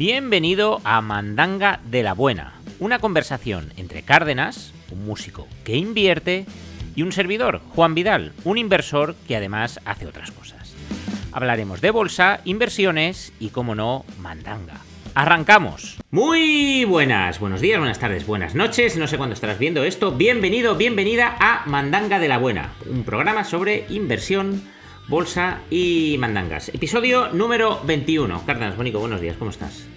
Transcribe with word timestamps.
Bienvenido 0.00 0.80
a 0.84 1.02
Mandanga 1.02 1.78
de 1.84 2.02
la 2.02 2.14
Buena, 2.14 2.54
una 2.78 3.00
conversación 3.00 3.70
entre 3.76 4.00
Cárdenas, 4.00 4.72
un 4.90 5.04
músico 5.04 5.46
que 5.62 5.76
invierte, 5.76 6.46
y 6.96 7.02
un 7.02 7.12
servidor, 7.12 7.60
Juan 7.74 7.94
Vidal, 7.94 8.32
un 8.44 8.56
inversor 8.56 9.14
que 9.28 9.36
además 9.36 9.78
hace 9.84 10.06
otras 10.06 10.30
cosas. 10.30 10.74
Hablaremos 11.32 11.82
de 11.82 11.90
bolsa, 11.90 12.40
inversiones 12.46 13.34
y, 13.38 13.50
como 13.50 13.74
no, 13.74 14.06
mandanga. 14.22 14.80
¡Arrancamos! 15.14 15.98
Muy 16.10 16.86
buenas, 16.86 17.38
buenos 17.38 17.60
días, 17.60 17.78
buenas 17.78 17.98
tardes, 17.98 18.26
buenas 18.26 18.54
noches, 18.54 18.96
no 18.96 19.06
sé 19.06 19.18
cuándo 19.18 19.34
estarás 19.34 19.58
viendo 19.58 19.84
esto. 19.84 20.12
Bienvenido, 20.12 20.76
bienvenida 20.76 21.36
a 21.38 21.64
Mandanga 21.66 22.18
de 22.18 22.28
la 22.28 22.38
Buena, 22.38 22.72
un 22.88 23.04
programa 23.04 23.44
sobre 23.44 23.84
inversión, 23.90 24.62
bolsa 25.08 25.58
y 25.68 26.16
mandangas. 26.18 26.70
Episodio 26.70 27.28
número 27.34 27.82
21. 27.84 28.46
Cárdenas, 28.46 28.78
Bonico, 28.78 28.98
buenos 28.98 29.20
días, 29.20 29.36
¿cómo 29.36 29.50
estás? 29.50 29.89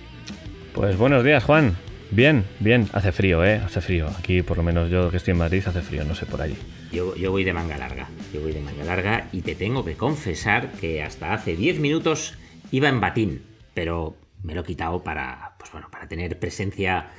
Pues 0.74 0.98
buenos 0.98 1.24
días, 1.24 1.44
Juan. 1.44 1.76
Bien, 2.10 2.44
bien. 2.60 2.88
Hace 2.94 3.12
frío, 3.12 3.46
¿eh? 3.46 3.62
Hace 3.64 3.80
frío. 3.80 4.08
Aquí, 4.18 4.42
por 4.42 4.58
lo 4.58 4.64
menos 4.64 4.90
yo 4.90 5.12
que 5.12 5.18
estoy 5.18 5.34
en 5.34 5.38
Madrid, 5.38 5.62
hace 5.66 5.82
frío, 5.82 6.04
no 6.04 6.16
sé 6.16 6.26
por 6.26 6.42
allí. 6.42 6.58
Yo, 6.92 7.16
yo 7.16 7.30
voy 7.30 7.44
de 7.44 7.54
manga 7.54 7.78
larga, 7.78 8.08
yo 8.34 8.42
voy 8.42 8.54
de 8.54 8.62
manga 8.62 8.84
larga 8.84 9.28
y 9.32 9.42
te 9.42 9.54
tengo 9.54 9.86
que 9.86 9.94
confesar 9.96 10.72
que 10.72 11.04
hasta 11.04 11.34
hace 11.34 11.56
10 11.56 11.80
minutos 11.80 12.38
iba 12.72 12.90
en 12.90 13.00
batín, 13.00 13.44
pero 13.76 14.16
me 14.42 14.56
lo 14.56 14.62
he 14.62 14.64
quitado 14.64 15.04
para, 15.04 15.54
pues 15.60 15.72
bueno, 15.72 15.90
para 15.92 16.08
tener 16.08 16.40
presencia, 16.40 17.10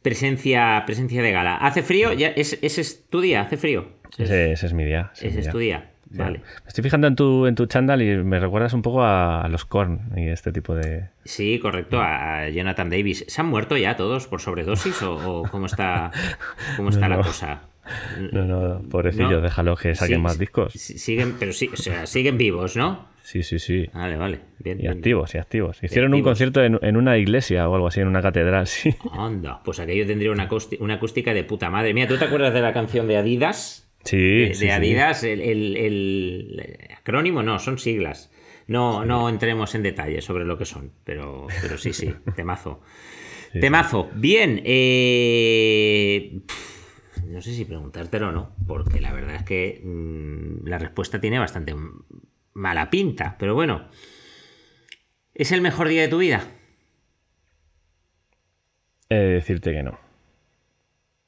presencia, 0.00 0.82
presencia 0.86 1.22
de 1.22 1.32
gala. 1.32 1.56
¿Hace 1.56 1.82
frío? 1.82 2.14
Ya, 2.14 2.28
¿Ese 2.28 2.58
es 2.62 3.08
tu 3.10 3.20
día? 3.20 3.42
¿Hace 3.42 3.58
frío? 3.58 3.88
Ese, 4.16 4.52
ese 4.52 4.66
es 4.66 4.72
mi 4.72 4.84
día. 4.84 5.10
ese 5.14 5.28
Ese 5.28 5.40
es 5.40 5.46
mi 5.46 5.52
tu 5.52 5.58
día. 5.58 5.90
Vale. 6.24 6.38
Me 6.38 6.68
estoy 6.68 6.82
fijando 6.82 7.06
en 7.06 7.16
tu, 7.16 7.46
en 7.46 7.54
tu 7.54 7.66
chándal 7.66 8.02
y 8.02 8.16
me 8.16 8.38
recuerdas 8.40 8.72
un 8.72 8.82
poco 8.82 9.02
a, 9.02 9.42
a 9.42 9.48
los 9.48 9.64
Korn 9.64 10.12
y 10.16 10.28
este 10.28 10.52
tipo 10.52 10.74
de... 10.74 11.08
Sí, 11.24 11.58
correcto, 11.58 12.00
a 12.00 12.48
Jonathan 12.48 12.90
Davis. 12.90 13.24
¿Se 13.28 13.40
han 13.40 13.48
muerto 13.48 13.76
ya 13.76 13.96
todos 13.96 14.26
por 14.26 14.40
sobredosis 14.40 15.02
o, 15.02 15.14
o 15.14 15.42
cómo 15.50 15.66
está, 15.66 16.10
cómo 16.76 16.90
está 16.90 17.08
No, 17.08 17.16
la 17.16 17.22
cosa? 17.22 17.62
No, 18.32 18.44
no, 18.44 18.82
pobrecillos, 18.88 19.30
No. 19.30 19.40
déjalo 19.40 19.76
que 19.76 19.94
saquen 19.94 20.16
Sí, 20.16 20.22
más 20.22 20.38
discos. 20.38 20.72
Siguen, 20.72 21.36
pero 21.38 21.52
sí, 21.52 21.70
o 21.72 21.76
sea, 21.76 22.06
siguen 22.06 22.36
vivos, 22.36 22.76
¿no? 22.76 23.14
Sí, 23.22 23.42
sí, 23.42 23.58
sí. 23.58 23.88
Vale, 23.92 24.16
vale. 24.16 24.40
Bien, 24.60 24.78
Y 24.78 24.82
bien. 24.82 24.92
activos, 24.98 25.34
y 25.34 25.38
activos. 25.38 25.82
Hicieron 25.82 26.14
un 26.14 26.22
concierto 26.22 26.62
en, 26.62 26.78
en 26.82 26.96
una 26.96 27.16
iglesia 27.18 27.68
o 27.68 27.74
algo 27.74 27.88
así, 27.88 28.00
en 28.00 28.06
una 28.08 28.22
catedral, 28.22 28.66
sí. 28.68 28.94
Anda, 29.12 29.60
pues 29.64 29.80
aquello 29.80 30.06
tendría 30.06 30.30
una, 30.30 30.48
una 30.80 30.94
acústica 30.94 31.34
de 31.34 31.42
puta 31.44 31.68
madre. 31.70 31.92
Mira, 31.92 32.06
¿tú 32.08 32.16
te 32.16 32.24
acuerdas 32.24 32.54
de 32.54 32.60
la 32.60 32.72
canción 32.72 33.08
de 33.08 33.16
Adidas? 33.16 33.85
Sí, 34.06 34.16
de, 34.48 34.54
sí, 34.54 34.60
de 34.66 34.66
sí. 34.66 34.70
Adidas, 34.70 35.22
el, 35.24 35.40
el- 35.40 35.76
el 35.76 36.78
acrónimo 36.96 37.42
no, 37.42 37.58
son 37.58 37.78
siglas. 37.78 38.30
No, 38.68 39.04
no 39.04 39.28
entremos 39.28 39.74
en 39.74 39.82
detalles 39.82 40.24
sobre 40.24 40.44
lo 40.44 40.58
que 40.58 40.64
son, 40.64 40.90
pero, 41.04 41.46
pero 41.62 41.76
sí, 41.78 41.92
sí, 41.92 42.12
temazo. 42.36 42.80
Temazo. 43.52 44.10
Bien, 44.14 44.60
eh, 44.64 46.40
no 47.26 47.40
sé 47.42 47.52
si 47.54 47.64
preguntártelo 47.64 48.28
o 48.28 48.32
no, 48.32 48.56
porque 48.66 49.00
la 49.00 49.12
verdad 49.12 49.36
es 49.36 49.42
que 49.44 49.80
mm, 49.84 50.66
la 50.66 50.78
respuesta 50.78 51.20
tiene 51.20 51.38
bastante 51.38 51.74
mala 52.54 52.90
pinta, 52.90 53.36
pero 53.38 53.54
bueno. 53.54 53.88
¿Es 55.34 55.52
el 55.52 55.60
mejor 55.60 55.88
día 55.88 56.00
de 56.02 56.08
tu 56.08 56.18
vida? 56.18 56.44
He 59.10 59.14
de 59.14 59.26
decirte 59.34 59.72
que 59.72 59.82
no. 59.82 59.98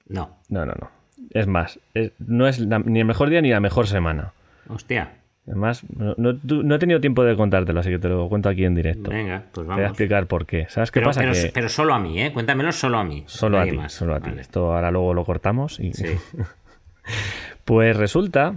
No. 0.06 0.38
No, 0.48 0.64
no, 0.66 0.72
no. 0.72 0.90
Es 1.32 1.46
más, 1.46 1.78
es- 1.94 2.12
no 2.18 2.46
es 2.48 2.58
la- 2.58 2.78
ni 2.78 3.00
el 3.00 3.04
mejor 3.06 3.28
día 3.30 3.40
ni 3.40 3.50
la 3.50 3.60
mejor 3.60 3.86
semana. 3.86 4.32
Hostia. 4.68 5.12
Además, 5.46 5.82
no, 5.96 6.14
no- 6.18 6.74
he 6.74 6.78
tenido 6.78 7.00
tiempo 7.00 7.24
de 7.24 7.34
contártelo, 7.34 7.80
así 7.80 7.88
que 7.88 7.98
te 7.98 8.08
lo 8.08 8.28
cuento 8.28 8.50
aquí 8.50 8.64
en 8.64 8.74
directo. 8.74 9.10
Venga, 9.10 9.44
pues 9.52 9.52
Te 9.52 9.60
voy 9.62 9.66
a 9.66 9.76
vamos. 9.76 9.88
explicar 9.90 10.26
por 10.26 10.44
qué. 10.44 10.66
¿Sabes 10.68 10.90
qué 10.90 11.00
Pero, 11.00 11.06
pasa? 11.08 11.20
pero- 11.20 11.32
que 11.32 11.50
pero 11.54 11.68
solo 11.70 11.94
a 11.94 11.98
mí, 11.98 12.20
¿eh? 12.20 12.32
Cuéntamelo 12.32 12.70
solo 12.72 12.98
a 12.98 13.04
mí. 13.04 13.24
solo 13.26 13.58
a 13.58 13.64
ti, 13.64 13.72
más. 13.72 13.92
solo 13.92 14.14
a 14.14 14.20
ti. 14.20 14.30
Esto 14.38 14.74
ahora 14.74 14.90
luego 14.90 15.14
lo 15.14 15.24
cortamos 15.24 15.80
y... 15.80 15.92
Sí. 15.94 16.04
Pues 17.64 17.96
resulta 17.96 18.54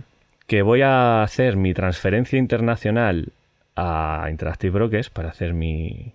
que 0.47 0.61
voy 0.61 0.81
a 0.81 1.23
hacer 1.23 1.55
mi 1.57 1.73
transferencia 1.73 2.37
internacional 2.39 3.29
a 3.75 4.27
Interactive 4.29 4.71
Brokers 4.73 5.09
para 5.09 5.29
hacer 5.29 5.53
mi, 5.53 6.13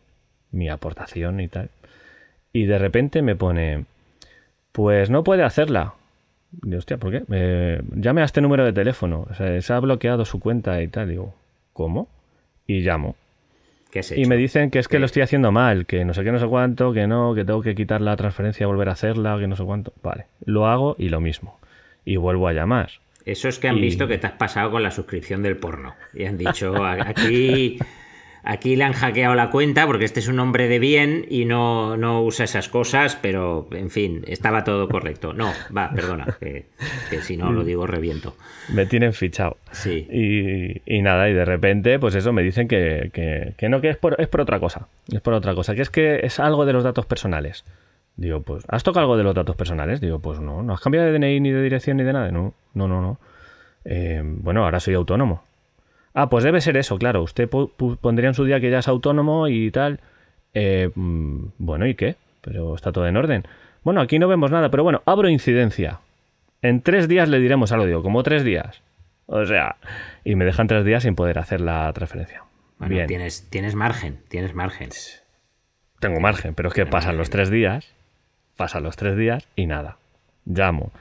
mi 0.50 0.69
aportación 0.69 1.41
y 1.41 1.49
tal. 1.49 1.71
Y 2.53 2.65
de 2.66 2.78
repente 2.78 3.22
me 3.22 3.37
pone, 3.37 3.84
pues 4.72 5.11
no 5.11 5.25
puede 5.25 5.43
hacerla. 5.43 5.95
Digo, 6.62 6.78
hostia, 6.78 6.97
¿por 6.99 7.11
qué? 7.11 7.22
Eh, 7.31 7.83
llame 7.94 8.22
a 8.22 8.25
este 8.25 8.41
número 8.41 8.65
de 8.65 8.72
teléfono. 8.72 9.27
O 9.31 9.34
sea, 9.34 9.61
se 9.61 9.72
ha 9.72 9.81
bloqueado 9.81 10.25
su 10.25 10.41
cuenta 10.41 10.81
y 10.83 10.89
tal. 10.89 11.09
Digo, 11.09 11.34
¿cómo? 11.72 12.09
Y 12.67 12.81
llamo. 12.81 13.15
¿Qué 13.91 14.00
has 14.00 14.11
Y 14.12 14.21
hecho? 14.21 14.28
me 14.28 14.37
dicen 14.37 14.71
que 14.71 14.78
es 14.78 14.89
que 14.89 14.97
¿Qué? 14.97 15.00
lo 15.00 15.06
estoy 15.06 15.22
haciendo 15.22 15.53
mal, 15.53 15.87
que 15.87 16.05
no 16.05 16.12
sé 16.15 16.25
qué, 16.25 16.33
no 16.33 16.39
sé 16.39 16.47
cuánto, 16.47 16.93
que 16.93 17.06
no, 17.06 17.34
que 17.34 17.45
tengo 17.45 17.62
que 17.62 17.75
quitar 17.75 18.00
la 18.00 18.16
transferencia, 18.16 18.66
volver 18.66 18.89
a 18.89 18.93
hacerla, 18.93 19.39
que 19.39 19.47
no 19.47 19.56
sé 19.56 19.65
cuánto. 19.65 19.93
Vale, 20.03 20.27
lo 20.45 20.66
hago 20.66 20.97
y 20.99 21.09
lo 21.09 21.21
mismo. 21.21 21.59
Y 22.05 22.16
vuelvo 22.16 22.49
a 22.49 22.53
llamar. 22.53 22.91
Eso 23.25 23.49
es 23.49 23.59
que 23.59 23.69
han 23.69 23.78
Y- 23.78 23.83
visto 23.83 24.06
que 24.09 24.19
te 24.19 24.27
has 24.27 24.34
pasado 24.34 24.71
con 24.71 24.83
la 24.83 24.91
suscripción 24.91 25.43
del 25.43 25.56
porno. 25.56 25.95
Y 26.15 26.25
han 26.25 26.39
dicho, 26.39 26.75
"A- 26.84 27.09
aquí, 27.09 27.78
aquí 28.47 28.77
le 28.77 28.84
han 28.84 28.93
hackeado 28.95 29.34
la 29.34 29.51
cuenta 29.51 29.87
porque 29.87 30.05
este 30.07 30.21
es 30.21 30.29
un 30.29 30.39
hombre 30.39 30.69
de 30.69 30.79
bien 30.79 31.27
y 31.29 31.45
no, 31.45 31.97
no 31.97 32.23
usa 32.23 32.45
esas 32.45 32.69
cosas, 32.69 33.17
pero 33.21 33.69
en 33.73 33.91
fin, 33.91 34.23
estaba 34.27 34.65
todo 34.65 34.89
correcto. 34.89 35.33
No, 35.34 35.53
va, 35.77 35.91
perdona, 35.91 36.37
que, 36.41 36.67
que 37.11 37.21
si 37.21 37.37
no 37.37 37.53
lo 37.53 37.65
digo 37.65 37.87
reviento. 37.87 38.34
Me 38.73 38.87
tienen 38.87 39.12
fichado. 39.12 39.59
Sí. 39.73 40.07
Y, 40.11 40.81
y 40.97 41.03
nada, 41.03 41.29
y 41.29 41.34
de 41.34 41.45
repente, 41.45 41.99
pues 41.99 42.15
eso, 42.15 42.33
me 42.33 42.43
dicen 42.43 42.69
que, 42.69 43.11
que- 43.12 43.53
que 43.57 43.69
no, 43.69 43.81
que 43.81 43.91
es 43.91 43.97
por, 43.97 44.21
es 44.21 44.29
por 44.29 44.41
otra 44.41 44.59
cosa. 44.61 44.89
Es 45.13 45.21
por 45.21 45.34
otra 45.34 45.55
cosa, 45.55 45.75
que 45.75 45.83
es 45.83 45.91
que 45.91 46.21
es 46.23 46.41
algo 46.41 46.65
de 46.65 46.73
los 46.73 46.84
datos 46.84 47.05
personales. 47.07 47.65
Digo, 48.17 48.41
pues, 48.43 48.65
¿has 48.69 48.83
tocado 48.83 49.03
algo 49.05 49.17
de 49.19 49.25
los 49.25 49.34
datos 49.34 49.57
personales? 49.57 50.01
Digo, 50.01 50.21
pues 50.21 50.41
no, 50.41 50.63
no 50.63 50.73
has 50.73 50.81
cambiado 50.81 51.07
de 51.07 51.13
DNI 51.19 51.41
ni 51.41 51.51
de 51.51 51.63
dirección 51.63 51.99
ni 51.99 52.03
de 52.05 52.13
nada. 52.15 52.31
No, 52.31 52.55
no, 52.73 52.89
no, 52.89 53.03
no. 53.03 53.19
Eh, 53.84 54.23
bueno, 54.25 54.65
ahora 54.65 54.81
soy 54.81 54.95
autónomo. 54.95 55.45
Ah, 56.19 56.31
pues 56.31 56.44
debe 56.44 56.62
ser 56.62 56.78
eso, 56.78 56.97
claro. 56.97 57.22
Usted 57.22 57.47
pondría 57.47 58.28
en 58.28 58.34
su 58.34 58.44
día 58.44 58.59
que 58.59 58.71
ya 58.71 58.78
es 58.78 58.88
autónomo 58.88 59.49
y 59.49 59.71
tal. 59.71 60.00
Eh, 60.54 60.91
mm, 60.94 61.49
bueno, 61.59 61.87
¿y 61.87 61.94
qué? 61.94 62.16
Pero 62.41 62.75
está 62.75 62.91
todo 62.91 63.06
en 63.06 63.19
orden. 63.19 63.44
Bueno, 63.84 64.00
aquí 64.00 64.19
no 64.19 64.27
vemos 64.27 64.50
nada, 64.50 64.71
pero 64.71 64.82
bueno, 64.82 65.03
abro 65.04 65.28
incidencia. 65.28 66.00
En 66.62 66.81
tres 66.81 67.06
días 67.06 67.28
le 67.28 67.38
diremos 67.38 67.71
algo, 67.71 67.84
digo, 67.84 68.03
como 68.03 68.22
tres 68.22 68.44
días. 68.44 68.81
O 69.27 69.44
sea, 69.44 69.77
y 70.25 70.37
me 70.37 70.47
dejan 70.47 70.69
tres 70.69 70.87
días 70.87 71.03
sin 71.03 71.16
poder 71.16 71.38
hacer 71.38 71.60
la 71.60 71.93
transferencia. 71.93 72.44
Bueno, 72.78 72.94
Bien, 72.94 73.06
tienes, 73.06 73.50
tienes 73.50 73.75
margen, 73.75 74.19
tienes 74.28 74.54
margen. 74.54 74.88
tengo 76.00 76.19
margen, 76.19 76.54
pero 76.54 76.71
es 76.71 76.75
que 76.75 76.87
pasan 76.87 77.19
los 77.19 77.28
tres 77.28 77.50
días, 77.50 77.93
pasan 78.56 78.84
los 78.84 78.97
tres 78.97 79.19
días 79.19 79.47
y 79.54 79.66
nada. 79.66 79.98
Llamo. 80.47 80.93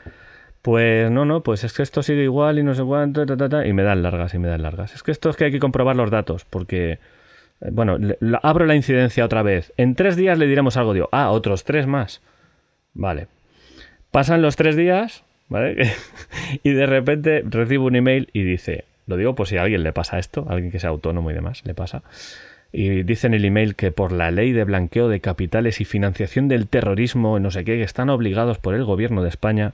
Pues 0.66 1.12
no, 1.12 1.26
no, 1.26 1.44
pues 1.44 1.64
es 1.64 1.74
que 1.74 1.84
esto 1.84 2.02
sigue 2.02 2.24
igual 2.24 2.58
y 2.58 2.64
no 2.64 2.74
sé 2.74 2.81
cuánto, 2.81 3.24
ta, 3.28 3.38
ta, 3.38 3.48
ta, 3.48 3.68
y 3.68 3.72
me 3.72 3.84
dan 3.84 4.02
largas 4.02 4.34
y 4.34 4.40
me 4.40 4.48
dan 4.48 4.64
largas. 4.64 4.96
Es 4.96 5.03
que 5.03 5.12
esto 5.12 5.30
es 5.30 5.36
que 5.36 5.46
hay 5.46 5.52
que 5.52 5.59
comprobar 5.59 5.96
los 5.96 6.09
datos, 6.09 6.44
porque, 6.44 6.94
eh, 6.94 7.70
bueno, 7.72 8.00
abro 8.42 8.66
la 8.66 8.74
incidencia 8.74 9.24
otra 9.24 9.44
vez. 9.44 9.74
En 9.78 9.94
tres 9.94 10.16
días 10.16 10.40
le 10.40 10.48
diremos 10.48 10.76
algo, 10.76 10.96
digo, 10.96 11.08
ah, 11.12 11.30
otros 11.30 11.66
tres 11.66 11.86
más. 11.86 12.24
Vale. 12.96 13.28
Pasan 14.09 14.42
los 14.42 14.56
tres 14.56 14.76
días, 14.76 15.24
¿vale? 15.50 15.92
y 16.64 16.72
de 16.72 16.88
repente 16.88 17.44
recibo 17.46 17.86
un 17.86 17.96
email 17.96 18.30
y 18.34 18.42
dice, 18.42 18.86
lo 19.06 19.18
digo 19.18 19.36
por 19.36 19.47
si 19.47 19.58
a 19.58 19.62
alguien 19.62 19.84
le 19.84 19.94
pasa 19.94 20.18
esto, 20.18 20.47
alguien 20.50 20.72
que 20.72 20.80
sea 20.80 20.90
autónomo 20.90 21.30
y 21.30 21.36
demás, 21.36 21.62
le 21.64 21.76
pasa. 21.76 22.02
Y 22.72 23.03
dice 23.03 23.28
en 23.28 23.36
el 23.36 23.46
email 23.46 23.76
que 23.76 23.92
por 23.92 24.12
la 24.12 24.32
ley 24.32 24.52
de 24.52 24.64
blanqueo 24.64 25.09
de 25.09 25.20
capitales 25.20 25.80
y 25.80 25.86
financiación 25.86 26.47
del 26.47 26.68
terrorismo, 26.68 27.40
no 27.40 27.52
sé 27.52 27.64
qué, 27.66 27.76
que 27.76 27.84
están 27.84 28.09
obligados 28.09 28.58
por 28.58 28.74
el 28.74 28.84
gobierno 28.84 29.22
de 29.22 29.30
España 29.30 29.74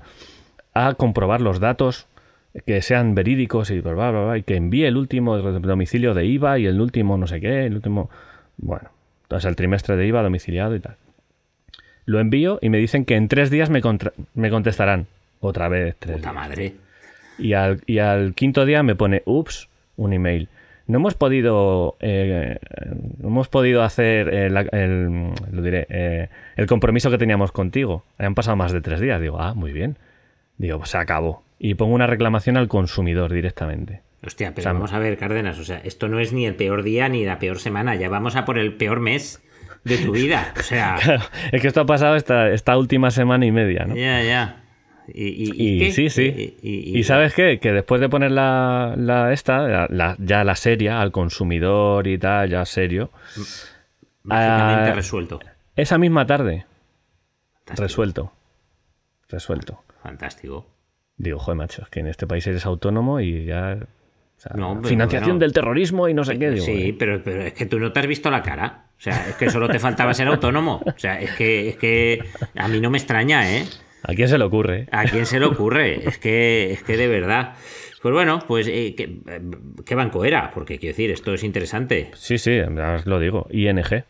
a 0.74 0.94
comprobar 0.96 1.42
los 1.42 1.60
datos 1.60 2.08
que 2.66 2.82
sean 2.82 3.16
verídicos 3.16 3.72
y, 3.72 3.80
bla, 3.80 3.94
bla, 3.94 4.12
bla, 4.12 4.38
y 4.38 4.44
que 4.44 4.56
envíe 4.56 4.86
el 4.86 4.98
último 4.98 5.38
domicilio 5.38 6.14
de 6.14 6.26
IVA 6.26 6.60
y 6.60 6.66
el 6.66 6.82
último 6.82 7.18
no 7.18 7.28
sé 7.28 7.40
qué, 7.40 7.66
el 7.66 7.76
último, 7.76 8.10
bueno, 8.58 8.90
entonces 9.24 9.48
el 9.48 9.56
trimestre 9.56 9.96
de 9.96 10.08
IVA 10.08 10.22
domiciliado 10.24 10.76
y 10.76 10.80
tal. 10.80 10.96
Lo 12.06 12.20
envío 12.20 12.60
y 12.62 12.70
me 12.70 12.78
dicen 12.78 13.06
que 13.06 13.16
en 13.16 13.28
tres 13.28 13.50
días 13.50 13.70
me, 13.70 13.82
contra- 13.82 14.12
me 14.34 14.50
contestarán. 14.50 15.08
Otra 15.40 15.70
vez, 15.70 15.96
tres 15.98 16.18
Puta 16.18 16.32
días. 16.32 16.36
madre. 16.44 16.74
Y 17.38 17.54
al, 17.54 17.82
y 17.86 18.00
al 18.00 18.34
quinto 18.36 18.66
día 18.66 18.84
me 18.84 18.96
pone, 18.96 19.22
ups, 19.26 19.70
un 19.98 20.14
email. 20.14 20.50
No 20.88 20.98
hemos 20.98 21.14
podido, 21.14 21.96
eh, 22.02 22.58
no 23.20 23.30
hemos 23.30 23.48
podido 23.48 23.84
hacer 23.84 24.28
el, 24.34 24.58
el- 24.74 25.30
lo 25.52 25.62
diré, 25.62 25.88
eh, 25.90 26.30
el 26.58 26.66
compromiso 26.68 27.10
que 27.10 27.18
teníamos 27.18 27.52
contigo. 27.52 28.04
Han 28.18 28.36
pasado 28.36 28.58
más 28.58 28.74
de 28.74 28.82
tres 28.82 29.00
días. 29.00 29.22
Digo, 29.22 29.40
ah, 29.40 29.54
muy 29.54 29.72
bien. 29.72 29.96
Digo, 30.62 30.78
pues 30.78 30.92
se 30.92 30.98
acabó. 30.98 31.44
Y 31.58 31.74
pongo 31.74 31.96
una 31.96 32.06
reclamación 32.08 32.56
al 32.58 32.68
consumidor 32.68 33.34
directamente. 33.34 34.02
Hostia, 34.24 34.50
pero 34.54 34.60
O 34.60 34.64
sea, 34.64 34.74
vamos 34.74 34.94
a 34.94 35.00
ver, 35.00 35.18
Cárdenas, 35.18 35.58
o 35.58 35.64
sea, 35.64 35.80
esto 35.84 36.08
no 36.08 36.20
es 36.20 36.32
ni 36.34 36.46
el 36.46 36.56
peor 36.56 36.84
día 36.84 37.10
ni 37.10 37.26
la 37.26 37.40
peor 37.40 37.58
semana, 37.60 37.96
ya 37.96 38.10
vamos 38.10 38.36
a 38.36 38.46
por 38.46 38.60
el 38.60 38.74
peor 38.76 39.00
mes 39.00 39.42
de 39.84 39.98
tu 39.98 40.12
vida. 40.12 40.54
O 40.60 40.62
sea, 40.62 40.98
es 41.52 41.62
que 41.62 41.68
esto 41.68 41.82
ha 41.82 41.86
pasado 41.88 42.16
esta, 42.16 42.50
esta 42.52 42.78
última 42.78 43.10
semana 43.10 43.46
y 43.48 43.52
media, 43.52 43.86
¿no? 43.86 43.96
ya, 43.96 44.22
ya. 44.22 44.58
¿Y, 45.08 45.28
y, 45.28 45.52
y 45.56 45.76
Y 45.76 45.80
qué? 45.80 45.92
sí, 45.92 46.10
sí. 46.12 46.58
Y, 46.62 47.04
sabes 47.04 47.34
qué? 47.34 47.60
Que 47.60 47.72
después 47.74 48.00
de 48.00 48.08
poner 48.10 48.30
la, 48.32 48.94
la 48.96 49.34
esta, 49.34 49.68
la- 49.68 49.88
la- 49.90 50.16
ya 50.20 50.44
la 50.44 50.56
seria 50.56 51.02
al 51.02 51.12
consumidor 51.12 52.06
y 52.08 52.20
tal, 52.20 52.50
ya 52.52 52.64
serio, 52.66 53.10
Mágicamente 54.24 54.92
Ah, 54.92 54.94
resuelto. 54.94 55.40
Esa 55.76 55.98
misma 55.98 56.28
tarde, 56.28 56.66
Fantástico. 57.66 57.82
resuelto. 57.88 58.32
Resuelto. 59.30 59.84
Fantástico. 60.02 60.68
Digo, 61.18 61.40
joder, 61.40 61.58
macho, 61.58 61.84
es 61.84 61.90
que 61.90 62.00
en 62.00 62.08
este 62.08 62.26
país 62.26 62.46
eres 62.48 62.66
autónomo 62.66 63.20
y 63.20 63.46
ya. 63.46 63.78
o 63.80 64.40
sea, 64.40 64.54
No, 64.56 64.76
pero 64.76 64.90
financiación 64.90 65.38
del 65.38 65.54
terrorismo 65.54 66.08
y 66.10 66.14
no 66.14 66.24
sé 66.24 66.40
qué. 66.40 66.50
Digo, 66.52 66.66
sí, 66.66 66.90
eh, 66.90 66.96
pero, 66.98 67.22
pero 67.24 67.44
es 67.44 67.54
que 67.54 67.66
tú 67.66 67.80
no 67.80 67.92
te 67.92 68.00
has 68.00 68.08
visto 68.08 68.32
la 68.32 68.42
cara. 68.42 68.86
O 68.98 69.02
sea, 69.02 69.30
es 69.30 69.36
que 69.36 69.50
solo 69.50 69.68
te 69.68 69.80
faltaba 69.80 70.14
ser 70.14 70.28
autónomo. 70.28 70.82
O 70.86 70.98
sea, 70.98 71.20
es 71.20 71.32
que, 71.32 71.70
es 71.70 71.78
que 71.78 72.24
a 72.56 72.68
mí 72.68 72.80
no 72.80 72.90
me 72.90 72.98
extraña, 72.98 73.52
¿eh? 73.58 73.66
¿A 74.04 74.14
quién 74.14 74.28
se 74.28 74.38
le 74.38 74.44
ocurre? 74.44 74.88
¿A 74.92 75.06
quién 75.06 75.26
se 75.26 75.40
le 75.40 75.46
ocurre? 75.46 76.08
Es 76.08 76.18
que, 76.18 76.72
es 76.72 76.84
que 76.84 76.98
de 76.98 77.08
verdad. 77.08 77.54
Pues 78.02 78.14
bueno, 78.14 78.40
pues 78.48 78.68
eh, 78.68 78.96
¿qué, 78.98 79.20
¿qué 79.86 79.96
banco 79.96 80.26
era? 80.26 80.50
Porque 80.52 80.80
quiero 80.80 80.94
decir, 80.94 81.12
esto 81.12 81.34
es 81.36 81.44
interesante. 81.44 82.10
Sí, 82.16 82.40
sí, 82.40 82.60
os 82.60 83.06
lo 83.06 83.20
digo. 83.20 83.48
ING. 83.52 84.04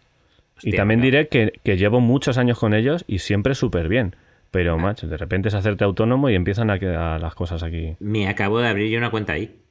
y 0.64 0.72
también 0.74 1.02
diré 1.02 1.28
que, 1.28 1.60
que 1.64 1.76
llevo 1.76 2.00
muchos 2.00 2.38
años 2.38 2.58
con 2.58 2.74
ellos 2.74 3.04
y 3.08 3.20
siempre 3.20 3.54
súper 3.54 3.90
bien. 3.90 4.16
Pero, 4.52 4.78
macho, 4.78 5.08
de 5.08 5.16
repente 5.18 5.48
es 5.48 5.56
hacerte 5.56 5.84
autónomo 5.86 6.30
y 6.30 6.36
empiezan 6.36 6.70
a 6.70 6.78
quedar 6.78 7.22
las 7.22 7.36
cosas 7.36 7.64
aquí. 7.64 7.96
Me 8.00 8.28
acabo 8.28 8.60
de 8.60 8.68
abrir 8.68 8.92
yo 8.92 8.98
una 8.98 9.10
cuenta 9.10 9.34
ahí. 9.34 9.62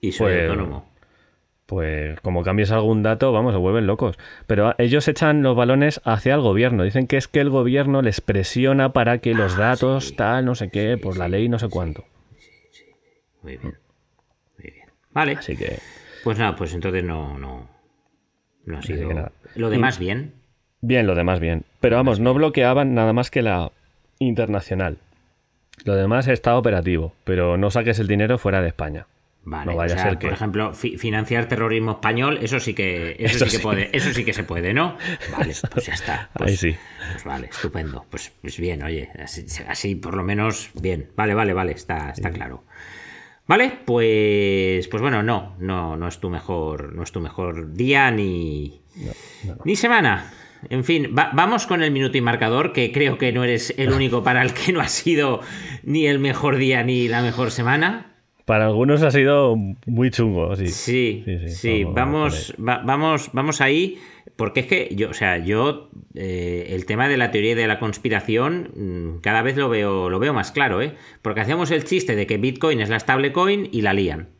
Y 0.00 0.12
soy 0.12 0.32
Pues- 0.32 0.50
autónomo. 0.50 0.90
Pues 1.66 2.20
como 2.20 2.42
cambies 2.42 2.70
algún 2.72 3.02
dato, 3.02 3.32
vamos, 3.32 3.54
se 3.54 3.58
vuelven 3.58 3.86
locos. 3.86 4.18
Pero 4.46 4.68
a- 4.68 4.74
ellos 4.78 5.06
echan 5.08 5.42
los 5.42 5.56
balones 5.56 6.00
hacia 6.04 6.34
el 6.34 6.40
gobierno. 6.40 6.82
Dicen 6.82 7.06
que 7.06 7.16
es 7.16 7.28
que 7.28 7.40
el 7.40 7.48
gobierno 7.48 8.02
les 8.02 8.20
presiona 8.20 8.92
para 8.92 9.18
que 9.18 9.32
los 9.32 9.56
datos, 9.56 10.14
tal, 10.16 10.44
no 10.44 10.54
sé 10.56 10.68
qué, 10.70 10.98
por 10.98 11.16
la 11.16 11.28
ley, 11.28 11.48
no 11.48 11.58
sé 11.58 11.68
cuánto. 11.68 12.04
Muy 13.42 13.56
bien. 13.56 13.74
Muy 14.58 14.70
bien. 14.70 14.86
Vale. 15.12 15.32
Así 15.36 15.56
que, 15.56 15.78
Pues 16.24 16.38
nada, 16.38 16.56
pues 16.56 16.74
entonces 16.74 17.04
no, 17.04 17.38
no, 17.38 17.68
no 18.66 18.78
ha 18.78 18.82
sido. 18.82 19.12
nada. 19.14 19.32
Lo 19.54 19.70
demás 19.70 19.98
bien. 19.98 20.34
bien, 20.80 21.06
lo 21.06 21.14
demás 21.14 21.40
bien. 21.40 21.64
Pero 21.80 21.96
vamos, 21.96 22.20
no 22.20 22.34
bloqueaban 22.34 22.92
nada 22.94 23.12
más 23.12 23.30
que 23.30 23.40
la 23.42 23.70
internacional. 24.26 24.98
Lo 25.84 25.94
demás 25.96 26.28
está 26.28 26.56
operativo, 26.56 27.12
pero 27.24 27.56
no 27.56 27.70
saques 27.70 27.98
el 27.98 28.06
dinero 28.06 28.38
fuera 28.38 28.60
de 28.62 28.68
España. 28.68 29.06
Vale, 29.44 29.72
No 29.72 29.76
vaya 29.76 29.94
o 29.94 29.96
sea, 29.98 30.06
a 30.06 30.08
ser 30.10 30.18
que- 30.18 30.26
por 30.28 30.34
ejemplo, 30.34 30.72
fi- 30.72 30.96
financiar 30.96 31.48
terrorismo 31.48 31.92
español, 31.92 32.38
eso 32.42 32.60
sí 32.60 32.74
que, 32.74 33.16
eso, 33.18 33.36
Eso 33.36 33.44
sí 33.46 33.50
que 33.50 33.56
sí. 33.56 33.62
puede, 33.62 33.96
eso 33.96 34.12
sí 34.12 34.24
que 34.24 34.32
se 34.32 34.44
puede, 34.44 34.72
¿no? 34.72 34.96
Vale, 35.36 35.52
pues 35.72 35.86
ya 35.86 35.94
está. 35.94 36.30
Pues, 36.34 36.50
Ahí 36.50 36.56
sí. 36.56 36.76
Pues 37.10 37.24
vale, 37.24 37.48
estupendo. 37.50 38.04
Pues, 38.08 38.30
pues 38.40 38.56
bien, 38.58 38.84
oye, 38.84 39.10
así, 39.20 39.44
así 39.66 39.96
por 39.96 40.14
lo 40.14 40.22
menos 40.22 40.70
bien. 40.80 41.08
Vale, 41.16 41.34
vale, 41.34 41.52
vale, 41.54 41.72
está, 41.72 42.10
está 42.10 42.30
claro. 42.30 42.62
Vale, 43.48 43.72
pues, 43.84 44.86
pues 44.86 45.00
bueno, 45.02 45.24
no, 45.24 45.56
no, 45.58 45.96
no 45.96 46.06
es 46.06 46.18
tu 46.20 46.30
mejor, 46.30 46.94
no 46.94 47.02
es 47.02 47.10
tu 47.10 47.20
mejor 47.20 47.72
día 47.72 48.12
ni, 48.12 48.80
ni 49.64 49.74
semana. 49.74 50.32
En 50.70 50.84
fin, 50.84 51.14
va- 51.16 51.30
vamos 51.34 51.66
con 51.66 51.82
el 51.82 51.90
minuto 51.90 52.16
y 52.16 52.20
marcador, 52.20 52.72
que 52.72 52.92
creo 52.92 53.18
que 53.18 53.32
no 53.32 53.44
eres 53.44 53.74
el 53.78 53.92
único 53.92 54.22
para 54.22 54.42
el 54.42 54.52
que 54.54 54.72
no 54.72 54.80
ha 54.80 54.88
sido 54.88 55.40
ni 55.82 56.06
el 56.06 56.18
mejor 56.18 56.56
día 56.56 56.82
ni 56.84 57.08
la 57.08 57.22
mejor 57.22 57.50
semana. 57.50 58.08
Para 58.44 58.66
algunos 58.66 59.02
ha 59.02 59.10
sido 59.12 59.56
muy 59.86 60.10
chungo, 60.10 60.54
sí. 60.56 60.66
Sí, 60.68 61.22
sí, 61.24 61.38
Sí, 61.48 61.48
sí, 61.48 61.84
vamos, 61.84 61.94
vamos 61.94 62.54
va- 62.68 62.82
vamos, 62.84 63.30
vamos 63.32 63.60
ahí, 63.60 63.98
porque 64.36 64.60
es 64.60 64.66
que 64.66 64.88
yo, 64.96 65.10
o 65.10 65.14
sea, 65.14 65.38
yo 65.38 65.90
eh, 66.16 66.66
el 66.70 66.84
tema 66.86 67.08
de 67.08 67.16
la 67.16 67.30
teoría 67.30 67.54
de 67.54 67.66
la 67.68 67.78
conspiración 67.78 68.70
mm, 68.74 69.20
cada 69.20 69.42
vez 69.42 69.56
lo 69.56 69.68
veo, 69.68 70.10
lo 70.10 70.18
veo 70.18 70.32
más 70.34 70.50
claro, 70.50 70.82
¿eh? 70.82 70.94
Porque 71.22 71.40
hacemos 71.40 71.70
el 71.70 71.84
chiste 71.84 72.16
de 72.16 72.26
que 72.26 72.36
Bitcoin 72.36 72.80
es 72.80 72.88
la 72.88 72.98
stablecoin 72.98 73.68
y 73.70 73.82
la 73.82 73.92
lían. 73.94 74.30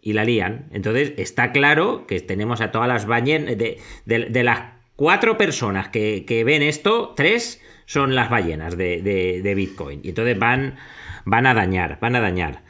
Y 0.00 0.14
la 0.14 0.24
lían. 0.24 0.68
Entonces 0.72 1.12
está 1.18 1.52
claro 1.52 2.06
que 2.06 2.20
tenemos 2.20 2.62
a 2.62 2.70
todas 2.70 2.88
las 2.88 3.04
ballenas, 3.06 3.58
de, 3.58 3.76
de- 4.06 4.24
de 4.30 4.42
las 4.42 4.79
cuatro 5.00 5.38
personas 5.38 5.88
que, 5.88 6.26
que 6.26 6.44
ven 6.44 6.60
esto, 6.62 7.14
tres 7.16 7.62
son 7.86 8.14
las 8.14 8.28
ballenas 8.28 8.76
de, 8.76 9.00
de- 9.00 9.40
de 9.40 9.54
Bitcoin. 9.54 10.00
Y 10.04 10.10
entonces 10.10 10.38
van, 10.38 10.76
van 11.24 11.46
a 11.46 11.54
dañar, 11.54 11.96
van 12.02 12.16
a 12.16 12.20
dañar. 12.20 12.62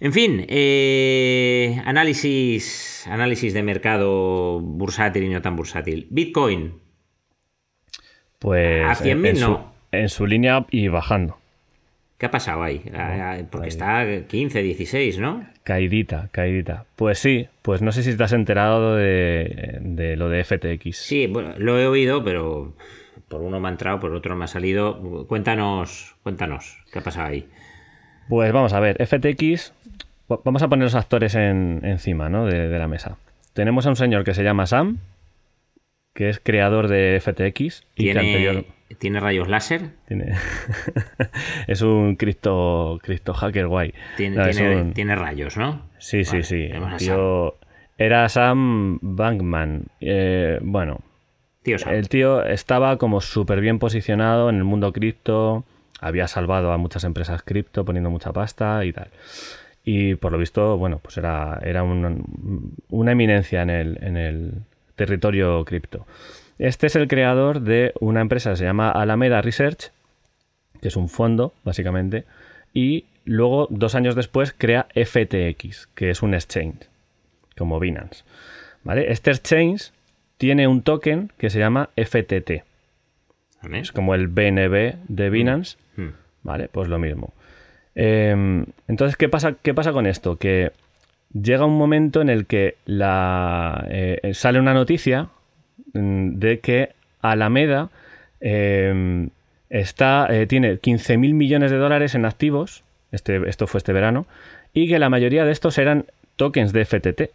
En 0.00 0.12
fin, 0.12 0.44
eh, 0.48 1.80
análisis, 1.84 3.06
análisis 3.06 3.54
de 3.54 3.62
mercado 3.62 4.58
bursátil 4.60 5.22
y 5.22 5.28
no 5.28 5.40
tan 5.42 5.54
bursátil. 5.54 6.08
Bitcoin, 6.10 6.80
Pues 8.40 8.84
A 8.84 8.94
100.000 9.04 9.28
en, 9.28 9.36
su, 9.36 9.42
no. 9.48 9.72
en 9.92 10.08
su 10.08 10.26
línea 10.26 10.66
y 10.72 10.88
bajando. 10.88 11.38
¿Qué 12.18 12.26
ha 12.26 12.30
pasado 12.30 12.62
ahí? 12.62 12.82
Ah, 12.94 13.36
ah, 13.38 13.42
Porque 13.50 13.68
está 13.68 14.04
15, 14.26 14.62
16, 14.62 15.18
¿no? 15.18 15.44
Caidita, 15.64 16.28
caidita. 16.32 16.84
Pues 16.96 17.18
sí, 17.18 17.48
pues 17.62 17.82
no 17.82 17.92
sé 17.92 18.02
si 18.02 18.16
te 18.16 18.22
has 18.24 18.32
enterado 18.32 18.96
de, 18.96 19.78
de 19.80 20.16
lo 20.16 20.28
de 20.28 20.44
FTX. 20.44 20.96
Sí, 20.96 21.26
bueno, 21.26 21.54
lo 21.58 21.78
he 21.78 21.86
oído, 21.86 22.22
pero 22.24 22.74
por 23.28 23.40
uno 23.42 23.58
me 23.60 23.68
ha 23.68 23.72
entrado, 23.72 23.98
por 24.00 24.12
otro 24.14 24.36
me 24.36 24.44
ha 24.44 24.48
salido. 24.48 25.26
Cuéntanos, 25.28 26.14
cuéntanos, 26.22 26.78
¿qué 26.92 27.00
ha 27.00 27.02
pasado 27.02 27.28
ahí? 27.28 27.46
Pues 28.28 28.52
vamos 28.52 28.72
a 28.72 28.80
ver, 28.80 28.96
FTX, 29.04 29.72
va- 30.30 30.40
vamos 30.44 30.62
a 30.62 30.68
poner 30.68 30.84
los 30.84 30.94
actores 30.94 31.34
en- 31.34 31.80
encima 31.84 32.28
¿no? 32.28 32.46
de, 32.46 32.68
de 32.68 32.78
la 32.78 32.88
mesa. 32.88 33.16
Tenemos 33.52 33.86
a 33.86 33.90
un 33.90 33.96
señor 33.96 34.24
que 34.24 34.34
se 34.34 34.42
llama 34.44 34.66
Sam, 34.66 34.98
que 36.14 36.28
es 36.28 36.40
creador 36.42 36.88
de 36.88 37.20
FTX 37.20 37.84
y 37.96 38.04
que 38.12 38.18
anterior 38.18 38.64
¿Tiene, 38.88 38.98
¿Tiene 38.98 39.20
rayos 39.20 39.48
láser? 39.48 39.90
tiene 40.06 40.32
es 41.66 41.82
un 41.82 42.16
cripto, 42.16 42.98
cripto 43.02 43.34
hacker 43.34 43.66
guay. 43.66 43.92
Tiene, 44.16 44.36
No, 44.36 44.46
es 44.46 44.56
tiene, 44.56 44.76
un- 44.82 44.92
tiene 44.94 45.14
rayos, 45.16 45.56
¿no? 45.56 45.82
Sí, 45.98 46.24
sí, 46.24 46.32
Vale, 46.32 46.44
sí. 46.44 46.68
Era 47.98 48.28
Sam 48.28 48.98
Bankman. 49.02 49.84
Eh, 50.00 50.58
bueno, 50.62 51.00
Tío 51.62 51.78
Sam. 51.78 51.94
El 51.94 52.08
tío 52.08 52.44
estaba 52.44 52.96
como 52.98 53.20
súper 53.20 53.60
bien 53.60 53.78
posicionado 53.78 54.50
en 54.50 54.56
el 54.56 54.64
mundo 54.64 54.92
cripto, 54.92 55.64
había 56.00 56.28
salvado 56.28 56.70
a 56.72 56.76
muchas 56.76 57.04
empresas 57.04 57.42
cripto 57.42 57.84
poniendo 57.84 58.10
mucha 58.10 58.32
pasta 58.32 58.84
y 58.84 58.92
tal. 58.92 59.08
Y 59.82 60.14
por 60.16 60.32
lo 60.32 60.38
visto, 60.38 60.76
bueno, 60.78 60.98
pues 61.02 61.16
era, 61.16 61.58
era 61.64 61.82
un- 61.82 62.74
una 62.90 63.12
eminencia 63.12 63.62
en 63.62 63.70
el, 63.70 63.98
en 64.02 64.16
el 64.16 64.52
territorio 64.94 65.64
cripto. 65.64 66.06
Este 66.58 66.86
es 66.86 66.96
el 66.96 67.08
creador 67.08 67.60
de 67.60 67.92
una 68.00 68.20
empresa 68.20 68.50
que 68.50 68.56
se 68.56 68.64
llama 68.64 68.90
Alameda 68.90 69.42
Research, 69.42 69.90
que 70.80 70.88
es 70.88 70.96
un 70.96 71.08
fondo, 71.08 71.52
básicamente, 71.64 72.24
y 72.72 73.04
luego, 73.24 73.66
dos 73.70 73.94
años 73.94 74.14
después, 74.14 74.54
crea 74.56 74.86
FTX, 74.94 75.88
que 75.94 76.10
es 76.10 76.22
un 76.22 76.34
exchange, 76.34 76.88
como 77.56 77.78
Binance. 77.80 78.24
¿Vale? 78.84 79.10
Este 79.10 79.30
exchange 79.30 79.92
tiene 80.38 80.66
un 80.68 80.82
token 80.82 81.32
que 81.38 81.50
se 81.50 81.58
llama 81.58 81.90
FTT. 81.96 82.64
Es 83.72 83.90
como 83.90 84.14
el 84.14 84.28
BNB 84.28 84.96
de 85.08 85.30
Binance. 85.30 85.76
Hmm. 85.96 86.10
Vale, 86.42 86.68
pues 86.68 86.88
lo 86.88 86.98
mismo. 86.98 87.34
Eh, 87.94 88.64
entonces, 88.86 89.16
¿qué 89.16 89.28
pasa, 89.28 89.54
¿qué 89.60 89.74
pasa 89.74 89.92
con 89.92 90.06
esto? 90.06 90.36
Que 90.36 90.70
llega 91.32 91.64
un 91.64 91.76
momento 91.76 92.20
en 92.20 92.28
el 92.28 92.46
que 92.46 92.76
la, 92.84 93.84
eh, 93.88 94.30
sale 94.34 94.60
una 94.60 94.74
noticia 94.74 95.24
mm, 95.24 95.28
de 95.96 96.60
que 96.60 96.94
Alameda 97.20 97.90
eh, 98.40 99.28
está, 99.70 100.28
eh, 100.30 100.46
tiene 100.46 100.80
15.000 100.80 101.34
millones 101.34 101.70
de 101.70 101.76
dólares 101.76 102.14
en 102.14 102.24
activos, 102.24 102.84
este, 103.12 103.48
esto 103.48 103.66
fue 103.66 103.78
este 103.78 103.92
verano, 103.92 104.26
y 104.72 104.88
que 104.88 104.98
la 104.98 105.08
mayoría 105.08 105.44
de 105.44 105.52
estos 105.52 105.78
eran 105.78 106.06
tokens 106.36 106.72
de 106.72 106.84
FTT. 106.84 107.30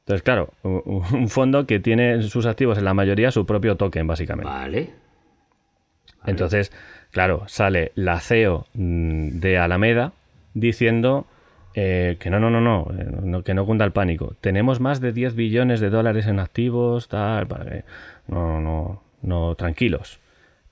Entonces, 0.00 0.22
claro, 0.22 0.52
un 0.62 1.28
fondo 1.28 1.66
que 1.66 1.80
tiene 1.80 2.12
en 2.12 2.22
sus 2.22 2.46
activos 2.46 2.78
en 2.78 2.84
la 2.84 2.94
mayoría 2.94 3.30
su 3.30 3.44
propio 3.44 3.76
token, 3.76 4.06
básicamente. 4.06 4.50
Vale. 4.50 4.90
Entonces, 6.26 6.72
claro, 7.10 7.44
sale 7.46 7.92
la 7.94 8.20
CEO 8.20 8.66
mm, 8.74 9.40
de 9.40 9.58
Alameda 9.58 10.12
diciendo 10.54 11.26
eh, 11.80 12.16
que 12.18 12.28
no, 12.28 12.40
no, 12.40 12.50
no, 12.50 12.60
no, 12.60 12.88
eh, 12.98 13.06
no, 13.22 13.44
que 13.44 13.54
no 13.54 13.64
cunda 13.64 13.84
el 13.84 13.92
pánico. 13.92 14.34
Tenemos 14.40 14.80
más 14.80 15.00
de 15.00 15.12
10 15.12 15.36
billones 15.36 15.78
de 15.78 15.90
dólares 15.90 16.26
en 16.26 16.40
activos, 16.40 17.06
tal, 17.06 17.46
para 17.46 17.64
que- 17.66 17.84
no, 18.26 18.60
no, 18.60 19.00
no, 19.22 19.54
tranquilos. 19.54 20.18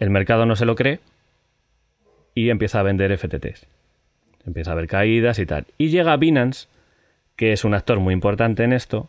El 0.01 0.11
mercado 0.11 0.47
no 0.47 0.57
se 0.57 0.65
lo 0.67 0.75
cree 0.75 0.99
y 2.35 2.51
empieza 2.51 2.81
a 2.81 2.83
vender 2.83 3.13
FTTs. 3.13 3.67
Empieza 4.47 4.71
a 4.71 4.73
haber 4.73 4.89
caídas 4.89 5.39
y 5.39 5.47
tal. 5.47 5.67
Y 5.79 5.91
llega 5.91 6.17
Binance, 6.17 6.67
que 7.37 7.53
es 7.53 7.65
un 7.65 7.75
actor 7.75 8.01
muy 8.01 8.13
importante 8.13 8.65
en 8.65 8.73
esto, 8.73 9.09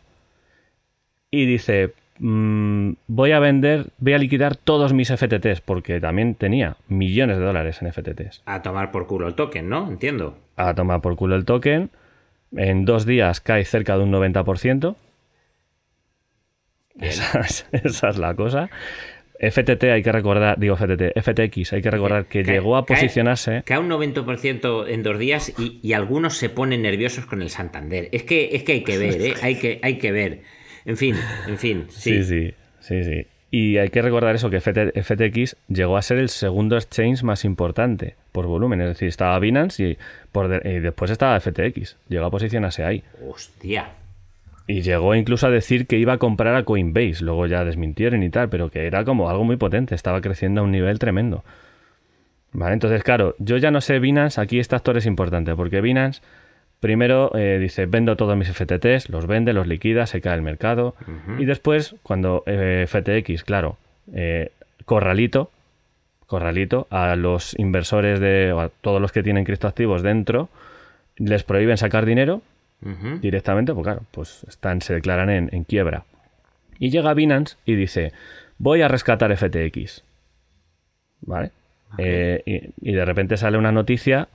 y 1.32 1.46
dice, 1.46 1.94
"Mm, 2.20 2.92
voy 3.06 3.32
a 3.32 3.38
vender, 3.38 3.86
voy 3.98 4.12
a 4.14 4.18
liquidar 4.18 4.56
todos 4.56 4.92
mis 4.92 5.08
FTTs, 5.10 5.60
porque 5.60 6.00
también 6.00 6.34
tenía 6.34 6.76
millones 6.88 7.38
de 7.38 7.44
dólares 7.44 7.80
en 7.82 7.92
FTTs. 7.92 8.42
A 8.46 8.62
tomar 8.62 8.90
por 8.90 9.06
culo 9.06 9.26
el 9.28 9.34
token, 9.34 9.68
¿no? 9.68 9.88
Entiendo. 9.88 10.38
A 10.56 10.74
tomar 10.74 11.00
por 11.00 11.16
culo 11.16 11.36
el 11.36 11.44
token. 11.44 11.90
En 12.56 12.84
dos 12.84 13.04
días 13.06 13.40
cae 13.40 13.64
cerca 13.64 13.96
de 13.96 14.04
un 14.04 14.12
90%. 14.12 14.96
Esa 17.00 17.40
es, 17.46 17.66
esa 17.72 18.08
es 18.08 18.18
la 18.18 18.34
cosa. 18.34 18.70
FTT 19.40 19.84
hay 19.84 20.02
que 20.02 20.10
recordar, 20.10 20.58
digo 20.58 20.74
FTT, 20.76 21.16
FTX 21.22 21.72
hay 21.74 21.82
que 21.82 21.90
recordar 21.92 22.24
que 22.26 22.42
Cae- 22.42 22.54
llegó 22.54 22.76
a 22.76 22.84
cae- 22.84 22.96
posicionarse. 22.96 23.62
Cae 23.64 23.78
un 23.78 23.88
90% 23.88 24.88
en 24.88 25.02
dos 25.04 25.16
días 25.18 25.52
y, 25.56 25.78
y 25.80 25.92
algunos 25.92 26.36
se 26.36 26.48
ponen 26.50 26.82
nerviosos 26.82 27.24
con 27.26 27.40
el 27.42 27.48
Santander. 27.50 28.08
Es 28.10 28.24
que, 28.24 28.56
es 28.56 28.64
que 28.64 28.72
hay 28.72 28.82
que 28.82 28.98
ver, 28.98 29.20
¿eh? 29.20 29.34
Hay 29.42 29.54
que, 29.56 29.78
hay 29.82 29.98
que 29.98 30.10
ver. 30.10 30.42
En 30.88 30.96
fin, 30.96 31.14
en 31.46 31.58
fin. 31.58 31.86
Sí. 31.90 32.24
Sí, 32.24 32.24
sí, 32.24 32.54
sí, 32.80 33.04
sí. 33.04 33.26
Y 33.50 33.76
hay 33.76 33.90
que 33.90 34.02
recordar 34.02 34.34
eso, 34.34 34.50
que 34.50 34.60
FTX 34.60 35.56
llegó 35.68 35.96
a 35.96 36.02
ser 36.02 36.18
el 36.18 36.28
segundo 36.28 36.76
exchange 36.76 37.22
más 37.22 37.44
importante 37.44 38.16
por 38.32 38.46
volumen. 38.46 38.80
Es 38.80 38.88
decir, 38.88 39.08
estaba 39.08 39.38
Binance 39.38 39.82
y, 39.82 39.98
por 40.32 40.66
y 40.66 40.80
después 40.80 41.10
estaba 41.10 41.38
FTX. 41.40 41.96
Llegó 42.08 42.26
a 42.26 42.30
posicionarse 42.30 42.84
ahí. 42.84 43.02
Hostia. 43.26 43.90
Y 44.66 44.82
llegó 44.82 45.14
incluso 45.14 45.46
a 45.46 45.50
decir 45.50 45.86
que 45.86 45.98
iba 45.98 46.14
a 46.14 46.18
comprar 46.18 46.54
a 46.54 46.64
Coinbase. 46.64 47.24
Luego 47.24 47.46
ya 47.46 47.64
desmintieron 47.64 48.22
y 48.22 48.28
tal, 48.28 48.50
pero 48.50 48.70
que 48.70 48.86
era 48.86 49.04
como 49.04 49.30
algo 49.30 49.44
muy 49.44 49.56
potente. 49.56 49.94
Estaba 49.94 50.20
creciendo 50.20 50.60
a 50.60 50.64
un 50.64 50.72
nivel 50.72 50.98
tremendo. 50.98 51.42
Vale, 52.52 52.74
entonces, 52.74 53.02
claro, 53.02 53.34
yo 53.38 53.56
ya 53.56 53.70
no 53.70 53.80
sé 53.80 53.98
Binance. 53.98 54.40
Aquí 54.40 54.58
este 54.58 54.76
actor 54.76 54.96
es 54.98 55.06
importante 55.06 55.54
porque 55.54 55.80
Binance 55.80 56.20
Primero 56.80 57.36
eh, 57.36 57.58
dice, 57.58 57.86
vendo 57.86 58.16
todos 58.16 58.36
mis 58.36 58.48
FTTs, 58.48 59.08
los 59.08 59.26
vende, 59.26 59.52
los 59.52 59.66
liquida, 59.66 60.06
se 60.06 60.20
cae 60.20 60.36
el 60.36 60.42
mercado. 60.42 60.94
Y 61.38 61.44
después, 61.44 61.96
cuando 62.04 62.44
eh, 62.46 62.86
FTX, 62.86 63.42
claro, 63.42 63.76
eh, 64.12 64.52
corralito, 64.84 65.50
corralito 66.26 66.86
a 66.90 67.16
los 67.16 67.58
inversores 67.58 68.20
de 68.20 68.54
a 68.56 68.70
todos 68.80 69.00
los 69.00 69.10
que 69.10 69.24
tienen 69.24 69.44
criptoactivos 69.44 70.02
dentro, 70.02 70.50
les 71.16 71.42
prohíben 71.42 71.76
sacar 71.76 72.06
dinero 72.06 72.42
directamente, 73.20 73.74
pues 73.74 73.82
claro, 73.84 74.02
pues 74.12 74.44
están, 74.48 74.80
se 74.80 74.94
declaran 74.94 75.30
en, 75.30 75.64
quiebra. 75.64 76.04
Y 76.78 76.90
llega 76.90 77.12
Binance 77.12 77.56
y 77.66 77.74
dice, 77.74 78.12
voy 78.58 78.82
a 78.82 78.88
rescatar 78.88 79.36
FTX. 79.36 80.04
¿Vale? 81.22 81.50
y, 81.98 82.92
de 82.92 83.04
repente 83.04 83.36
sale 83.36 83.58
una 83.58 83.72
noticia 83.72 84.28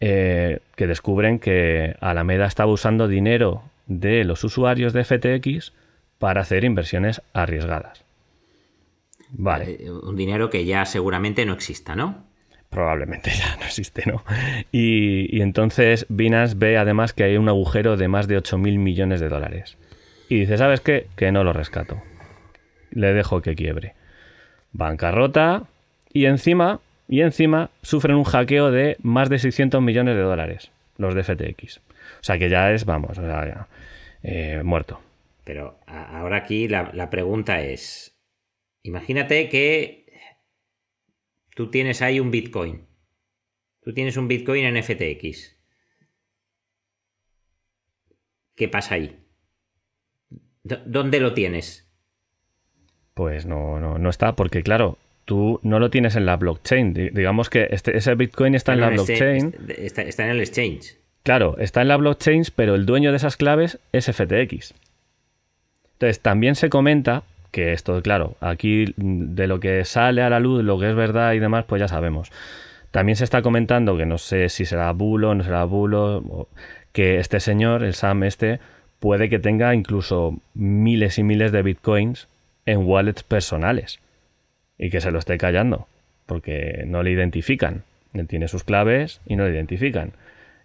eh, 0.00 0.60
que 0.74 0.86
descubren 0.86 1.38
que 1.38 1.96
Alameda 2.00 2.46
estaba 2.46 2.70
usando 2.70 3.08
dinero 3.08 3.62
de 3.86 4.24
los 4.24 4.44
usuarios 4.44 4.92
de 4.92 5.04
FTX 5.04 5.72
para 6.18 6.42
hacer 6.42 6.64
inversiones 6.64 7.22
arriesgadas. 7.32 8.04
Vale. 9.30 9.78
Eh, 9.80 9.90
un 9.90 10.16
dinero 10.16 10.50
que 10.50 10.64
ya 10.64 10.84
seguramente 10.84 11.44
no 11.46 11.52
exista, 11.52 11.96
¿no? 11.96 12.24
Probablemente 12.68 13.30
ya 13.38 13.56
no 13.56 13.64
existe, 13.64 14.04
¿no? 14.06 14.22
Y, 14.72 15.40
entonces 15.40 16.06
Binance 16.08 16.56
ve 16.56 16.76
además 16.76 17.12
que 17.12 17.24
hay 17.24 17.36
un 17.36 17.48
agujero 17.48 17.96
de 17.96 18.08
más 18.08 18.28
de 18.28 18.36
8 18.36 18.58
mil 18.58 18.78
millones 18.78 19.20
de 19.20 19.28
dólares. 19.28 19.76
Y 20.28 20.40
dice, 20.40 20.58
¿sabes 20.58 20.80
qué? 20.80 21.06
Que 21.16 21.32
no 21.32 21.44
lo 21.44 21.52
rescato. 21.52 22.02
Le 22.90 23.12
dejo 23.12 23.42
que 23.42 23.54
quiebre. 23.54 23.94
Bancarrota. 24.72 25.64
Y 26.12 26.26
encima 26.26 26.80
y 27.08 27.20
encima 27.20 27.70
sufren 27.82 28.16
un 28.16 28.24
hackeo 28.24 28.70
de 28.70 28.96
más 29.02 29.28
de 29.28 29.38
600 29.38 29.80
millones 29.80 30.16
de 30.16 30.22
dólares, 30.22 30.70
los 30.98 31.14
de 31.14 31.22
FTX. 31.22 31.78
O 31.78 32.22
sea 32.22 32.38
que 32.38 32.48
ya 32.48 32.72
es, 32.72 32.84
vamos, 32.84 33.18
eh, 34.22 34.62
muerto. 34.64 35.00
Pero 35.44 35.78
ahora 35.86 36.38
aquí 36.38 36.68
la, 36.68 36.90
la 36.92 37.10
pregunta 37.10 37.60
es, 37.60 38.18
imagínate 38.82 39.48
que 39.48 40.06
tú 41.54 41.70
tienes 41.70 42.02
ahí 42.02 42.18
un 42.18 42.30
Bitcoin. 42.30 42.86
Tú 43.82 43.94
tienes 43.94 44.16
un 44.16 44.26
Bitcoin 44.26 44.64
en 44.64 44.82
FTX. 44.82 45.56
¿Qué 48.56 48.68
pasa 48.68 48.96
ahí? 48.96 49.16
¿Dónde 50.64 51.20
lo 51.20 51.32
tienes? 51.34 51.88
Pues 53.14 53.46
no, 53.46 53.78
no, 53.78 53.98
no 53.98 54.10
está, 54.10 54.34
porque 54.34 54.62
claro, 54.64 54.98
tú 55.26 55.60
no 55.62 55.78
lo 55.78 55.90
tienes 55.90 56.16
en 56.16 56.24
la 56.24 56.36
blockchain. 56.36 56.94
Digamos 56.94 57.50
que 57.50 57.68
este, 57.70 57.96
ese 57.98 58.14
Bitcoin 58.14 58.54
está, 58.54 58.72
en 58.72 58.80
la 58.80 58.88
blockchain. 58.88 59.54
Está, 59.68 60.24
en 60.24 60.30
el 60.30 60.40
exchange. 60.40 60.96
Claro, 61.24 61.56
está 61.58 61.82
en 61.82 61.88
la 61.88 61.96
blockchain, 61.98 62.44
pero 62.54 62.74
el 62.76 62.86
dueño 62.86 63.10
de 63.10 63.18
esas 63.18 63.36
claves 63.36 63.78
es 63.92 64.06
FTX. 64.06 64.72
Entonces, 65.94 66.20
también 66.20 66.54
se 66.54 66.70
comenta 66.70 67.24
que 67.50 67.72
esto, 67.72 68.00
claro, 68.02 68.36
aquí 68.40 68.94
de 68.96 69.46
lo 69.46 69.60
que 69.60 69.84
sale 69.84 70.22
a 70.22 70.30
la 70.30 70.40
luz, 70.40 70.62
lo 70.62 70.78
que 70.78 70.90
es 70.90 70.94
verdad 70.94 71.32
y 71.32 71.40
demás, 71.40 71.64
pues 71.66 71.80
ya 71.80 71.88
sabemos. 71.88 72.30
También 72.92 73.16
se 73.16 73.24
está 73.24 73.42
comentando 73.42 73.96
que 73.96 74.06
no 74.06 74.18
sé 74.18 74.48
si 74.48 74.64
será 74.64 74.92
bulo, 74.92 75.34
no 75.34 75.42
será 75.42 75.64
bulo, 75.64 76.48
que 76.92 77.18
este 77.18 77.40
señor, 77.40 77.82
el 77.82 77.94
Sam 77.94 78.22
este, 78.22 78.60
puede 79.00 79.28
que 79.28 79.38
tenga 79.38 79.74
incluso 79.74 80.38
miles 80.54 81.18
y 81.18 81.24
miles 81.24 81.50
de 81.50 81.62
bitcoins 81.62 82.28
en 82.64 82.86
wallets 82.86 83.22
personales 83.22 83.98
y 84.78 84.90
que 84.90 85.00
se 85.00 85.10
lo 85.10 85.18
esté 85.18 85.38
callando, 85.38 85.88
porque 86.26 86.84
no 86.86 87.02
le 87.02 87.10
identifican. 87.10 87.84
Él 88.12 88.26
tiene 88.26 88.48
sus 88.48 88.64
claves 88.64 89.20
y 89.26 89.36
no 89.36 89.44
le 89.44 89.54
identifican. 89.54 90.12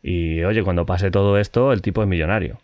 Y 0.01 0.43
oye, 0.43 0.63
cuando 0.63 0.85
pase 0.85 1.11
todo 1.11 1.37
esto, 1.37 1.73
el 1.73 1.81
tipo 1.81 2.01
es 2.01 2.07
millonario. 2.07 2.59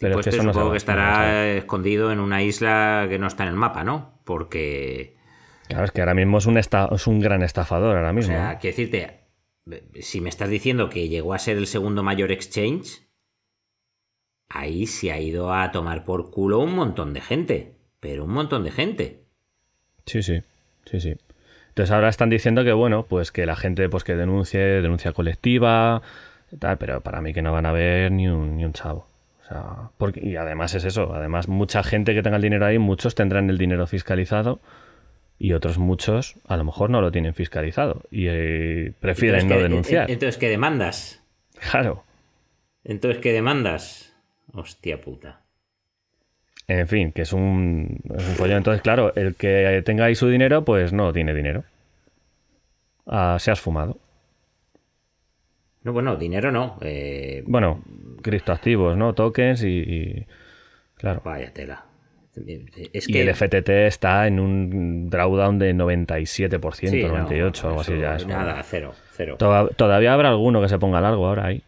Pero 0.00 0.14
pues 0.14 0.26
es 0.26 0.34
que 0.34 0.40
eso 0.40 0.52
supongo 0.52 0.72
que 0.72 0.76
estará 0.76 1.48
escondido 1.52 2.12
en 2.12 2.20
una 2.20 2.42
isla 2.42 3.06
que 3.08 3.18
no 3.18 3.26
está 3.26 3.44
en 3.44 3.50
el 3.50 3.56
mapa, 3.56 3.84
¿no? 3.84 4.20
Porque. 4.24 5.16
Claro, 5.68 5.84
es 5.84 5.90
que 5.90 6.00
ahora 6.00 6.14
mismo 6.14 6.38
es 6.38 6.46
un, 6.46 6.58
es 6.58 7.06
un 7.06 7.20
gran 7.20 7.42
estafador, 7.42 7.96
ahora 7.96 8.12
mismo. 8.12 8.34
O 8.34 8.36
sea, 8.36 8.58
quiero 8.58 8.76
decirte, 8.76 9.20
si 10.00 10.20
me 10.20 10.28
estás 10.28 10.50
diciendo 10.50 10.90
que 10.90 11.08
llegó 11.08 11.34
a 11.34 11.38
ser 11.38 11.56
el 11.56 11.66
segundo 11.66 12.02
mayor 12.02 12.30
exchange, 12.30 13.08
ahí 14.48 14.86
se 14.86 15.12
ha 15.12 15.20
ido 15.20 15.52
a 15.52 15.72
tomar 15.72 16.04
por 16.04 16.30
culo 16.30 16.58
un 16.58 16.74
montón 16.74 17.14
de 17.14 17.20
gente. 17.20 17.76
Pero 17.98 18.24
un 18.24 18.32
montón 18.32 18.62
de 18.62 18.70
gente. 18.70 19.24
Sí, 20.04 20.22
sí. 20.22 20.42
Sí, 20.86 21.00
sí. 21.00 21.16
Entonces 21.68 21.92
ahora 21.92 22.08
están 22.08 22.30
diciendo 22.30 22.64
que, 22.64 22.72
bueno, 22.72 23.04
pues 23.06 23.32
que 23.32 23.44
la 23.44 23.54
gente 23.54 23.88
pues 23.90 24.02
que 24.02 24.16
denuncie, 24.16 24.60
denuncia 24.60 25.12
colectiva, 25.12 26.00
tal, 26.58 26.78
pero 26.78 27.02
para 27.02 27.20
mí 27.20 27.34
que 27.34 27.42
no 27.42 27.52
van 27.52 27.66
a 27.66 27.72
ver 27.72 28.10
ni 28.12 28.28
un, 28.28 28.56
ni 28.56 28.64
un 28.64 28.72
chavo. 28.72 29.06
O 29.42 29.48
sea, 29.48 29.90
porque, 29.98 30.20
y 30.26 30.36
además 30.36 30.74
es 30.74 30.84
eso, 30.84 31.14
además 31.14 31.48
mucha 31.48 31.82
gente 31.82 32.14
que 32.14 32.22
tenga 32.22 32.36
el 32.36 32.42
dinero 32.42 32.64
ahí, 32.66 32.78
muchos 32.78 33.14
tendrán 33.14 33.50
el 33.50 33.58
dinero 33.58 33.86
fiscalizado 33.86 34.60
y 35.38 35.52
otros 35.52 35.78
muchos 35.78 36.36
a 36.48 36.56
lo 36.56 36.64
mejor 36.64 36.88
no 36.90 37.00
lo 37.00 37.12
tienen 37.12 37.34
fiscalizado 37.34 38.02
y 38.10 38.26
eh, 38.28 38.92
prefieren 38.98 39.48
no 39.48 39.58
denunciar. 39.58 40.10
Entonces, 40.10 40.38
¿qué 40.38 40.48
demandas? 40.48 41.22
Claro. 41.70 42.04
Entonces, 42.84 43.20
¿qué 43.20 43.32
demandas? 43.32 44.16
Hostia 44.52 45.00
puta. 45.00 45.42
En 46.68 46.88
fin, 46.88 47.12
que 47.12 47.22
es 47.22 47.32
un, 47.32 48.00
es 48.16 48.40
un 48.40 48.50
Entonces, 48.50 48.82
claro, 48.82 49.14
el 49.14 49.36
que 49.36 49.82
tenga 49.84 50.06
ahí 50.06 50.14
su 50.14 50.28
dinero, 50.28 50.64
pues 50.64 50.92
no 50.92 51.12
tiene 51.12 51.32
dinero. 51.32 51.64
Ah, 53.06 53.36
se 53.38 53.52
has 53.52 53.60
fumado. 53.60 53.98
No, 55.84 55.92
bueno, 55.92 56.16
dinero 56.16 56.50
no. 56.50 56.78
Eh... 56.80 57.44
Bueno, 57.46 57.82
criptoactivos, 58.20 58.96
¿no? 58.96 59.14
Tokens 59.14 59.62
y, 59.62 60.26
Claro. 60.96 61.22
Vaya 61.24 61.52
tela. 61.52 61.84
Es 62.92 63.08
y 63.08 63.18
el 63.18 63.34
FTT 63.34 63.68
está 63.86 64.26
en 64.26 64.40
un 64.40 65.08
drawdown 65.08 65.58
de 65.58 65.74
97%, 65.74 66.60
98%, 66.60 67.64
algo 67.64 67.80
así 67.80 67.98
ya. 67.98 68.18
nada, 68.26 68.62
cero, 68.62 68.92
cero. 69.12 69.36
todavía 69.38 70.12
habrá 70.12 70.28
alguno 70.28 70.60
que 70.60 70.68
se 70.68 70.78
ponga 70.78 71.00
largo 71.00 71.26
ahora 71.26 71.46
ahí. 71.46 71.62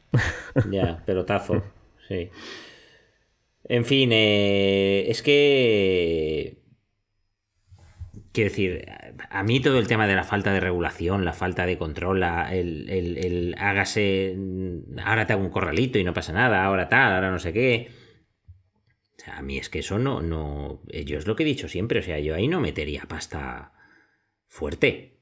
Ya, 0.70 1.02
pelotazo, 1.06 1.62
sí. 2.08 2.30
En 3.68 3.84
fin, 3.84 4.10
eh, 4.12 5.04
es 5.08 5.22
que... 5.22 6.58
Quiero 8.32 8.50
decir, 8.50 8.86
a 9.30 9.42
mí 9.42 9.60
todo 9.60 9.78
el 9.78 9.88
tema 9.88 10.06
de 10.06 10.14
la 10.14 10.24
falta 10.24 10.52
de 10.52 10.60
regulación, 10.60 11.24
la 11.24 11.32
falta 11.32 11.66
de 11.66 11.76
control, 11.76 12.22
el, 12.22 12.88
el, 12.88 13.54
hágase, 13.58 14.36
ahora 15.04 15.26
te 15.26 15.32
hago 15.32 15.42
un 15.42 15.50
corralito 15.50 15.98
y 15.98 16.04
no 16.04 16.14
pasa 16.14 16.32
nada, 16.32 16.64
ahora 16.64 16.88
tal, 16.88 17.14
ahora 17.14 17.30
no 17.30 17.38
sé 17.38 17.52
qué. 17.52 17.90
O 19.18 19.20
sea, 19.24 19.38
a 19.38 19.42
mí 19.42 19.58
es 19.58 19.68
que 19.68 19.80
eso 19.80 19.98
no, 19.98 20.22
no, 20.22 20.82
yo 20.86 21.18
es 21.18 21.26
lo 21.26 21.34
que 21.34 21.42
he 21.42 21.46
dicho 21.46 21.68
siempre, 21.68 21.98
o 22.00 22.02
sea, 22.02 22.20
yo 22.20 22.34
ahí 22.34 22.48
no 22.48 22.60
metería 22.60 23.02
pasta 23.08 23.72
fuerte. 24.46 25.20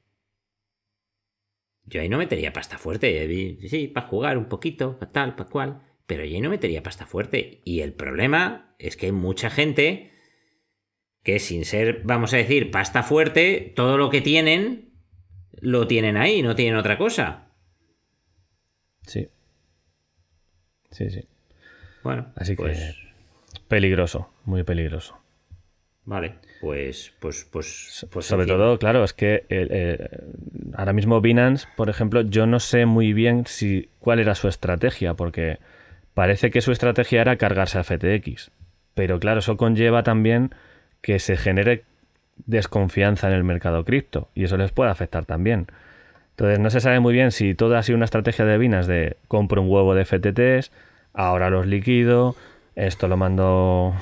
Yo 1.85 2.01
ahí 2.01 2.09
no 2.09 2.17
metería 2.19 2.53
pasta 2.53 2.77
fuerte, 2.77 3.57
sí, 3.67 3.87
para 3.87 4.07
jugar 4.07 4.37
un 4.37 4.45
poquito, 4.45 4.99
para 4.99 5.11
tal, 5.11 5.35
para 5.35 5.49
cual 5.49 5.86
pero 6.07 6.25
yo 6.25 6.41
no 6.41 6.49
metería 6.49 6.81
pasta 6.81 7.05
fuerte. 7.05 7.61
Y 7.63 7.81
el 7.81 7.93
problema 7.93 8.73
es 8.79 8.97
que 8.97 9.07
hay 9.07 9.11
mucha 9.11 9.49
gente 9.49 10.11
que 11.23 11.39
sin 11.39 11.65
ser, 11.65 12.01
vamos 12.03 12.33
a 12.33 12.37
decir, 12.37 12.71
pasta 12.71 13.03
fuerte, 13.03 13.73
todo 13.75 13.97
lo 13.97 14.09
que 14.09 14.21
tienen, 14.21 14.93
lo 15.59 15.85
tienen 15.85 16.17
ahí, 16.17 16.41
no 16.41 16.55
tienen 16.55 16.75
otra 16.75 16.97
cosa. 16.97 17.49
Sí. 19.01 19.27
Sí, 20.89 21.09
sí. 21.09 21.27
Bueno, 22.03 22.31
así 22.35 22.55
que 22.55 22.63
pues 22.63 22.95
peligroso, 23.67 24.29
muy 24.45 24.63
peligroso. 24.63 25.19
Vale, 26.05 26.35
pues, 26.61 27.11
pues, 27.19 27.43
pues, 27.51 28.07
pues 28.09 28.25
sobre 28.25 28.47
todo, 28.47 28.79
claro, 28.79 29.03
es 29.03 29.11
que 29.11 29.43
ahora 30.73 30.93
mismo 30.93 31.19
Binance, 31.19 31.67
por 31.75 31.89
ejemplo, 31.89 32.21
yo 32.21 32.47
no 32.47 32.61
sé 32.61 32.85
muy 32.85 33.11
bien 33.11 33.45
si 33.45 33.89
cuál 33.99 34.19
era 34.19 34.33
su 34.33 34.47
estrategia, 34.47 35.15
porque 35.15 35.59
Parece 36.17 36.49
que 36.49 36.61
su 36.61 36.71
estrategia 36.71 37.21
era 37.21 37.35
cargarse 37.35 37.77
a 37.77 37.83
FTX, 37.83 38.49
pero 38.95 39.19
claro, 39.19 39.37
eso 39.37 39.55
conlleva 39.55 40.01
también 40.01 40.49
que 41.01 41.19
se 41.19 41.37
genere 41.37 41.83
desconfianza 42.47 43.27
en 43.27 43.35
el 43.35 43.43
mercado 43.43 43.85
cripto 43.85 44.27
y 44.33 44.45
eso 44.45 44.57
les 44.57 44.71
puede 44.71 44.89
afectar 44.89 45.25
también. 45.25 45.67
Entonces 46.31 46.57
no 46.57 46.71
se 46.71 46.79
sabe 46.79 46.99
muy 46.99 47.13
bien 47.13 47.31
si 47.31 47.53
todo 47.53 47.77
ha 47.77 47.83
sido 47.83 47.97
una 47.97 48.05
estrategia 48.05 48.45
de 48.45 48.57
Binance 48.57 48.91
de 48.91 49.17
compro 49.27 49.61
un 49.61 49.69
huevo 49.69 49.93
de 49.93 50.05
FTTs, 50.05 50.71
ahora 51.13 51.51
los 51.51 51.67
liquido, 51.67 52.35
Esto 52.77 53.07
lo 53.07 53.17
mando, 53.17 53.95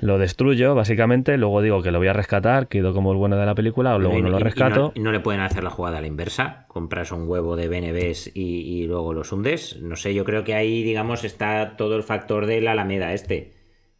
lo 0.00 0.18
destruyo, 0.18 0.74
básicamente. 0.74 1.38
Luego 1.38 1.62
digo 1.62 1.80
que 1.80 1.92
lo 1.92 1.98
voy 1.98 2.08
a 2.08 2.12
rescatar, 2.12 2.66
quedo 2.66 2.92
como 2.92 3.12
el 3.12 3.18
bueno 3.18 3.36
de 3.36 3.46
la 3.46 3.54
película, 3.54 3.94
o 3.94 4.00
luego 4.00 4.18
no 4.18 4.30
lo 4.30 4.40
rescato. 4.40 4.90
Y 4.96 5.00
no, 5.00 5.12
le 5.12 5.20
pueden 5.20 5.40
hacer 5.40 5.62
la 5.62 5.70
jugada 5.70 5.98
a 5.98 6.00
la 6.00 6.08
inversa, 6.08 6.64
compras 6.66 7.12
un 7.12 7.28
huevo 7.28 7.54
de 7.54 7.68
BNBs 7.68 8.32
y, 8.34 8.62
y, 8.62 8.86
luego 8.88 9.14
los 9.14 9.30
hundes. 9.30 9.80
No 9.80 9.94
sé, 9.94 10.12
yo 10.12 10.24
creo 10.24 10.42
que 10.42 10.56
ahí, 10.56 10.82
digamos, 10.82 11.22
está 11.22 11.76
todo 11.76 11.94
el 11.96 12.02
factor 12.02 12.46
de 12.46 12.60
la 12.60 12.72
Alameda 12.72 13.12
este, 13.12 13.52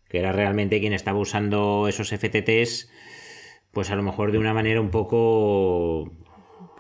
que 0.08 0.18
era 0.18 0.32
realmente 0.32 0.80
quien 0.80 0.92
estaba 0.92 1.20
usando 1.20 1.86
esos 1.86 2.08
FTTs, 2.08 2.90
pues 3.70 3.92
a 3.92 3.94
lo 3.94 4.02
mejor 4.02 4.32
de 4.32 4.38
una 4.38 4.52
manera 4.52 4.80
un 4.80 4.90
poco 4.90 6.10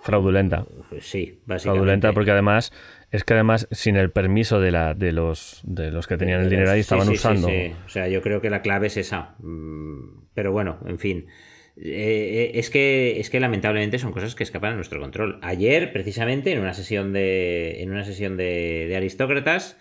fraudulenta. 0.02 0.66
Sí, 1.00 1.38
básicamente. 1.46 1.60
Fraudulenta 1.60 2.12
porque 2.12 2.32
además 2.32 2.72
es 3.10 3.24
que 3.24 3.34
además 3.34 3.66
sin 3.72 3.96
el 3.96 4.10
permiso 4.10 4.60
de, 4.60 4.70
la, 4.70 4.94
de, 4.94 5.12
los, 5.12 5.60
de 5.64 5.90
los 5.90 6.06
que 6.06 6.16
tenían 6.16 6.42
el 6.42 6.50
dinero 6.50 6.70
ahí 6.70 6.80
estaban 6.80 7.08
usando. 7.08 7.48
Sí, 7.48 7.72
o 7.84 7.88
sea, 7.88 8.08
yo 8.08 8.22
creo 8.22 8.40
que 8.40 8.50
la 8.50 8.62
clave 8.62 8.86
es 8.86 8.96
esa. 8.96 9.34
Mm, 9.40 10.26
pero 10.34 10.52
bueno, 10.52 10.78
en 10.86 10.98
fin. 10.98 11.26
Eh, 11.76 12.52
eh, 12.54 12.58
es, 12.58 12.70
que, 12.70 13.18
es 13.20 13.30
que 13.30 13.40
lamentablemente 13.40 13.98
son 13.98 14.12
cosas 14.12 14.34
que 14.34 14.44
escapan 14.44 14.74
a 14.74 14.76
nuestro 14.76 15.00
control. 15.00 15.40
Ayer, 15.42 15.92
precisamente, 15.92 16.52
en 16.52 16.60
una 16.60 16.74
sesión 16.74 17.12
de, 17.12 17.82
en 17.82 17.90
una 17.90 18.04
sesión 18.04 18.36
de, 18.36 18.86
de 18.88 18.96
aristócratas, 18.96 19.76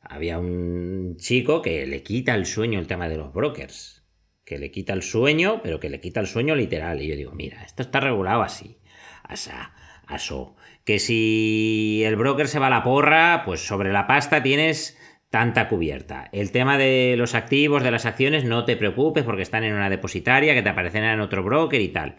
había 0.00 0.38
un 0.38 1.16
chico 1.18 1.60
que 1.60 1.86
le 1.86 2.02
quita 2.02 2.34
el 2.34 2.46
sueño 2.46 2.78
el 2.78 2.86
tema 2.86 3.08
de 3.08 3.16
los 3.18 3.32
brokers. 3.32 4.02
Que 4.44 4.58
le 4.58 4.70
quita 4.70 4.92
el 4.92 5.02
sueño, 5.02 5.60
pero 5.62 5.78
que 5.78 5.90
le 5.90 6.00
quita 6.00 6.20
el 6.20 6.26
sueño 6.26 6.54
literal. 6.54 7.02
Y 7.02 7.08
yo 7.08 7.16
digo, 7.16 7.32
mira, 7.32 7.62
esto 7.64 7.82
está 7.82 8.00
regulado 8.00 8.42
así. 8.42 8.78
Asa, 9.22 9.72
aso 10.06 10.56
que 10.84 10.98
si 10.98 12.02
el 12.04 12.16
broker 12.16 12.48
se 12.48 12.58
va 12.58 12.66
a 12.66 12.70
la 12.70 12.82
porra, 12.82 13.42
pues 13.44 13.66
sobre 13.66 13.92
la 13.92 14.06
pasta 14.06 14.42
tienes 14.42 14.98
tanta 15.30 15.68
cubierta. 15.68 16.28
El 16.32 16.50
tema 16.50 16.76
de 16.76 17.14
los 17.16 17.34
activos, 17.34 17.82
de 17.82 17.90
las 17.90 18.04
acciones, 18.04 18.44
no 18.44 18.64
te 18.64 18.76
preocupes 18.76 19.24
porque 19.24 19.42
están 19.42 19.64
en 19.64 19.74
una 19.74 19.90
depositaria 19.90 20.54
que 20.54 20.62
te 20.62 20.68
aparecerá 20.68 21.12
en 21.12 21.20
otro 21.20 21.42
broker 21.42 21.80
y 21.80 21.88
tal. 21.88 22.16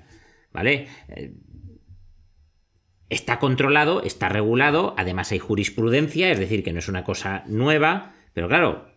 ¿Vale? 0.51 0.87
Eh, 1.09 1.33
está 3.09 3.39
controlado, 3.39 4.01
está 4.03 4.29
regulado, 4.29 4.95
además 4.97 5.31
hay 5.31 5.39
jurisprudencia, 5.39 6.31
es 6.31 6.39
decir, 6.39 6.63
que 6.63 6.73
no 6.73 6.79
es 6.79 6.87
una 6.87 7.03
cosa 7.03 7.43
nueva, 7.47 8.13
pero 8.33 8.47
claro, 8.47 8.87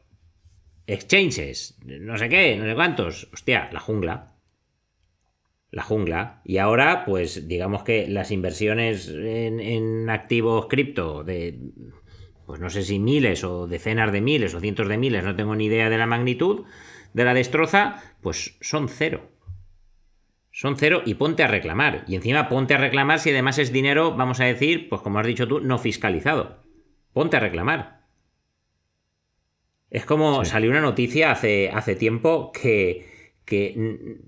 exchanges, 0.87 1.79
no 1.85 2.17
sé 2.17 2.29
qué, 2.29 2.57
no 2.57 2.65
sé 2.65 2.75
cuántos, 2.75 3.29
hostia, 3.33 3.69
la 3.73 3.81
jungla 3.81 4.36
la 5.77 5.83
jungla. 5.83 6.41
Y 6.43 6.57
ahora, 6.57 7.05
pues 7.05 7.49
digamos 7.49 7.83
que 7.83 8.09
las 8.09 8.31
inversiones 8.31 9.09
en, 9.11 10.09
activos 10.09 10.69
cripto 10.69 11.23
de, 11.23 11.61
pues 12.47 12.61
no 12.61 12.71
sé 12.71 12.83
si 12.83 12.99
miles 12.99 13.45
o 13.45 13.67
decenas 13.67 14.11
de 14.11 14.23
miles 14.23 14.55
o 14.55 14.61
cientos 14.61 14.89
de 14.89 14.97
miles, 14.97 15.23
no 15.23 15.37
tengo 15.37 15.55
ni 15.55 15.67
idea 15.67 15.91
de 15.91 15.99
la 15.99 16.07
magnitud 16.07 16.65
de 17.13 17.25
la 17.25 17.35
destroza, 17.35 18.03
pues 18.23 18.57
son 18.63 18.89
cero. 18.89 19.29
Son 20.51 20.79
cero 20.79 21.03
y 21.05 21.13
ponte 21.13 21.43
a 21.43 21.49
reclamar. 21.49 22.05
Y 22.09 22.15
encima 22.15 22.49
ponte 22.49 22.73
a 22.73 22.79
reclamar 22.79 23.19
si 23.19 23.29
además 23.29 23.59
es 23.59 23.71
dinero, 23.71 24.17
vamos 24.17 24.41
a 24.41 24.47
decir, 24.47 24.89
pues 24.89 25.03
como 25.03 25.19
has 25.19 25.27
dicho 25.27 25.47
tú, 25.47 25.61
no 25.61 25.77
fiscalizado. 25.77 26.65
Ponte 27.13 27.37
a 27.37 27.41
reclamar. 27.41 28.01
Es 29.91 30.07
como 30.07 30.43
salió 30.47 30.71
una 30.71 30.81
noticia 30.81 31.33
hace, 31.33 31.69
hace 31.69 31.97
tiempo 31.97 32.51
que, 32.51 33.35
que 33.45 34.23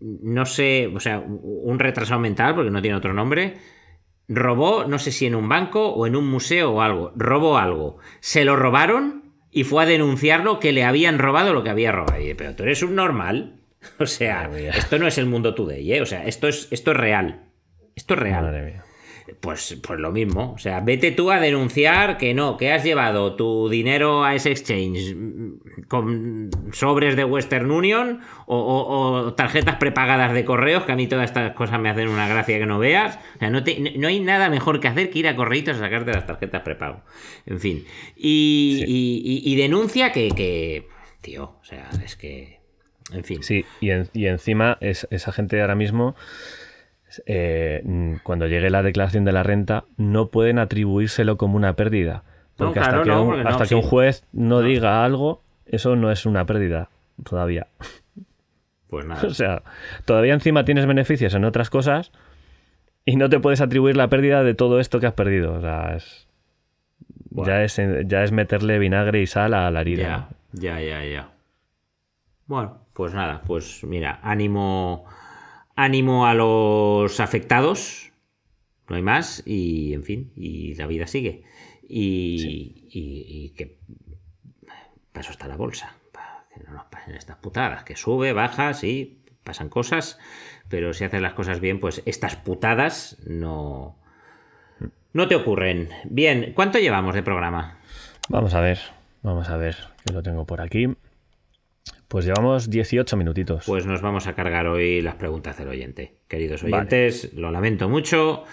no 0.00 0.46
sé, 0.46 0.90
o 0.94 1.00
sea, 1.00 1.20
un 1.20 1.78
retrasado 1.78 2.20
mental, 2.20 2.54
porque 2.54 2.70
no 2.70 2.82
tiene 2.82 2.96
otro 2.96 3.12
nombre, 3.12 3.54
robó, 4.28 4.84
no 4.84 4.98
sé 4.98 5.10
si 5.10 5.26
en 5.26 5.34
un 5.34 5.48
banco 5.48 5.88
o 5.88 6.06
en 6.06 6.14
un 6.14 6.28
museo 6.28 6.72
o 6.72 6.80
algo, 6.82 7.12
robó 7.16 7.58
algo. 7.58 7.98
Se 8.20 8.44
lo 8.44 8.56
robaron 8.56 9.34
y 9.50 9.64
fue 9.64 9.82
a 9.82 9.86
denunciarlo 9.86 10.60
que 10.60 10.72
le 10.72 10.84
habían 10.84 11.18
robado 11.18 11.52
lo 11.52 11.64
que 11.64 11.70
había 11.70 11.92
robado. 11.92 12.20
Y, 12.20 12.34
pero 12.34 12.54
tú 12.54 12.62
eres 12.62 12.82
un 12.82 12.94
normal. 12.94 13.54
O 14.00 14.06
sea, 14.06 14.50
esto 14.74 14.98
no 14.98 15.06
es 15.06 15.18
el 15.18 15.26
mundo 15.26 15.54
today, 15.54 15.92
¿eh? 15.92 16.02
O 16.02 16.06
sea, 16.06 16.26
esto 16.26 16.48
es, 16.48 16.66
esto 16.72 16.90
es 16.90 16.96
real. 16.96 17.48
Esto 17.94 18.14
es 18.14 18.20
real. 18.20 18.82
Pues, 19.40 19.78
pues 19.82 20.00
lo 20.00 20.10
mismo. 20.10 20.52
O 20.52 20.58
sea, 20.58 20.80
vete 20.80 21.10
tú 21.12 21.30
a 21.30 21.40
denunciar 21.40 22.18
que 22.18 22.34
no, 22.34 22.56
que 22.56 22.72
has 22.72 22.84
llevado 22.84 23.36
tu 23.36 23.68
dinero 23.68 24.24
a 24.24 24.34
ese 24.34 24.50
exchange 24.50 25.14
con 25.88 26.50
sobres 26.72 27.16
de 27.16 27.24
Western 27.24 27.70
Union 27.70 28.20
o, 28.46 29.34
tarjetas 29.36 29.76
prepagadas 29.76 30.32
de 30.32 30.44
correos, 30.44 30.84
que 30.84 30.92
a 30.92 30.96
mí 30.96 31.06
todas 31.06 31.26
estas 31.26 31.52
cosas 31.54 31.80
me 31.80 31.90
hacen 31.90 32.08
una 32.08 32.28
gracia 32.28 32.58
que 32.58 32.66
no 32.66 32.78
veas. 32.78 33.18
O 33.36 33.38
sea, 33.38 33.50
no, 33.50 33.62
no 33.96 34.08
hay 34.08 34.20
nada 34.20 34.48
mejor 34.50 34.80
que 34.80 34.88
hacer 34.88 35.10
que 35.10 35.18
ir 35.20 35.28
a 35.28 35.36
correitos 35.36 35.76
a 35.76 35.80
sacarte 35.80 36.12
las 36.12 36.26
tarjetas 36.26 36.62
prepago. 36.62 37.02
En 37.46 37.60
fin. 37.60 37.84
Y, 38.16 39.54
denuncia 39.56 40.12
que, 40.12 40.30
que, 40.30 40.88
Tío, 41.20 41.56
o 41.60 41.64
sea, 41.64 41.90
es 42.04 42.16
que. 42.16 42.60
En 43.12 43.24
fin. 43.24 43.42
Sí, 43.42 43.64
y, 43.80 43.88
y 44.12 44.26
encima 44.26 44.78
es, 44.80 45.08
esa 45.10 45.32
gente 45.32 45.60
ahora 45.60 45.74
mismo 45.74 46.14
eh, 47.26 48.18
cuando 48.22 48.46
llegue 48.46 48.70
la 48.70 48.82
declaración 48.82 49.24
de 49.24 49.32
la 49.32 49.42
renta, 49.42 49.84
no 49.96 50.28
pueden 50.28 50.58
atribuírselo 50.58 51.36
como 51.36 51.56
una 51.56 51.74
pérdida. 51.74 52.24
Porque 52.56 52.80
hasta, 52.80 53.02
que, 53.02 53.10
un, 53.10 53.46
hasta 53.46 53.66
que 53.66 53.74
un 53.74 53.82
juez 53.82 54.24
no, 54.32 54.62
diga 54.62 55.04
algo, 55.04 55.42
eso 55.66 55.96
no 55.96 56.10
es 56.10 56.26
una 56.26 56.44
pérdida 56.44 56.88
todavía. 57.24 57.68
Pues 58.88 59.06
nada. 59.06 59.22
o 59.26 59.30
sea, 59.30 59.62
todavía 60.04 60.34
encima 60.34 60.64
tienes 60.64 60.86
beneficios 60.86 61.34
en 61.34 61.44
otras 61.44 61.70
cosas 61.70 62.12
y 63.04 63.16
no 63.16 63.28
te 63.28 63.40
puedes 63.40 63.60
atribuir 63.60 63.96
la 63.96 64.08
pérdida 64.08 64.42
de 64.42 64.54
todo 64.54 64.80
esto 64.80 65.00
que 65.00 65.06
has 65.06 65.14
perdido. 65.14 65.54
O 65.54 65.60
sea, 65.60 65.94
es, 65.96 66.28
ya, 67.30 67.62
es, 67.62 67.80
ya 68.06 68.24
es 68.24 68.32
meterle 68.32 68.78
vinagre 68.78 69.22
y 69.22 69.26
sal 69.26 69.54
a 69.54 69.70
la 69.70 69.80
herida. 69.80 70.28
Ya, 70.52 70.80
ya, 70.80 70.80
ya, 70.80 71.04
ya. 71.04 71.28
Bueno, 72.46 72.78
pues 72.92 73.14
nada, 73.14 73.42
pues 73.46 73.84
mira, 73.84 74.18
ánimo 74.22 75.04
ánimo 75.78 76.26
a 76.26 76.34
los 76.34 77.20
afectados, 77.20 78.10
no 78.88 78.96
hay 78.96 79.02
más, 79.02 79.44
y 79.46 79.94
en 79.94 80.02
fin, 80.02 80.32
y 80.34 80.74
la 80.74 80.88
vida 80.88 81.06
sigue. 81.06 81.44
Y, 81.88 82.88
y, 82.90 83.50
que 83.50 83.78
para 85.12 85.20
eso 85.20 85.30
está 85.30 85.46
la 85.46 85.56
bolsa, 85.56 85.96
para 86.12 86.46
que 86.52 86.64
no 86.64 86.72
nos 86.72 86.86
pasen 86.86 87.14
estas 87.14 87.36
putadas, 87.36 87.84
que 87.84 87.94
sube, 87.94 88.32
baja, 88.32 88.74
sí, 88.74 89.22
pasan 89.44 89.68
cosas, 89.68 90.18
pero 90.68 90.92
si 90.92 91.04
haces 91.04 91.22
las 91.22 91.34
cosas 91.34 91.60
bien, 91.60 91.78
pues 91.78 92.02
estas 92.06 92.34
putadas 92.34 93.16
no, 93.24 93.96
no 95.12 95.28
te 95.28 95.36
ocurren. 95.36 95.90
Bien, 96.04 96.52
¿cuánto 96.54 96.80
llevamos 96.80 97.14
de 97.14 97.22
programa? 97.22 97.78
Vamos 98.28 98.52
a 98.54 98.60
ver, 98.60 98.80
vamos 99.22 99.48
a 99.48 99.56
ver, 99.56 99.76
que 100.04 100.12
lo 100.12 100.24
tengo 100.24 100.44
por 100.44 100.60
aquí. 100.60 100.88
Pues 102.08 102.24
llevamos 102.24 102.70
18 102.70 103.16
minutitos. 103.18 103.64
Pues 103.66 103.84
nos 103.84 104.00
vamos 104.00 104.26
a 104.26 104.34
cargar 104.34 104.66
hoy 104.66 105.02
las 105.02 105.16
preguntas 105.16 105.58
del 105.58 105.68
oyente. 105.68 106.14
Queridos 106.26 106.64
oyentes, 106.64 107.34
lo 107.34 107.50
lamento 107.50 107.86
mucho, 107.90 108.44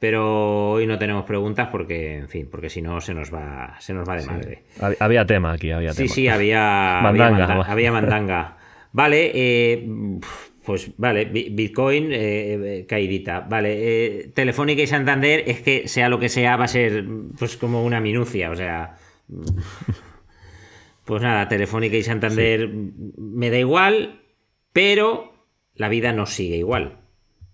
pero 0.00 0.72
hoy 0.72 0.86
no 0.88 0.98
tenemos 0.98 1.24
preguntas 1.24 1.68
porque, 1.70 2.16
en 2.16 2.28
fin, 2.28 2.48
porque 2.50 2.68
si 2.68 2.82
no 2.82 3.00
se 3.00 3.14
nos 3.14 3.32
va, 3.32 3.76
se 3.78 3.94
nos 3.94 4.08
va 4.08 4.16
de 4.16 4.26
madre. 4.26 4.62
Había 4.98 5.24
tema 5.24 5.52
aquí, 5.52 5.70
había 5.70 5.92
sí, 5.92 6.02
tema. 6.02 6.14
Sí, 6.14 6.28
había 6.28 6.98
mandanga. 7.04 7.62
Había, 7.62 7.92
mandanga. 7.92 8.56
Vale, 8.90 9.30
eh, 9.32 9.88
pues 10.64 10.90
vale, 10.96 11.26
Bitcoin, 11.26 12.08
eh, 12.10 12.84
caidita. 12.88 13.46
Vale, 13.48 13.76
eh, 13.78 14.32
Telefónica 14.34 14.82
y 14.82 14.88
Santander 14.88 15.44
es 15.46 15.60
que 15.60 15.86
sea 15.86 16.08
lo 16.08 16.18
que 16.18 16.28
sea, 16.28 16.56
va 16.56 16.64
a 16.64 16.68
ser 16.68 17.04
pues 17.38 17.56
como 17.56 17.84
una 17.84 18.00
minucia, 18.00 18.50
o 18.50 18.56
sea... 18.56 18.96
Pues 21.08 21.22
nada, 21.22 21.48
Telefónica 21.48 21.96
y 21.96 22.02
Santander 22.02 22.68
me 22.68 23.48
da 23.48 23.56
igual, 23.56 24.20
pero 24.74 25.32
la 25.74 25.88
vida 25.88 26.12
no 26.12 26.26
sigue 26.26 26.58
igual 26.58 26.98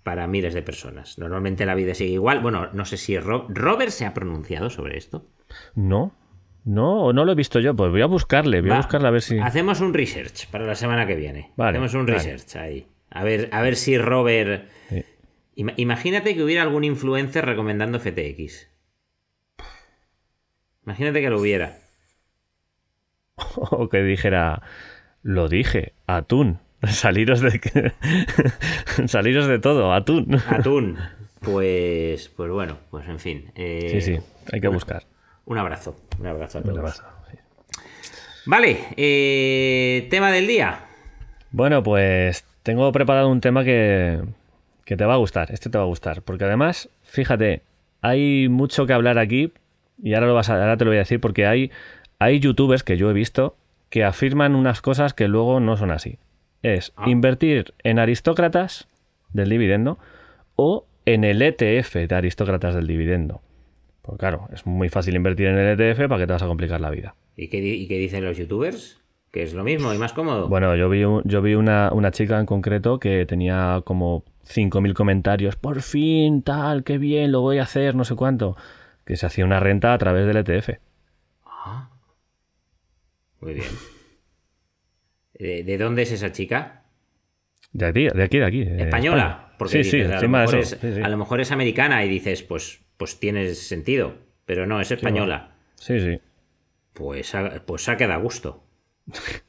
para 0.03 0.27
miles 0.27 0.55
de 0.55 0.63
personas. 0.63 1.21
Normalmente 1.21 1.65
la 1.65 1.77
vida 1.77 1.95
sigue 1.95 2.15
igual. 2.15 2.41
Bueno, 2.41 2.71
no 2.73 2.85
sé 2.85 2.97
si 2.97 3.17
Robert 3.17 3.93
se 3.93 4.07
ha 4.07 4.13
pronunciado 4.13 4.71
sobre 4.71 4.99
esto. 4.99 5.29
No, 5.77 6.17
no, 6.65 7.13
no 7.13 7.25
lo 7.25 7.31
he 7.31 7.37
visto 7.37 7.61
yo. 7.61 7.77
Pues 7.77 7.93
voy 7.93 8.03
a 8.03 8.07
buscarle, 8.07 8.61
voy 8.61 8.73
a 8.73 8.79
buscarle 8.79 9.07
a 9.07 9.13
ver 9.13 9.23
si. 9.23 9.39
Hacemos 9.39 9.81
un 9.81 9.95
research 9.95 10.49
para 10.51 10.67
la 10.67 10.75
semana 10.75 11.07
que 11.07 11.15
viene. 11.15 11.53
Hacemos 11.57 11.95
un 11.95 12.09
research 12.09 12.57
ahí. 12.57 12.89
A 13.09 13.23
ver, 13.23 13.51
a 13.53 13.63
ver 13.63 13.77
si 13.77 13.97
Robert. 13.99 14.69
Imagínate 15.55 16.35
que 16.35 16.43
hubiera 16.43 16.63
algún 16.63 16.83
influencer 16.83 17.47
recomendando 17.47 18.01
FTX. 18.01 18.69
Imagínate 20.83 21.21
que 21.21 21.31
lo 21.31 21.41
hubiera. 21.41 21.84
o 23.57 23.89
que 23.89 24.03
dijera, 24.03 24.63
lo 25.23 25.49
dije, 25.49 25.93
atún. 26.07 26.59
Saliros 26.87 27.41
de 27.41 27.61
saliros 29.07 29.47
de 29.47 29.59
todo, 29.59 29.93
atún. 29.93 30.39
Atún. 30.49 30.99
Pues, 31.41 32.29
pues 32.29 32.51
bueno, 32.51 32.79
pues 32.91 33.09
en 33.09 33.19
fin. 33.19 33.51
Eh, 33.55 33.89
sí, 33.91 34.01
sí, 34.01 34.19
hay 34.53 34.61
que 34.61 34.69
buscar. 34.69 35.05
Un 35.47 35.59
abrazo, 35.59 35.97
un 36.19 36.27
abrazo 36.27 36.59
a 36.59 36.63
todos. 36.63 37.03
Vale, 38.47 38.79
eh, 38.97 40.07
tema 40.11 40.31
del 40.31 40.47
día. 40.47 40.81
Bueno, 41.51 41.83
pues 41.83 42.45
tengo 42.63 42.91
preparado 42.93 43.29
un 43.29 43.41
tema 43.41 43.65
que, 43.65 44.21
que 44.85 44.97
te 44.97 45.05
va 45.05 45.15
a 45.15 45.19
gustar. 45.19 45.51
Este 45.53 45.71
te 45.71 45.79
va 45.79 45.85
a 45.85 45.87
gustar, 45.87 46.23
porque 46.23 46.45
además, 46.45 46.91
fíjate, 47.03 47.63
hay 48.03 48.49
mucho 48.49 48.87
que 48.87 48.93
hablar 48.93 49.19
aquí 49.19 49.53
y 50.03 50.15
ahora, 50.15 50.27
lo 50.27 50.35
vas 50.35 50.51
a, 50.51 50.55
ahora 50.55 50.77
te 50.77 50.85
lo 50.85 50.91
voy 50.91 50.97
a 50.97 51.01
decir 51.01 51.21
porque 51.21 51.47
hay 51.47 51.71
hay 52.19 52.41
youtubers 52.41 52.83
que 52.83 52.97
yo 52.97 53.11
he 53.11 53.13
visto 53.13 53.57
que 53.91 54.05
afirman 54.05 54.55
unas 54.55 54.81
cosas 54.81 55.15
que 55.15 55.29
luego 55.29 55.61
no 55.61 55.77
son 55.77 55.91
así. 55.91 56.19
Es 56.63 56.93
Ah. 56.97 57.05
invertir 57.09 57.75
en 57.83 57.99
aristócratas 57.99 58.89
del 59.33 59.49
dividendo 59.51 59.99
o 60.57 60.87
en 61.07 61.25
el 61.25 61.43
ETF 61.43 62.07
de 62.07 62.15
aristócratas 62.15 62.75
del 62.75 62.87
dividendo. 62.87 63.41
Pues 64.03 64.19
claro, 64.19 64.49
es 64.53 64.67
muy 64.67 64.89
fácil 64.89 65.15
invertir 65.17 65.47
en 65.49 65.59
el 65.59 65.79
ETF 65.81 66.09
para 66.09 66.21
que 66.21 66.27
te 66.27 66.33
vas 66.33 66.43
a 66.43 66.47
complicar 66.47 66.81
la 66.81 66.91
vida. 66.91 67.15
¿Y 67.37 67.49
qué, 67.49 67.61
di- 67.61 67.75
y 67.83 67.89
qué 67.89 67.99
dicen 67.99 68.25
los 68.25 68.37
youtubers? 68.37 69.01
Que 69.31 69.43
es 69.43 69.53
lo 69.55 69.65
mismo 69.65 69.93
y 69.93 69.99
más 69.99 70.13
cómodo. 70.13 70.49
Bueno, 70.49 70.77
yo 70.77 70.89
vi, 70.89 71.05
un- 71.05 71.23
yo 71.25 71.43
vi 71.43 71.55
una, 71.55 71.91
una 71.93 72.11
chica 72.13 72.39
en 72.39 72.47
concreto 72.47 72.99
que 73.01 73.27
tenía 73.27 73.83
como 73.85 74.23
5.000 74.45 74.95
comentarios. 74.95 75.57
Por 75.57 75.83
fin, 75.83 76.43
tal, 76.43 76.85
qué 76.85 76.99
bien, 76.99 77.33
lo 77.33 77.41
voy 77.41 77.59
a 77.59 77.63
hacer, 77.65 77.95
no 77.97 78.05
sé 78.05 78.15
cuánto. 78.15 78.57
Que 79.05 79.17
se 79.17 79.27
hacía 79.27 79.45
una 79.45 79.59
renta 79.61 79.93
a 79.93 79.99
través 79.99 80.27
del 80.27 80.37
ETF. 80.37 80.79
Muy 83.45 83.55
bien. 83.55 83.69
¿De, 85.35 85.65
de 85.65 85.79
dónde 85.79 86.03
es 86.03 86.13
esa 86.13 86.33
chica? 86.33 86.85
De 87.73 87.87
aquí, 87.87 88.09
de 88.09 88.23
aquí, 88.23 88.39
de 88.39 88.45
aquí. 88.45 88.65
de 88.65 88.83
Española. 88.85 89.23
España. 89.23 89.55
Porque 89.59 89.85
sí, 89.85 89.91
sí, 89.91 90.01
a, 90.01 90.09
lo 90.09 90.15
encima 90.15 90.41
de 90.41 90.47
mejor 90.47 90.59
eso. 90.61 90.77
es, 90.87 90.95
sí, 90.97 91.01
a 91.03 91.09
lo 91.09 91.17
mejor 91.17 91.41
es 91.41 91.53
americana 91.53 92.05
y 92.05 92.09
dices, 92.09 92.43
pues, 92.43 92.81
pues 92.97 93.19
tiene 93.21 93.55
sentido. 93.55 94.15
Pero 94.47 94.67
no, 94.67 94.81
es 94.81 94.91
española. 94.91 95.55
Sí, 95.77 96.01
sí. 96.01 96.21
Pues, 96.93 97.35
ha- 97.35 97.63
pues 97.67 97.89
ha 97.89 97.97
quedado 97.97 98.15
a 98.21 98.23
gusto. 98.23 98.65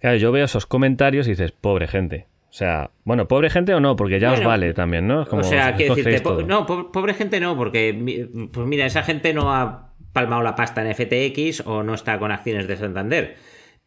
Claro, 0.00 0.16
yo 0.16 0.30
veo 0.30 0.44
esos 0.44 0.64
comentarios 0.64 1.26
y 1.26 1.30
dices, 1.30 1.50
pobre 1.50 1.88
gente. 1.88 2.28
O 2.50 2.52
sea, 2.52 2.92
bueno, 3.02 3.26
pobre 3.26 3.50
gente 3.50 3.74
o 3.74 3.80
no, 3.80 3.96
porque 3.96 4.20
ya 4.20 4.32
os 4.32 4.44
vale 4.44 4.72
también, 4.72 5.08
¿no? 5.08 5.26
Como 5.26 5.40
o 5.40 5.44
sea, 5.44 5.74
quiero 5.74 5.96
decirte, 5.96 6.20
po- 6.20 6.40
no, 6.42 6.66
po- 6.66 6.92
pobre 6.92 7.14
gente 7.14 7.40
no, 7.40 7.56
porque 7.56 8.28
pues 8.52 8.66
mira, 8.68 8.86
esa 8.86 9.02
gente 9.02 9.34
no 9.34 9.52
ha 9.52 9.87
palmado 10.12 10.42
la 10.42 10.54
pasta 10.54 10.82
en 10.82 10.94
FTX 10.94 11.66
o 11.66 11.82
no 11.82 11.94
está 11.94 12.18
con 12.18 12.32
acciones 12.32 12.66
de 12.66 12.76
Santander, 12.76 13.36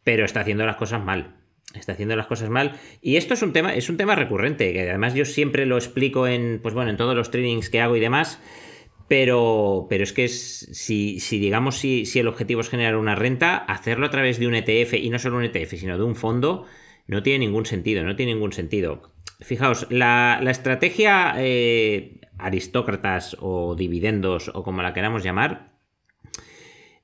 pero 0.04 0.26
está 0.26 0.42
haciendo 0.42 0.66
las 0.66 0.78
cosas 0.78 1.04
mal. 1.04 1.36
Está 1.74 1.94
haciendo 1.94 2.16
las 2.16 2.28
cosas 2.28 2.50
mal. 2.50 2.74
Y 3.02 3.16
esto 3.16 3.34
es 3.34 3.42
un 3.42 3.54
tema, 3.54 3.74
es 3.74 3.90
un 3.90 3.98
tema 3.98 4.16
recurrente, 4.16 4.74
que 4.74 4.90
además 4.90 5.14
yo 5.14 5.26
siempre 5.26 5.66
lo 5.66 5.78
explico 5.78 6.28
en, 6.28 6.60
pues 6.62 6.74
bueno, 6.74 6.92
en 6.92 6.98
todos 6.98 7.16
los 7.16 7.32
trainings 7.32 7.70
que 7.70 7.82
hago 7.82 7.96
y 7.96 8.00
demás. 8.00 8.42
Pero, 9.08 9.88
pero 9.90 10.04
es 10.04 10.14
que 10.14 10.30
si, 10.30 11.20
si 11.20 11.40
digamos 11.40 11.78
si, 11.78 12.06
si 12.06 12.20
el 12.20 12.28
objetivo 12.28 12.62
es 12.62 12.70
generar 12.70 12.96
una 12.96 13.16
renta, 13.16 13.58
hacerlo 13.58 14.06
a 14.06 14.10
través 14.10 14.40
de 14.40 14.48
un 14.48 14.56
ETF, 14.56 14.94
y 14.94 15.10
no 15.10 15.20
solo 15.20 15.38
un 15.38 15.44
ETF, 15.44 15.76
sino 15.76 15.98
de 15.98 16.04
un 16.04 16.16
fondo, 16.16 16.66
no 17.08 17.22
tiene 17.22 17.40
ningún 17.40 17.66
sentido, 17.66 18.04
no 18.04 18.16
tiene 18.16 18.34
ningún 18.34 18.54
sentido. 18.54 19.14
Fijaos, 19.42 19.88
la, 19.90 20.40
la 20.42 20.52
estrategia 20.52 21.34
eh, 21.38 22.22
aristócratas 22.38 23.36
o 23.40 23.76
dividendos 23.76 24.50
o 24.54 24.64
como 24.64 24.82
la 24.82 24.94
queramos 24.94 25.24
llamar, 25.24 25.71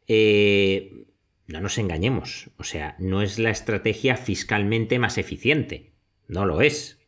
eh, 0.07 1.05
no 1.47 1.61
nos 1.61 1.77
engañemos, 1.77 2.49
o 2.57 2.63
sea, 2.63 2.95
no 2.99 3.21
es 3.21 3.39
la 3.39 3.49
estrategia 3.49 4.17
fiscalmente 4.17 4.99
más 4.99 5.17
eficiente, 5.17 5.93
no 6.27 6.45
lo 6.45 6.61
es, 6.61 6.99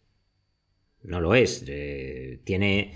no 1.04 1.20
lo 1.22 1.36
es, 1.36 1.64
eh, 1.68 2.40
tiene 2.44 2.94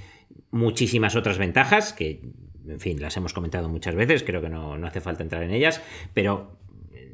muchísimas 0.52 1.16
otras 1.16 1.38
ventajas 1.38 1.94
que, 1.94 2.22
en 2.68 2.80
fin, 2.80 3.02
las 3.02 3.18
hemos 3.18 3.34
comentado 3.34 3.70
muchas 3.70 3.96
veces, 3.96 4.24
creo 4.24 4.42
que 4.42 4.50
no, 4.50 4.78
no 4.78 4.88
hace 4.88 5.02
falta 5.02 5.24
entrar 5.24 5.44
en 5.44 5.52
ellas, 5.52 5.82
pero 6.14 6.58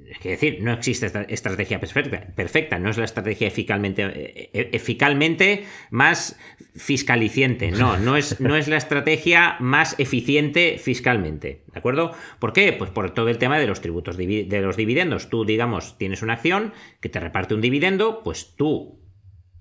es 0.10 0.18
que 0.20 0.30
decir, 0.30 0.60
no 0.62 0.74
existe 0.74 1.06
esta 1.06 1.22
estrategia 1.22 1.80
perfecta, 1.80 2.26
perfecta, 2.36 2.80
no 2.80 2.90
es 2.90 2.98
la 2.98 3.06
estrategia 3.06 3.48
eficazmente, 3.48 4.04
eh, 4.06 4.70
eficazmente 4.74 5.66
más 5.92 6.40
fiscaliciente, 6.76 7.72
no, 7.72 7.98
no 7.98 8.18
es, 8.18 8.40
no 8.40 8.56
es 8.56 8.68
la 8.68 8.78
estrategia 8.78 9.58
más 9.60 9.96
eficiente 10.00 10.78
fiscalmente, 10.80 11.64
¿de 11.72 11.80
acuerdo? 11.80 12.12
¿Por 12.40 12.54
qué? 12.54 12.74
Pues 12.74 12.90
por 12.90 13.12
todo 13.12 13.30
el 13.30 13.38
tema 13.38 13.60
de 13.60 13.68
los 13.68 13.82
tributos 13.82 14.18
de 14.18 14.62
los 14.62 14.78
dividendos. 14.78 15.30
Tú, 15.30 15.46
digamos, 15.46 15.98
tienes 15.98 16.22
una 16.22 16.34
acción 16.34 16.74
que 17.02 17.10
te 17.10 17.20
reparte 17.20 17.54
un 17.54 17.62
dividendo, 17.62 18.24
pues 18.24 18.56
tú 18.56 19.00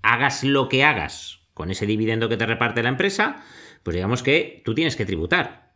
hagas 0.01 0.43
lo 0.43 0.67
que 0.67 0.83
hagas 0.83 1.41
con 1.53 1.69
ese 1.69 1.85
dividendo 1.85 2.29
que 2.29 2.37
te 2.37 2.45
reparte 2.45 2.81
la 2.81 2.89
empresa, 2.89 3.43
pues 3.83 3.95
digamos 3.95 4.23
que 4.23 4.61
tú 4.65 4.73
tienes 4.73 4.95
que 4.95 5.05
tributar. 5.05 5.68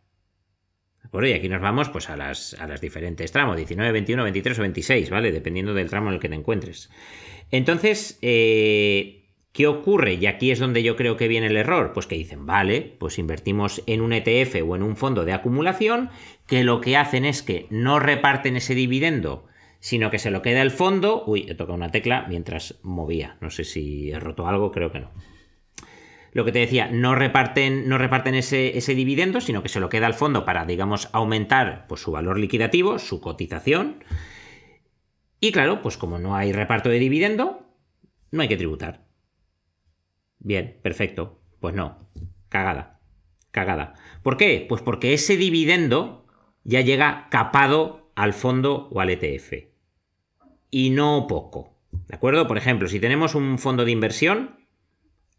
¿De 1.14 1.18
acuerdo? 1.18 1.32
Y 1.32 1.38
aquí 1.38 1.48
nos 1.48 1.62
vamos 1.62 1.90
pues, 1.90 2.10
a, 2.10 2.16
las, 2.16 2.54
a 2.54 2.66
las 2.66 2.80
diferentes 2.80 3.30
tramos, 3.30 3.56
19, 3.56 3.92
21, 3.92 4.24
23 4.24 4.58
o 4.58 4.62
26, 4.62 5.10
¿vale? 5.10 5.30
Dependiendo 5.30 5.72
del 5.72 5.88
tramo 5.88 6.08
en 6.08 6.14
el 6.14 6.20
que 6.20 6.28
te 6.28 6.34
encuentres. 6.34 6.90
Entonces, 7.52 8.18
eh, 8.20 9.22
¿qué 9.52 9.68
ocurre? 9.68 10.14
Y 10.14 10.26
aquí 10.26 10.50
es 10.50 10.58
donde 10.58 10.82
yo 10.82 10.96
creo 10.96 11.16
que 11.16 11.28
viene 11.28 11.46
el 11.46 11.56
error. 11.56 11.92
Pues 11.92 12.08
que 12.08 12.16
dicen, 12.16 12.46
vale, 12.46 12.96
pues 12.98 13.20
invertimos 13.20 13.80
en 13.86 14.00
un 14.00 14.12
ETF 14.12 14.56
o 14.66 14.74
en 14.74 14.82
un 14.82 14.96
fondo 14.96 15.24
de 15.24 15.34
acumulación, 15.34 16.10
que 16.48 16.64
lo 16.64 16.80
que 16.80 16.96
hacen 16.96 17.24
es 17.24 17.44
que 17.44 17.68
no 17.70 18.00
reparten 18.00 18.56
ese 18.56 18.74
dividendo, 18.74 19.46
sino 19.78 20.10
que 20.10 20.18
se 20.18 20.32
lo 20.32 20.42
queda 20.42 20.62
el 20.62 20.72
fondo. 20.72 21.22
Uy, 21.28 21.46
he 21.48 21.54
tocado 21.54 21.76
una 21.76 21.92
tecla 21.92 22.26
mientras 22.28 22.80
movía. 22.82 23.36
No 23.40 23.50
sé 23.50 23.62
si 23.62 24.10
he 24.10 24.18
roto 24.18 24.48
algo, 24.48 24.72
creo 24.72 24.90
que 24.90 24.98
no 24.98 25.12
lo 26.34 26.44
que 26.44 26.50
te 26.50 26.58
decía, 26.58 26.88
no 26.90 27.14
reparten, 27.14 27.88
no 27.88 27.96
reparten 27.96 28.34
ese, 28.34 28.94
dividendo, 28.94 29.40
sino 29.40 29.62
que 29.62 29.68
se 29.68 29.78
lo 29.78 29.88
queda 29.88 30.06
al 30.06 30.14
fondo 30.14 30.44
para, 30.44 30.66
digamos, 30.66 31.08
aumentar 31.12 31.86
pues, 31.86 32.02
su 32.02 32.10
valor 32.10 32.40
liquidativo, 32.40 32.98
su 32.98 33.20
cotización. 33.20 34.02
Y 35.38 35.52
claro, 35.52 35.80
pues 35.80 35.96
como 35.96 36.18
no 36.18 36.34
hay 36.34 36.52
reparto 36.52 36.88
de 36.88 36.98
dividendo, 36.98 37.64
no 38.32 38.42
hay 38.42 38.48
que 38.48 38.56
tributar. 38.56 39.06
Bien, 40.40 40.80
perfecto. 40.82 41.40
Pues 41.60 41.72
no, 41.72 42.10
cagada, 42.48 43.00
cagada. 43.52 43.94
¿Por 44.24 44.36
qué? 44.36 44.66
Pues 44.68 44.82
porque 44.82 45.14
ese 45.14 45.36
dividendo 45.36 46.26
ya 46.64 46.80
llega 46.80 47.28
capado 47.30 48.10
al 48.16 48.34
fondo 48.34 48.88
o 48.90 49.00
al 49.00 49.10
ETF. 49.10 49.52
Y 50.68 50.90
no 50.90 51.28
poco. 51.28 51.78
¿De 52.08 52.16
acuerdo? 52.16 52.48
Por 52.48 52.58
ejemplo, 52.58 52.88
si 52.88 52.98
tenemos 52.98 53.36
un 53.36 53.56
fondo 53.58 53.84
de 53.84 53.92
inversión, 53.92 54.63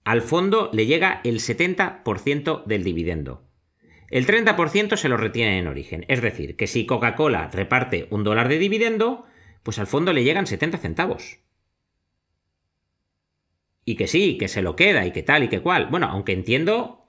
al 0.06 0.22
fondo 0.22 0.70
le 0.72 0.86
llega 0.86 1.20
el 1.24 1.40
70% 1.40 2.64
del 2.66 2.84
dividendo. 2.84 3.44
El 4.10 4.28
30% 4.28 4.96
se 4.98 5.10
lo 5.10 5.18
retiene 5.18 5.58
en 5.58 5.68
origen. 5.68 6.06
Es 6.08 6.22
decir, 6.22 6.56
que 6.56 6.68
si 6.68 6.86
Coca-Cola 6.86 7.50
reparte 7.52 8.08
un 8.12 8.24
dólar 8.24 8.48
de 8.48 8.60
dividendo, 8.60 9.26
pues 9.64 9.80
al 9.80 9.88
fondo 9.88 10.14
le 10.14 10.24
llegan 10.24 10.46
70 10.46 10.78
centavos. 10.78 11.40
Y 13.84 13.96
que 13.96 14.08
sí, 14.08 14.38
que 14.38 14.48
se 14.48 14.62
lo 14.62 14.76
queda 14.76 15.08
y 15.08 15.12
que 15.12 15.24
tal 15.24 15.44
y 15.44 15.50
que 15.50 15.62
cual. 15.62 15.88
Bueno, 15.88 16.08
aunque 16.08 16.34
entiendo... 16.34 17.02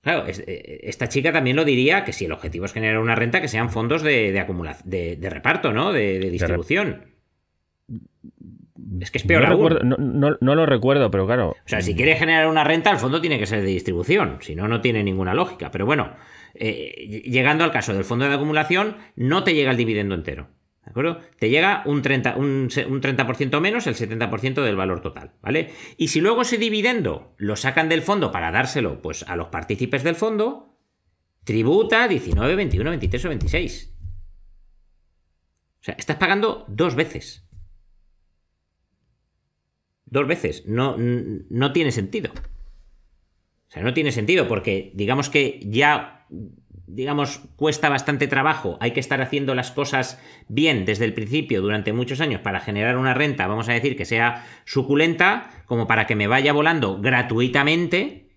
Claro, 0.00 0.24
esta 0.26 1.08
chica 1.08 1.32
también 1.32 1.56
lo 1.56 1.64
diría 1.64 2.04
que 2.04 2.12
si 2.12 2.26
el 2.26 2.32
objetivo 2.32 2.66
es 2.66 2.74
generar 2.74 2.98
una 2.98 3.14
renta, 3.14 3.40
que 3.40 3.48
sean 3.48 3.70
fondos 3.70 4.02
de, 4.02 4.32
de 4.32 4.40
acumulación, 4.40 4.90
de, 4.90 5.16
de, 5.16 5.30
reparto, 5.30 5.72
¿no? 5.72 5.92
De, 5.92 6.18
de 6.18 6.28
distribución. 6.28 7.14
Es 9.00 9.10
que 9.10 9.18
es 9.18 9.24
peor 9.24 9.42
no, 9.42 9.48
aún. 9.48 9.56
recuerdo, 9.56 9.84
no, 9.84 9.96
no, 9.96 10.36
no, 10.40 10.54
lo 10.54 10.66
recuerdo, 10.66 11.10
pero 11.10 11.26
claro. 11.26 11.50
O 11.50 11.56
sea, 11.68 11.80
si 11.80 11.94
quiere 11.94 12.16
generar 12.16 12.46
una 12.46 12.64
renta, 12.64 12.90
el 12.90 12.98
fondo 12.98 13.20
tiene 13.20 13.38
que 13.38 13.46
ser 13.46 13.60
de 13.60 13.66
distribución. 13.66 14.38
Si 14.40 14.54
no, 14.54 14.68
no 14.68 14.80
tiene 14.80 15.02
ninguna 15.02 15.34
lógica. 15.34 15.70
Pero 15.70 15.86
bueno, 15.86 16.14
eh, 16.54 17.22
llegando 17.26 17.64
al 17.64 17.72
caso 17.72 17.94
del 17.94 18.04
fondo 18.04 18.28
de 18.28 18.34
acumulación, 18.34 18.96
no 19.16 19.44
te 19.44 19.54
llega 19.54 19.70
el 19.70 19.76
dividendo 19.76 20.14
entero. 20.14 20.48
¿De 20.84 20.90
acuerdo? 20.90 21.20
Te 21.38 21.48
llega 21.48 21.82
un 21.86 22.02
30%, 22.02 22.36
un, 22.36 22.68
un 22.92 23.00
30 23.00 23.60
menos 23.60 23.86
el 23.86 23.94
70% 23.94 24.62
del 24.62 24.76
valor 24.76 25.00
total, 25.00 25.32
¿vale? 25.40 25.72
Y 25.96 26.08
si 26.08 26.20
luego 26.20 26.42
ese 26.42 26.58
dividendo 26.58 27.34
lo 27.38 27.56
sacan 27.56 27.88
del 27.88 28.02
fondo 28.02 28.30
para 28.30 28.50
dárselo 28.50 29.00
pues, 29.00 29.24
a 29.26 29.34
los 29.34 29.48
partícipes 29.48 30.04
del 30.04 30.14
fondo, 30.14 30.76
tributa 31.44 32.06
19, 32.06 32.54
21, 32.54 32.90
23 32.90 33.24
o 33.24 33.28
26. 33.30 33.94
O 35.80 35.84
sea, 35.84 35.94
estás 35.98 36.16
pagando 36.16 36.66
dos 36.68 36.94
veces. 36.94 37.46
Dos 40.06 40.26
veces. 40.26 40.64
No, 40.66 40.96
no 40.98 41.72
tiene 41.72 41.92
sentido. 41.92 42.32
O 42.32 43.70
sea, 43.70 43.82
no 43.82 43.94
tiene 43.94 44.12
sentido 44.12 44.46
porque 44.46 44.92
digamos 44.94 45.30
que 45.30 45.60
ya 45.64 46.14
digamos, 46.86 47.40
cuesta 47.56 47.88
bastante 47.88 48.28
trabajo, 48.28 48.76
hay 48.80 48.92
que 48.92 49.00
estar 49.00 49.20
haciendo 49.22 49.54
las 49.54 49.70
cosas 49.72 50.20
bien 50.48 50.84
desde 50.84 51.04
el 51.04 51.14
principio 51.14 51.62
durante 51.62 51.92
muchos 51.92 52.20
años 52.20 52.40
para 52.40 52.60
generar 52.60 52.96
una 52.96 53.14
renta, 53.14 53.46
vamos 53.46 53.68
a 53.68 53.72
decir, 53.72 53.96
que 53.96 54.04
sea 54.04 54.46
suculenta, 54.64 55.64
como 55.66 55.86
para 55.86 56.06
que 56.06 56.16
me 56.16 56.26
vaya 56.26 56.52
volando 56.52 57.00
gratuitamente, 57.00 58.28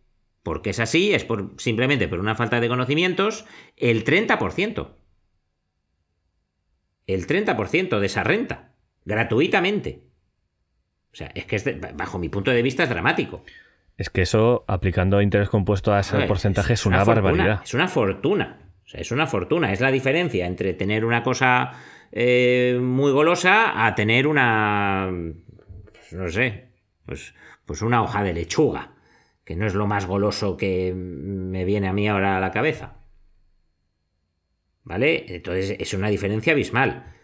porque 0.44 0.70
es 0.70 0.80
así, 0.80 1.14
es 1.14 1.26
por, 1.26 1.56
simplemente 1.58 2.08
por 2.08 2.20
una 2.20 2.36
falta 2.36 2.60
de 2.60 2.70
conocimientos, 2.70 3.46
el 3.76 4.06
30%. 4.06 4.96
El 7.06 7.28
30% 7.28 8.00
de 8.00 8.06
esa 8.06 8.24
renta, 8.24 8.76
gratuitamente. 9.06 10.07
O 11.18 11.22
sea, 11.26 11.32
es 11.34 11.46
que 11.46 11.56
es 11.56 11.64
de, 11.64 11.74
bajo 11.96 12.20
mi 12.20 12.30
punto 12.30 12.52
de 12.52 12.62
vista 12.62 12.84
es 12.84 12.90
dramático. 12.90 13.44
Es 13.98 14.12
que 14.12 14.22
eso, 14.22 14.64
aplicando 14.68 15.20
interés 15.20 15.50
compuesto 15.50 15.92
a 15.92 16.02
ese 16.02 16.16
ver, 16.16 16.28
porcentaje, 16.28 16.74
es, 16.74 16.82
es 16.82 16.86
una, 16.86 16.98
una 16.98 17.06
barbaridad. 17.06 17.62
Es 17.64 17.74
una 17.74 17.88
fortuna. 17.88 18.60
O 18.86 18.88
sea, 18.88 19.02
es 19.02 19.10
una 19.10 19.26
fortuna. 19.26 19.74
Es 19.74 19.82
la 19.82 19.90
diferencia 19.90 20.46
entre 20.46 20.76
tener 20.76 21.04
una 21.04 21.24
cosa 21.24 21.72
eh, 22.12 22.78
muy 22.80 23.12
golosa 23.12 23.84
a 23.84 23.96
tener 23.96 24.28
una. 24.28 25.10
Pues 25.92 26.14
no 26.14 26.30
sé. 26.30 26.70
Pues, 27.04 27.34
pues 27.66 27.82
una 27.82 28.04
hoja 28.04 28.22
de 28.22 28.34
lechuga. 28.34 28.92
Que 29.44 29.56
no 29.56 29.66
es 29.66 29.74
lo 29.74 29.88
más 29.88 30.06
goloso 30.06 30.56
que 30.56 30.94
me 30.94 31.66
viene 31.66 31.88
a 31.88 31.94
mí 31.94 32.08
ahora 32.08 32.38
a 32.38 32.40
la 32.40 32.52
cabeza. 32.52 32.98
¿Vale? 34.84 35.26
Entonces 35.30 35.78
es 35.80 35.96
una 35.96 36.10
diferencia 36.10 36.54
abismal. 36.54 37.16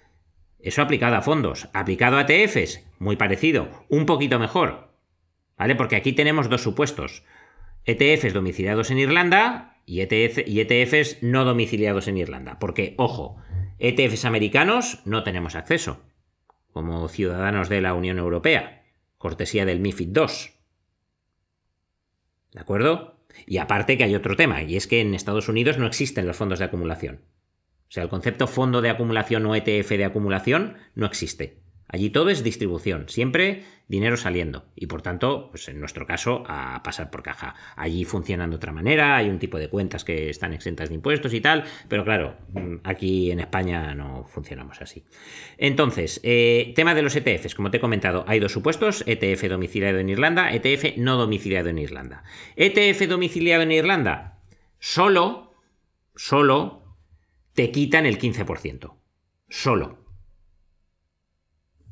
Eso 0.58 0.82
aplicado 0.82 1.15
a 1.15 1.21
fondos. 1.21 1.69
Aplicado 1.73 2.17
a 2.17 2.21
ETFs, 2.21 2.84
muy 3.04 3.18
parecido. 3.18 3.70
Un 3.89 4.06
poquito 4.06 4.39
mejor. 4.39 4.89
¿Vale? 5.58 5.76
Porque 5.76 5.96
aquí 5.96 6.13
tenemos 6.13 6.50
dos 6.50 6.63
supuestos. 6.63 7.24
ETFs 7.86 8.34
domiciliados 8.34 8.89
en 8.89 8.98
Irlanda 8.98 9.82
y, 9.86 10.02
ETF, 10.02 10.48
y 10.48 10.62
ETFs 10.62 11.22
no 11.22 11.46
domiciliados 11.46 12.08
en 12.08 12.18
Irlanda. 12.18 12.58
Porque, 12.60 12.96
ojo, 12.98 13.38
ETFs 13.78 14.26
americanos 14.26 15.02
no 15.06 15.24
tenemos 15.24 15.56
acceso, 15.56 16.02
como 16.72 17.08
ciudadanos 17.10 17.70
de 17.70 17.82
la 17.82 17.94
Unión 17.94 18.18
Europea, 18.18 18.84
cortesía 19.18 19.66
del 19.66 19.80
MIFID 19.80 20.18
II. 20.18 20.26
¿De 22.54 22.62
acuerdo? 22.62 23.20
Y 23.46 23.58
aparte 23.58 23.98
que 23.98 24.04
hay 24.04 24.16
otro 24.16 24.36
tema, 24.36 24.63
y 24.63 24.76
es 24.78 24.88
que 24.88 25.02
en 25.02 25.13
Estados 25.13 25.50
Unidos 25.50 25.78
no 25.78 25.88
existen 25.88 26.28
los 26.28 26.38
fondos 26.38 26.60
de 26.60 26.66
acumulación. 26.66 27.22
O 27.88 27.92
sea, 27.94 28.04
el 28.04 28.10
concepto 28.10 28.48
fondo 28.48 28.82
de 28.82 28.89
acumulación 28.89 29.46
o 29.46 29.56
ETF 29.56 29.89
de 29.89 30.06
acumulación 30.06 30.78
no 30.96 31.06
existe. 31.06 31.62
Allí 31.93 32.10
todo 32.10 32.32
es 32.32 32.43
distribución, 32.43 33.08
siempre 33.08 33.65
dinero 33.88 34.17
saliendo 34.17 34.65
y 34.75 34.88
por 34.88 35.03
tanto, 35.03 35.49
pues 35.51 35.69
en 35.69 35.79
nuestro 35.79 36.08
caso, 36.08 36.43
a 36.47 36.82
pasar 36.82 37.12
por 37.12 37.21
caja. 37.21 37.53
Allí 37.75 38.03
funcionan 38.03 38.49
de 38.49 38.56
otra 38.56 38.71
manera, 38.71 39.15
hay 39.15 39.29
un 39.29 39.38
tipo 39.38 39.60
de 39.60 39.69
cuentas 39.69 40.03
que 40.03 40.32
están 40.32 40.53
exentas 40.53 40.89
de 40.89 40.95
impuestos 40.95 41.36
y 41.36 41.39
tal, 41.41 41.65
pero 41.89 42.03
claro, 42.03 42.36
mm, 42.53 42.77
aquí 42.84 43.29
en 43.29 43.41
España 43.41 43.93
no 43.93 44.25
funcionamos 44.25 44.82
así. 44.82 45.03
Entonces, 45.60 46.19
eh, 46.23 46.73
tema 46.75 46.95
de 46.95 47.03
los 47.03 47.15
ETFs, 47.15 47.53
como 47.53 47.69
te 47.69 47.77
he 47.77 47.79
comentado, 47.79 48.25
hay 48.27 48.39
dos 48.39 48.51
supuestos, 48.51 49.03
ETF 49.06 49.47
domiciliado 49.47 49.99
en 49.99 50.10
Irlanda, 50.10 50.51
ETF 50.51 50.97
no 50.97 51.15
domiciliado 51.15 51.69
en 51.69 51.77
Irlanda. 51.77 52.23
ETF 52.56 53.08
domiciliado 53.08 53.62
en 53.62 53.71
Irlanda, 53.71 54.39
solo, 54.79 55.53
solo 56.15 56.97
te 57.53 57.69
quitan 57.69 58.08
el 58.08 58.17
15%. 58.17 58.95
Solo 59.47 60.03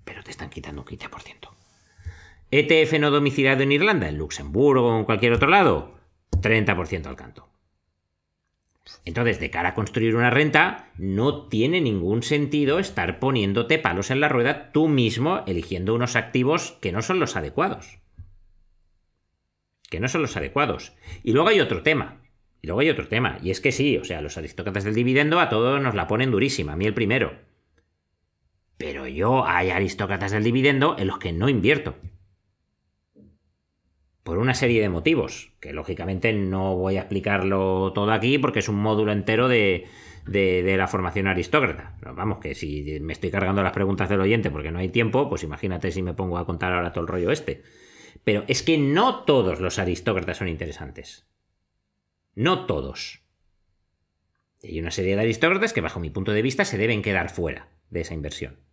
pero 0.03 0.23
te 0.23 0.31
están 0.31 0.49
quitando 0.49 0.81
un 0.81 0.87
15%. 0.87 1.49
ETF 2.51 2.99
no 2.99 3.11
domiciliado 3.11 3.63
en 3.63 3.71
Irlanda, 3.71 4.09
en 4.09 4.17
Luxemburgo 4.17 4.95
o 4.95 4.99
en 4.99 5.05
cualquier 5.05 5.33
otro 5.33 5.49
lado, 5.49 5.95
30% 6.31 7.05
al 7.05 7.15
canto. 7.15 7.51
Entonces, 9.05 9.39
de 9.39 9.49
cara 9.49 9.69
a 9.69 9.73
construir 9.73 10.15
una 10.15 10.29
renta, 10.29 10.89
no 10.97 11.47
tiene 11.47 11.81
ningún 11.81 12.23
sentido 12.23 12.79
estar 12.79 13.19
poniéndote 13.19 13.79
palos 13.79 14.11
en 14.11 14.19
la 14.19 14.29
rueda 14.29 14.71
tú 14.71 14.87
mismo 14.87 15.43
eligiendo 15.47 15.95
unos 15.95 16.15
activos 16.15 16.77
que 16.81 16.91
no 16.91 17.01
son 17.01 17.19
los 17.19 17.35
adecuados. 17.35 17.99
Que 19.89 19.99
no 19.99 20.07
son 20.07 20.21
los 20.21 20.35
adecuados. 20.37 20.93
Y 21.23 21.33
luego 21.33 21.49
hay 21.49 21.59
otro 21.59 21.83
tema. 21.83 22.21
Y 22.61 22.67
luego 22.67 22.81
hay 22.81 22.89
otro 22.89 23.07
tema. 23.07 23.39
Y 23.41 23.51
es 23.51 23.61
que 23.61 23.71
sí, 23.71 23.97
o 23.97 24.03
sea, 24.03 24.21
los 24.21 24.37
aristócratas 24.37 24.83
del 24.83 24.93
dividendo 24.93 25.39
a 25.39 25.49
todos 25.49 25.81
nos 25.81 25.95
la 25.95 26.07
ponen 26.07 26.31
durísima. 26.31 26.73
A 26.73 26.75
mí 26.75 26.85
el 26.85 26.93
primero. 26.93 27.50
Pero 28.81 29.07
yo 29.07 29.45
hay 29.45 29.69
aristócratas 29.69 30.31
del 30.31 30.43
dividendo 30.43 30.95
en 30.97 31.07
los 31.07 31.19
que 31.19 31.31
no 31.31 31.49
invierto. 31.49 31.95
Por 34.23 34.37
una 34.37 34.53
serie 34.53 34.81
de 34.81 34.89
motivos, 34.89 35.51
que 35.59 35.71
lógicamente 35.71 36.33
no 36.33 36.75
voy 36.75 36.97
a 36.97 37.01
explicarlo 37.01 37.91
todo 37.93 38.11
aquí 38.11 38.37
porque 38.37 38.59
es 38.59 38.69
un 38.69 38.75
módulo 38.75 39.11
entero 39.11 39.47
de, 39.47 39.87
la 40.25 40.87
formación 40.87 41.27
aristócrata. 41.27 41.95
vamos, 42.15 42.39
que 42.39 42.55
si 42.55 42.99
me 43.01 43.13
estoy 43.13 43.29
cargando 43.29 43.63
las 43.63 43.73
preguntas 43.73 44.09
del 44.09 44.21
oyente 44.21 44.49
porque 44.49 44.71
no 44.71 44.79
hay 44.79 44.89
tiempo, 44.89 45.29
pues 45.29 45.43
imagínate 45.43 45.91
si 45.91 46.01
me 46.01 46.13
pongo 46.13 46.37
a 46.37 46.45
contar 46.45 46.73
ahora 46.73 46.91
todo 46.91 47.03
el 47.03 47.07
rollo 47.07 47.31
este. 47.31 47.63
Pero 48.23 48.43
es 48.47 48.63
que 48.63 48.77
no 48.77 49.23
todos 49.23 49.59
los 49.59 49.79
aristócratas 49.79 50.37
son 50.37 50.47
interesantes. 50.47 51.27
No 52.33 52.65
todos. 52.65 53.21
Hay 54.63 54.79
una 54.79 54.91
serie 54.91 55.15
de 55.15 55.21
aristócratas 55.21 55.73
que 55.73 55.81
bajo 55.81 55.99
mi 55.99 56.09
punto 56.09 56.31
de 56.31 56.41
vista 56.41 56.65
se 56.65 56.77
deben 56.77 57.01
quedar 57.01 57.29
fuera 57.29 57.69
de 57.89 58.01
esa 58.01 58.13
inversión. 58.13 58.70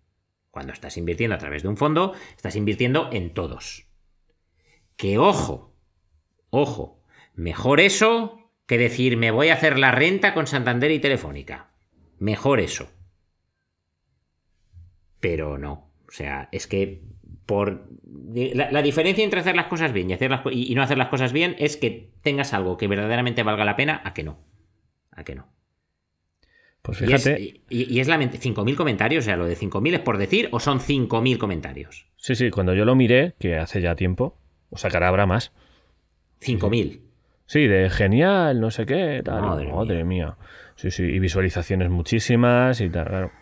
Cuando 0.51 0.73
estás 0.73 0.97
invirtiendo 0.97 1.35
a 1.35 1.39
través 1.39 1.63
de 1.63 1.69
un 1.69 1.77
fondo, 1.77 2.15
estás 2.37 2.57
invirtiendo 2.57 3.11
en 3.13 3.35
todos. 3.35 3.87
Que 4.97 5.19
ojo, 5.19 5.77
ojo, 6.51 7.03
mejor 7.35 7.81
eso 7.81 8.53
que 8.67 8.79
decir 8.79 9.17
me 9.17 9.31
voy 9.31 9.49
a 9.49 9.55
hacer 9.55 9.79
la 9.79 9.93
renta 9.93 10.35
con 10.35 10.47
Santander 10.47 10.91
y 10.91 10.99
Telefónica. 10.99 11.71
Mejor 12.19 12.61
eso. 12.61 12.91
Pero 15.21 15.59
no. 15.59 15.91
O 16.07 16.13
sea, 16.13 16.49
es 16.53 16.67
que 16.67 17.03
por. 17.47 17.89
La, 18.31 18.83
diferencia 18.83 19.25
entre 19.25 19.41
hacer 19.41 19.57
las 19.57 19.67
cosas 19.67 19.93
bien 19.93 20.11
y, 20.11 20.13
hacer 20.13 20.31
y 20.53 20.75
no 20.75 20.83
hacer 20.83 20.99
las 20.99 21.09
cosas 21.09 21.33
bien 21.33 21.57
es 21.59 21.77
que 21.77 22.13
tengas 22.23 22.53
algo 22.53 22.77
que 22.77 22.89
verdaderamente 22.89 23.43
valga 23.43 23.65
la 23.65 23.77
pena 23.77 24.03
a 24.05 24.13
que 24.13 24.23
no. 24.23 24.39
A 25.13 25.25
que 25.25 25.35
no. 25.35 25.58
Pues 26.89 27.01
fíjate. 27.01 27.61
Y 27.69 28.01
es, 28.01 28.09
la 28.09 28.19
5.000 28.19 28.75
comentarios, 28.75 29.23
o 29.23 29.27
sea, 29.27 29.37
lo 29.37 29.45
de 29.45 29.59
5.000 29.59 29.97
es 29.97 30.01
por 30.01 30.17
decir 30.17 30.49
o 30.53 30.59
son 30.59 30.81
5.000 30.81 31.37
comentarios. 31.37 32.07
Sí, 32.17 32.35
sí, 32.35 32.49
cuando 32.49 32.73
yo 32.73 32.87
lo 32.87 32.95
miré, 32.95 33.35
que 33.39 33.59
hace 33.59 33.83
ya 33.83 33.95
tiempo, 33.95 34.39
o 34.71 34.79
sea, 34.79 34.89
que 34.89 34.97
ahora 34.97 35.09
habrá 35.09 35.27
más. 35.27 35.53
5.000. 36.41 37.01
Sí, 37.45 37.67
de 37.67 37.91
genial, 37.91 38.63
no 38.63 38.71
sé 38.71 38.87
qué, 38.87 39.21
tal. 39.23 39.43
Madre, 39.43 40.03
mía. 40.03 40.37
Sí, 40.77 40.91
sí, 40.91 41.03
y 41.03 41.19
visualizaciones 41.19 41.91
muchísimas 41.91 42.81
y 42.81 42.89
tal, 42.89 43.07
claro. 43.09 43.33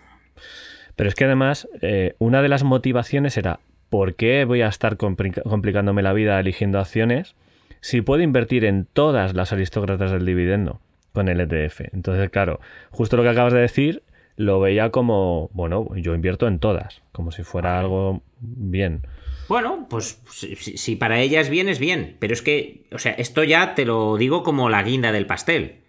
Pero 0.97 1.09
es 1.09 1.15
que 1.15 1.27
además, 1.27 1.69
eh, 1.83 2.15
una 2.19 2.43
de 2.43 2.49
las 2.49 2.65
motivaciones 2.65 3.37
era, 3.37 3.61
¿por 3.91 4.17
qué 4.17 4.45
voy 4.45 4.63
a 4.63 4.69
estar 4.69 4.97
complicándome 4.97 6.03
la 6.03 6.13
vida 6.13 6.41
eligiendo 6.41 6.81
acciones 6.81 7.37
si 7.81 8.01
puedo 8.01 8.25
invertir 8.25 8.65
en 8.65 8.87
todas 8.93 9.35
las 9.35 9.53
aristócratas 9.53 10.11
del 10.11 10.27
dividendo? 10.27 10.81
Con 11.16 11.29
el 11.29 11.40
ETF. 11.40 11.81
Entonces, 11.94 12.29
claro, 12.29 12.61
justo 12.90 13.16
lo 13.16 13.22
que 13.22 13.31
acabas 13.31 13.55
de 13.55 13.61
decir 13.61 14.02
lo 14.37 14.61
veía 14.61 14.90
como, 14.90 15.48
bueno, 15.55 15.88
yo 15.96 16.14
invierto 16.14 16.46
en 16.46 16.59
todas, 16.59 17.00
como 17.11 17.33
si 17.33 17.42
fuera 17.42 17.81
algo 17.81 18.20
bien. 18.38 19.00
Bueno, 19.48 19.87
pues 19.88 20.20
si, 20.29 20.96
para 20.96 21.18
ella 21.20 21.40
es 21.40 21.48
bien, 21.48 21.70
es 21.70 21.79
bien. 21.79 22.18
Pero 22.18 22.35
es 22.35 22.42
que, 22.42 22.87
o 22.92 22.98
sea, 22.98 23.12
esto 23.12 23.44
ya 23.44 23.74
te 23.74 23.87
lo 23.87 24.18
digo 24.18 24.42
como 24.42 24.68
la 24.68 24.83
guinda 24.83 25.11
del 25.11 25.24
pastel. 25.24 25.85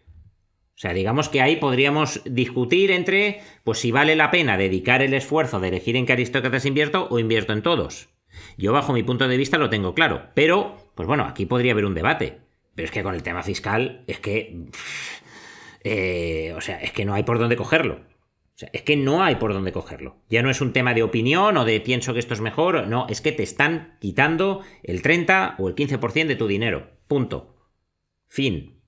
O 0.77 0.79
sea, 0.79 0.93
digamos 0.93 1.27
que 1.27 1.41
ahí 1.41 1.57
podríamos 1.57 2.21
discutir 2.23 2.91
entre, 2.91 3.41
pues 3.65 3.79
si 3.79 3.91
vale 3.91 4.15
la 4.15 4.31
pena 4.31 4.55
dedicar 4.55 5.01
el 5.01 5.13
esfuerzo 5.13 5.59
de 5.59 5.67
elegir 5.67 5.97
en 5.97 6.05
qué 6.05 6.13
aristócratas 6.13 6.65
invierto 6.65 7.09
o 7.09 7.19
invierto 7.19 7.51
en 7.51 7.63
todos. 7.63 8.07
Yo 8.57 8.71
bajo 8.71 8.93
mi 8.93 9.03
punto 9.03 9.27
de 9.27 9.35
vista 9.35 9.57
lo 9.57 9.69
tengo 9.69 9.93
claro. 9.93 10.27
Pero, 10.35 10.77
pues 10.95 11.05
bueno, 11.05 11.25
aquí 11.25 11.45
podría 11.45 11.73
haber 11.73 11.83
un 11.83 11.95
debate. 11.95 12.46
Pero 12.77 12.85
es 12.85 12.91
que 12.91 13.01
con 13.01 13.15
el 13.15 13.23
tema 13.23 13.41
fiscal 13.41 14.03
es 14.05 14.19
que... 14.19 14.55
Eh, 15.83 16.53
o 16.55 16.61
sea, 16.61 16.79
es 16.79 16.91
que 16.91 17.05
no 17.05 17.15
hay 17.15 17.23
por 17.23 17.39
dónde 17.39 17.55
cogerlo. 17.55 17.95
O 17.95 18.53
sea, 18.53 18.69
es 18.71 18.83
que 18.83 18.95
no 18.95 19.23
hay 19.23 19.37
por 19.37 19.51
dónde 19.51 19.71
cogerlo. 19.71 20.17
Ya 20.29 20.43
no 20.43 20.51
es 20.51 20.61
un 20.61 20.73
tema 20.73 20.93
de 20.93 21.01
opinión 21.01 21.57
o 21.57 21.65
de 21.65 21.81
pienso 21.81 22.13
que 22.13 22.19
esto 22.19 22.35
es 22.35 22.41
mejor. 22.41 22.87
No, 22.87 23.07
es 23.09 23.21
que 23.21 23.31
te 23.31 23.41
están 23.41 23.97
quitando 23.99 24.61
el 24.83 25.01
30 25.01 25.55
o 25.57 25.67
el 25.67 25.73
15% 25.73 26.27
de 26.27 26.35
tu 26.35 26.45
dinero. 26.45 26.91
Punto. 27.07 27.55
Fin. 28.27 28.79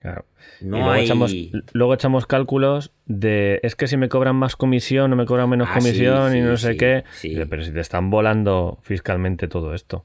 Claro. 0.00 0.24
No 0.60 0.78
luego, 0.78 0.94
echamos, 0.96 1.32
luego, 1.72 1.94
echamos, 1.94 2.26
cálculos 2.26 2.90
de 3.06 3.60
es 3.62 3.76
que 3.76 3.86
si 3.86 3.96
me 3.96 4.08
cobran 4.08 4.34
más 4.34 4.56
comisión 4.56 5.12
o 5.12 5.16
me 5.16 5.24
cobran 5.24 5.48
menos 5.48 5.68
ah, 5.70 5.74
comisión 5.78 6.36
y 6.36 6.40
no 6.40 6.56
sé 6.56 6.76
qué. 6.76 7.04
Pero 7.22 7.62
si 7.62 7.70
te 7.70 7.80
están 7.80 8.10
volando 8.10 8.80
fiscalmente 8.82 9.46
todo 9.46 9.72
esto. 9.72 10.04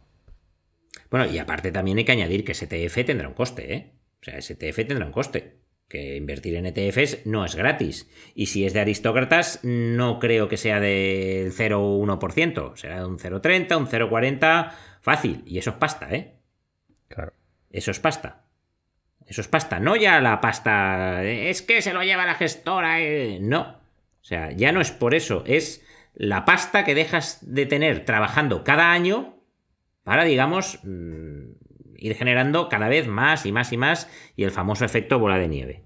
Bueno, 1.15 1.31
y 1.31 1.39
aparte 1.39 1.71
también 1.71 1.97
hay 1.97 2.03
que 2.03 2.11
añadir 2.11 2.43
que 2.43 2.51
ese 2.51 2.67
TF 2.67 3.05
tendrá 3.05 3.29
un 3.29 3.35
coste, 3.35 3.73
¿eh? 3.73 3.93
O 4.19 4.25
sea, 4.25 4.37
ese 4.37 4.51
ETF 4.59 4.85
tendrá 4.85 5.05
un 5.05 5.13
coste. 5.13 5.61
Que 5.87 6.17
invertir 6.17 6.55
en 6.55 6.65
ETFs 6.65 7.25
no 7.25 7.45
es 7.45 7.55
gratis. 7.55 8.11
Y 8.33 8.47
si 8.47 8.65
es 8.65 8.73
de 8.73 8.81
aristócratas, 8.81 9.61
no 9.63 10.19
creo 10.19 10.49
que 10.49 10.57
sea 10.57 10.81
del 10.81 11.53
0,1%. 11.53 12.75
Será 12.75 12.99
de 12.99 13.05
un 13.05 13.17
0,30, 13.17 13.77
un 13.77 13.87
0,40, 13.87 14.73
fácil. 14.99 15.41
Y 15.45 15.57
eso 15.57 15.69
es 15.69 15.75
pasta, 15.77 16.13
¿eh? 16.13 16.35
Claro. 17.07 17.31
Eso 17.69 17.91
es 17.91 17.99
pasta. 18.01 18.43
Eso 19.25 19.39
es 19.39 19.47
pasta. 19.47 19.79
No 19.79 19.95
ya 19.95 20.19
la 20.19 20.41
pasta. 20.41 21.23
Es 21.23 21.61
que 21.61 21.81
se 21.81 21.93
lo 21.93 22.03
lleva 22.03 22.25
la 22.25 22.35
gestora. 22.35 22.99
Eh. 22.99 23.37
No. 23.39 23.61
O 23.61 24.25
sea, 24.25 24.51
ya 24.51 24.73
no 24.73 24.81
es 24.81 24.91
por 24.91 25.15
eso. 25.15 25.45
Es 25.47 25.81
la 26.13 26.43
pasta 26.43 26.83
que 26.83 26.93
dejas 26.93 27.39
de 27.41 27.65
tener 27.65 28.03
trabajando 28.03 28.65
cada 28.65 28.91
año 28.91 29.34
para, 30.05 30.23
digamos, 30.23 30.79
mm, 30.83 31.41
ir 31.97 32.15
generando 32.15 32.69
cada 32.69 32.87
vez 32.87 33.07
más 33.07 33.45
y 33.45 33.51
más 33.51 33.73
y 33.73 33.77
más 33.77 34.09
y 34.37 34.43
el 34.43 34.51
famoso 34.51 34.85
efecto 34.85 35.19
bola 35.19 35.37
de 35.37 35.47
nieve. 35.47 35.83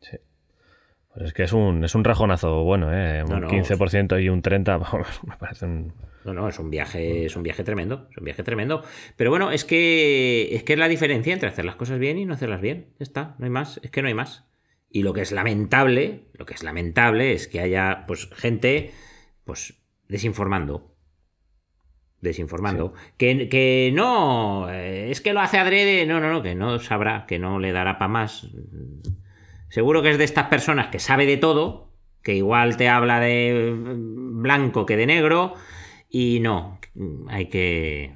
Sí. 0.00 0.16
Pues 1.14 1.26
es 1.26 1.32
que 1.32 1.44
es 1.44 1.52
un, 1.52 1.84
es 1.84 1.94
un 1.94 2.04
rajonazo 2.04 2.64
bueno, 2.64 2.92
¿eh? 2.92 3.22
Un 3.22 3.44
15% 3.44 4.22
y 4.22 4.28
un 4.28 4.42
30%, 4.42 5.06
me 5.26 5.36
parece 5.36 5.66
un... 5.66 5.94
No, 6.24 6.34
no, 6.34 6.48
es 6.48 6.58
un 6.58 6.68
viaje, 6.68 7.24
es 7.26 7.36
un 7.36 7.44
viaje 7.44 7.62
tremendo, 7.62 8.08
es 8.10 8.18
un 8.18 8.24
viaje 8.24 8.42
tremendo. 8.42 8.82
Pero 9.16 9.30
bueno, 9.30 9.52
es 9.52 9.64
que 9.64 10.54
es 10.54 10.64
que 10.64 10.74
es 10.74 10.78
la 10.78 10.88
diferencia 10.88 11.32
entre 11.32 11.48
hacer 11.48 11.64
las 11.64 11.76
cosas 11.76 11.98
bien 11.98 12.18
y 12.18 12.26
no 12.26 12.34
hacerlas 12.34 12.60
bien. 12.60 12.88
Ya 12.98 13.04
está, 13.04 13.36
no 13.38 13.46
hay 13.46 13.50
más, 13.50 13.80
es 13.82 13.90
que 13.90 14.02
no 14.02 14.08
hay 14.08 14.14
más. 14.14 14.44
Y 14.90 15.04
lo 15.04 15.14
que 15.14 15.22
es 15.22 15.30
lamentable, 15.30 16.24
lo 16.34 16.44
que 16.44 16.54
es 16.54 16.64
lamentable 16.64 17.32
es 17.32 17.46
que 17.46 17.60
haya 17.60 18.04
pues 18.06 18.28
gente 18.34 18.90
pues 19.44 19.80
desinformando, 20.08 20.89
desinformando. 22.20 22.92
Que, 23.16 23.48
que, 23.48 23.92
no, 23.94 24.68
eh, 24.70 25.10
es 25.10 25.20
que 25.20 25.32
lo 25.32 25.40
hace 25.40 25.58
adrede, 25.58 26.06
no, 26.06 26.20
no, 26.20 26.30
no, 26.30 26.42
que 26.42 26.54
no 26.54 26.78
sabrá, 26.78 27.26
que 27.26 27.38
no 27.38 27.58
le 27.58 27.72
dará 27.72 27.98
para 27.98 28.08
más. 28.08 28.48
Seguro 29.68 30.02
que 30.02 30.10
es 30.10 30.18
de 30.18 30.24
estas 30.24 30.48
personas 30.48 30.88
que 30.88 30.98
sabe 30.98 31.26
de 31.26 31.36
todo, 31.36 31.90
que 32.22 32.34
igual 32.34 32.76
te 32.76 32.88
habla 32.88 33.20
de 33.20 33.72
blanco 33.76 34.84
que 34.86 34.96
de 34.96 35.06
negro, 35.06 35.54
y 36.08 36.40
no, 36.40 36.78
hay 37.28 37.46
que, 37.46 38.14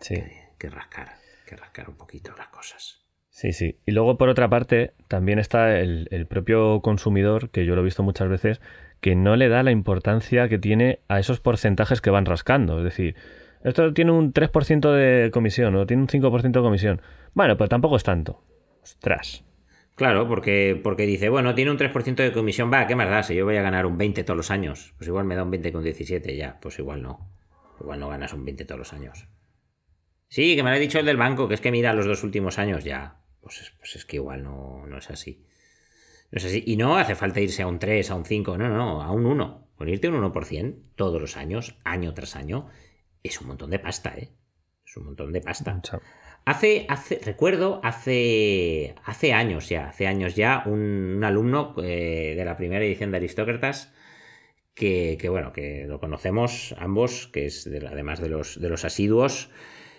Sí. 0.00 0.16
que 0.58 0.68
rascar, 0.68 1.12
que 1.46 1.56
rascar 1.56 1.88
un 1.88 1.96
poquito 1.96 2.32
las 2.36 2.48
cosas. 2.48 3.04
Sí, 3.30 3.52
sí. 3.52 3.78
Y 3.86 3.92
luego, 3.92 4.16
por 4.16 4.30
otra 4.30 4.48
parte, 4.48 4.94
también 5.08 5.38
está 5.38 5.78
el, 5.78 6.08
el 6.10 6.26
propio 6.26 6.80
consumidor, 6.80 7.50
que 7.50 7.66
yo 7.66 7.74
lo 7.74 7.82
he 7.82 7.84
visto 7.84 8.02
muchas 8.02 8.28
veces, 8.28 8.60
que 9.00 9.14
no 9.14 9.36
le 9.36 9.48
da 9.48 9.62
la 9.62 9.70
importancia 9.72 10.48
que 10.48 10.58
tiene 10.58 11.00
a 11.08 11.18
esos 11.20 11.38
porcentajes 11.40 12.00
que 12.00 12.10
van 12.10 12.24
rascando. 12.24 12.78
Es 12.78 12.84
decir, 12.84 13.14
esto 13.62 13.92
tiene 13.92 14.12
un 14.12 14.32
3% 14.32 14.92
de 14.92 15.30
comisión 15.30 15.74
o 15.76 15.86
tiene 15.86 16.02
un 16.02 16.08
5% 16.08 16.52
de 16.52 16.60
comisión. 16.60 17.02
Bueno, 17.34 17.56
pues 17.56 17.70
tampoco 17.70 17.96
es 17.96 18.02
tanto. 18.02 18.42
Ostras. 18.82 19.44
Claro, 19.96 20.28
porque, 20.28 20.78
porque 20.82 21.06
dice, 21.06 21.30
bueno, 21.30 21.54
tiene 21.54 21.70
un 21.70 21.78
3% 21.78 22.16
de 22.16 22.32
comisión, 22.32 22.70
va, 22.70 22.86
¿qué 22.86 22.94
más 22.94 23.08
da? 23.08 23.22
Si 23.22 23.34
yo 23.34 23.46
voy 23.46 23.56
a 23.56 23.62
ganar 23.62 23.86
un 23.86 23.96
20 23.96 24.24
todos 24.24 24.36
los 24.36 24.50
años, 24.50 24.92
pues 24.98 25.08
igual 25.08 25.24
me 25.24 25.34
da 25.34 25.42
un 25.42 25.50
20 25.50 25.72
con 25.72 25.82
17 25.82 26.36
ya, 26.36 26.60
pues 26.60 26.78
igual 26.78 27.02
no. 27.02 27.30
Igual 27.80 28.00
no 28.00 28.08
ganas 28.08 28.32
un 28.34 28.44
20 28.44 28.66
todos 28.66 28.78
los 28.78 28.92
años. 28.92 29.26
Sí, 30.28 30.54
que 30.54 30.62
me 30.62 30.70
lo 30.70 30.76
ha 30.76 30.78
dicho 30.78 30.98
el 30.98 31.06
del 31.06 31.16
banco, 31.16 31.48
que 31.48 31.54
es 31.54 31.60
que 31.60 31.70
mira 31.70 31.94
los 31.94 32.06
dos 32.06 32.22
últimos 32.24 32.58
años 32.58 32.84
ya. 32.84 33.22
Pues 33.40 33.62
es, 33.62 33.70
pues 33.78 33.96
es 33.96 34.04
que 34.04 34.16
igual 34.16 34.42
no, 34.42 34.84
no 34.86 34.98
es 34.98 35.08
así. 35.10 35.46
No 36.30 36.38
es 36.38 36.44
así. 36.44 36.62
Y 36.66 36.76
no 36.76 36.96
hace 36.96 37.14
falta 37.14 37.40
irse 37.40 37.62
a 37.62 37.66
un 37.66 37.78
3, 37.78 38.10
a 38.10 38.14
un 38.16 38.24
5, 38.24 38.58
no, 38.58 38.68
no, 38.68 39.02
a 39.02 39.10
un 39.12 39.24
1. 39.24 39.68
Con 39.76 39.88
irte 39.88 40.08
un 40.08 40.22
1% 40.22 40.76
todos 40.94 41.20
los 41.20 41.36
años, 41.36 41.78
año 41.84 42.12
tras 42.14 42.34
año, 42.36 42.68
es 43.22 43.40
un 43.40 43.48
montón 43.48 43.70
de 43.70 43.78
pasta, 43.78 44.14
¿eh? 44.16 44.30
Es 44.86 44.96
un 44.96 45.06
montón 45.06 45.32
de 45.32 45.40
pasta. 45.40 45.72
Hace, 46.44 46.86
hace, 46.88 47.20
recuerdo, 47.24 47.80
hace, 47.82 48.94
hace 49.04 49.32
años 49.32 49.68
ya, 49.68 49.88
hace 49.88 50.06
años 50.06 50.36
ya, 50.36 50.62
un, 50.66 51.14
un 51.16 51.24
alumno 51.24 51.74
eh, 51.82 52.34
de 52.36 52.44
la 52.44 52.56
primera 52.56 52.84
edición 52.84 53.10
de 53.10 53.16
Aristócratas, 53.16 53.92
que, 54.74 55.18
que, 55.20 55.28
bueno, 55.28 55.52
que 55.52 55.86
lo 55.88 55.98
conocemos 55.98 56.74
ambos, 56.78 57.26
que 57.28 57.46
es 57.46 57.64
de- 57.68 57.86
además 57.86 58.20
de 58.20 58.28
los, 58.28 58.60
de 58.60 58.68
los 58.68 58.84
asiduos, 58.84 59.50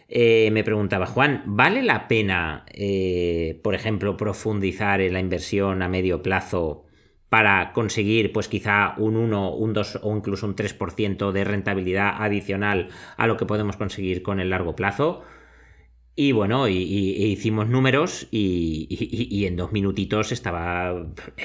eh, 0.08 0.50
me 0.52 0.64
preguntaba, 0.64 1.06
Juan, 1.06 1.44
¿vale 1.46 1.82
la 1.84 2.08
pena, 2.08 2.66
eh, 2.72 3.60
por 3.62 3.76
ejemplo, 3.76 4.16
profundizar 4.16 5.02
en 5.02 5.12
la 5.14 5.20
inversión 5.20 5.82
a 5.82 5.90
medio 5.90 6.22
plazo 6.24 6.86
para 7.30 7.74
conseguir, 7.74 8.32
pues 8.34 8.48
quizá 8.48 8.94
un 8.98 9.16
1, 9.18 9.54
un 9.56 9.74
2 9.74 10.00
o 10.02 10.16
incluso 10.16 10.46
un 10.48 10.56
3% 10.56 11.32
de 11.32 11.44
rentabilidad 11.44 12.16
adicional 12.24 12.90
a 13.18 13.28
lo 13.28 13.38
que 13.38 13.46
podemos 13.46 13.78
conseguir 13.78 14.24
con 14.24 14.40
el 14.40 14.50
largo 14.50 14.76
plazo? 14.76 15.24
Y 16.16 16.32
bueno, 16.32 16.68
y, 16.68 16.78
y- 16.78 17.24
e 17.24 17.28
hicimos 17.28 17.68
números 17.70 18.28
y, 18.32 19.46
en 19.46 19.56
dos 19.56 19.72
minutitos 19.72 20.32
estaba... 20.32 20.92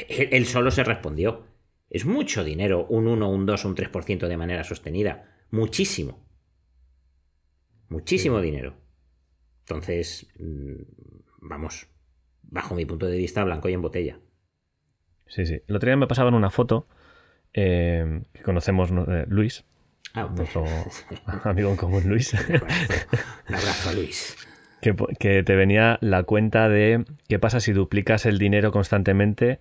Él 0.08 0.28
él 0.32 0.46
solo 0.46 0.70
se 0.70 0.84
respondió. 0.84 1.44
Es 1.90 2.06
mucho 2.06 2.42
dinero, 2.44 2.86
un 2.88 3.06
1, 3.06 3.28
un 3.30 3.44
2, 3.46 3.64
un 3.66 3.74
3% 3.74 4.28
de 4.28 4.36
manera 4.38 4.64
sostenida. 4.64 5.14
Muchísimo. 5.50 6.24
Muchísimo 7.88 8.40
dinero. 8.40 8.74
Entonces, 9.60 10.28
mm, 10.38 10.74
vamos, 11.42 11.88
bajo 12.42 12.74
mi 12.74 12.86
punto 12.86 13.06
de 13.06 13.18
vista, 13.18 13.44
blanco 13.44 13.68
y 13.68 13.74
en 13.74 13.82
botella. 13.82 14.20
Sí, 15.26 15.46
sí. 15.46 15.60
El 15.66 15.76
otro 15.76 15.88
día 15.88 15.96
me 15.96 16.06
pasaban 16.06 16.34
una 16.34 16.50
foto 16.50 16.86
eh, 17.54 18.22
que 18.32 18.42
conocemos 18.42 18.90
¿no? 18.92 19.04
Eh, 19.12 19.24
Luis, 19.28 19.64
Ah, 20.14 20.28
nuestro 20.34 20.64
amigo 21.44 21.70
en 21.70 21.76
común 21.76 22.02
Luis, 22.06 22.34
un 22.48 22.56
abrazo, 22.56 22.94
un 23.48 23.54
abrazo 23.54 23.88
a 23.88 23.92
Luis. 23.94 24.36
que, 25.18 25.42
te 25.42 25.56
venía 25.56 25.96
la 26.02 26.22
cuenta 26.24 26.68
de 26.68 27.04
qué 27.28 27.38
pasa 27.38 27.60
si 27.60 27.72
duplicas 27.72 28.26
el 28.26 28.38
dinero 28.38 28.72
constantemente 28.72 29.58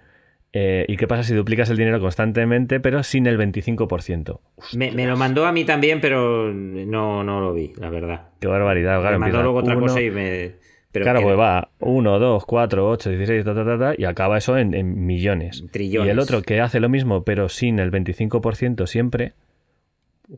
eh, 0.51 0.85
y 0.89 0.97
qué 0.97 1.07
pasa 1.07 1.23
si 1.23 1.33
duplicas 1.33 1.69
el 1.69 1.77
dinero 1.77 2.01
constantemente 2.01 2.81
pero 2.81 3.01
sin 3.03 3.27
el 3.27 3.37
25%. 3.37 4.41
Me, 4.75 4.91
me 4.91 5.05
lo 5.05 5.15
mandó 5.15 5.45
a 5.45 5.53
mí 5.53 5.63
también, 5.63 6.01
pero 6.01 6.51
no, 6.53 7.23
no 7.23 7.39
lo 7.39 7.53
vi, 7.53 7.71
la 7.77 7.89
verdad. 7.89 8.29
Qué 8.41 8.47
barbaridad. 8.47 8.99
Claro, 8.99 9.19
me 9.19 9.27
mandó 9.27 9.41
luego 9.43 9.59
otra 9.59 9.77
uno- 9.77 9.85
cosa 9.87 10.01
y 10.01 10.11
me... 10.11 10.55
Pero 10.91 11.03
claro, 11.05 11.21
pues 11.21 11.39
va 11.39 11.69
1, 11.79 12.19
2, 12.19 12.45
4, 12.45 12.89
8, 12.89 13.09
16, 13.11 13.45
ta, 13.45 13.55
ta, 13.55 13.63
ta, 13.65 13.79
ta, 13.79 13.93
y 13.97 14.03
acaba 14.05 14.37
eso 14.37 14.57
en, 14.57 14.73
en 14.73 15.05
millones. 15.05 15.63
Trillones. 15.71 16.07
Y 16.07 16.09
el 16.11 16.19
otro 16.19 16.41
que 16.41 16.59
hace 16.59 16.79
lo 16.79 16.89
mismo, 16.89 17.23
pero 17.23 17.47
sin 17.49 17.79
el 17.79 17.91
25% 17.91 18.85
siempre, 18.87 19.33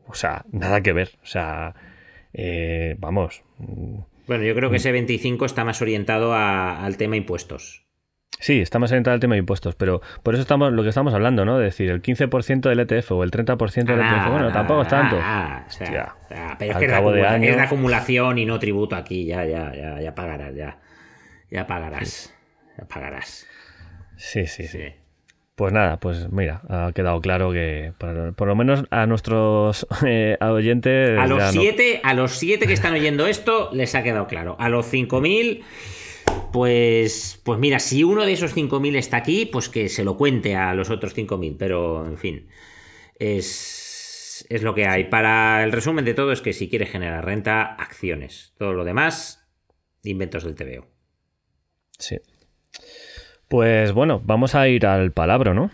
o 0.06 0.14
sea, 0.14 0.44
nada 0.52 0.80
que 0.80 0.92
ver. 0.92 1.10
O 1.22 1.26
sea, 1.26 1.74
eh, 2.32 2.96
vamos. 2.98 3.42
mm, 3.58 3.98
Bueno, 4.26 4.44
yo 4.44 4.54
creo 4.54 4.70
que 4.70 4.76
ese 4.76 4.90
25 4.92 5.44
está 5.44 5.64
más 5.64 5.82
orientado 5.82 6.32
a- 6.34 6.84
al 6.84 6.96
tema 6.96 7.16
impuestos. 7.16 7.84
Sí, 8.40 8.60
está 8.60 8.78
más 8.78 8.90
orientado 8.90 9.14
al 9.14 9.20
tema 9.20 9.34
de 9.34 9.38
impuestos, 9.38 9.74
pero 9.74 10.02
por 10.22 10.34
eso 10.34 10.42
estamos 10.42 10.72
lo 10.72 10.82
que 10.82 10.90
estamos 10.90 11.14
hablando, 11.14 11.44
¿no? 11.44 11.58
De 11.58 11.64
decir, 11.64 11.88
el 11.90 12.02
15% 12.02 12.68
del 12.68 12.80
ETF 12.80 13.12
o 13.12 13.24
el 13.24 13.30
30% 13.30 13.84
del 13.84 14.00
ETF, 14.00 14.30
bueno, 14.30 14.52
tampoco 14.52 14.82
es 14.82 14.88
tanto. 14.88 15.16
Ah, 15.20 15.64
o 15.66 15.70
sea, 15.70 15.84
Hostia. 15.86 16.14
ah, 16.36 16.56
pero 16.58 16.72
es 16.72 16.76
que 16.78 16.84
es 16.84 16.90
de, 16.90 17.48
es 17.48 17.56
de 17.56 17.62
acumulación 17.62 18.38
y 18.38 18.44
no 18.44 18.58
tributo 18.58 18.96
aquí. 18.96 19.24
Ya, 19.24 19.44
ya, 19.46 19.72
ya, 19.74 20.00
ya 20.00 20.14
pagarás, 20.14 20.54
ya. 20.54 20.78
Ya 21.50 21.66
pagarás. 21.66 22.34
Ya 22.76 22.84
pagarás. 22.86 23.46
Sí, 24.16 24.46
sí, 24.46 24.64
sí. 24.66 24.78
Sí. 24.78 24.94
Pues 25.54 25.72
nada, 25.72 25.98
pues 25.98 26.30
mira, 26.32 26.62
ha 26.68 26.90
quedado 26.92 27.20
claro 27.20 27.52
que 27.52 27.92
por, 27.96 28.34
por 28.34 28.48
lo 28.48 28.56
menos 28.56 28.84
a 28.90 29.06
nuestros 29.06 29.86
eh, 30.06 30.36
oyentes... 30.40 31.16
A 31.18 31.26
los 31.28 31.38
no- 31.38 31.52
siete, 31.52 32.00
a 32.02 32.12
los 32.12 32.32
siete 32.32 32.66
que 32.66 32.72
están 32.72 32.92
oyendo 32.92 33.26
esto, 33.28 33.70
les 33.72 33.94
ha 33.94 34.02
quedado 34.02 34.26
claro. 34.26 34.56
A 34.58 34.68
los 34.68 34.86
5000, 34.86 35.62
pues, 36.52 37.40
pues 37.44 37.58
mira, 37.58 37.78
si 37.78 38.04
uno 38.04 38.24
de 38.24 38.32
esos 38.32 38.54
5000 38.54 38.96
está 38.96 39.18
aquí, 39.18 39.46
pues 39.46 39.68
que 39.68 39.88
se 39.88 40.04
lo 40.04 40.16
cuente 40.16 40.56
a 40.56 40.74
los 40.74 40.90
otros 40.90 41.14
5000. 41.14 41.56
Pero, 41.56 42.06
en 42.06 42.18
fin, 42.18 42.48
es, 43.18 44.46
es 44.48 44.62
lo 44.62 44.74
que 44.74 44.86
hay. 44.86 45.04
Para 45.04 45.64
el 45.64 45.72
resumen 45.72 46.04
de 46.04 46.14
todo 46.14 46.32
es 46.32 46.40
que 46.40 46.52
si 46.52 46.68
quieres 46.68 46.90
generar 46.90 47.24
renta, 47.24 47.74
acciones. 47.74 48.54
Todo 48.58 48.72
lo 48.72 48.84
demás, 48.84 49.48
inventos 50.02 50.44
del 50.44 50.54
TVO. 50.54 50.86
Sí. 51.98 52.18
Pues 53.48 53.92
bueno, 53.92 54.20
vamos 54.24 54.54
a 54.54 54.68
ir 54.68 54.86
al 54.86 55.12
palabro, 55.12 55.54
¿no? 55.54 55.70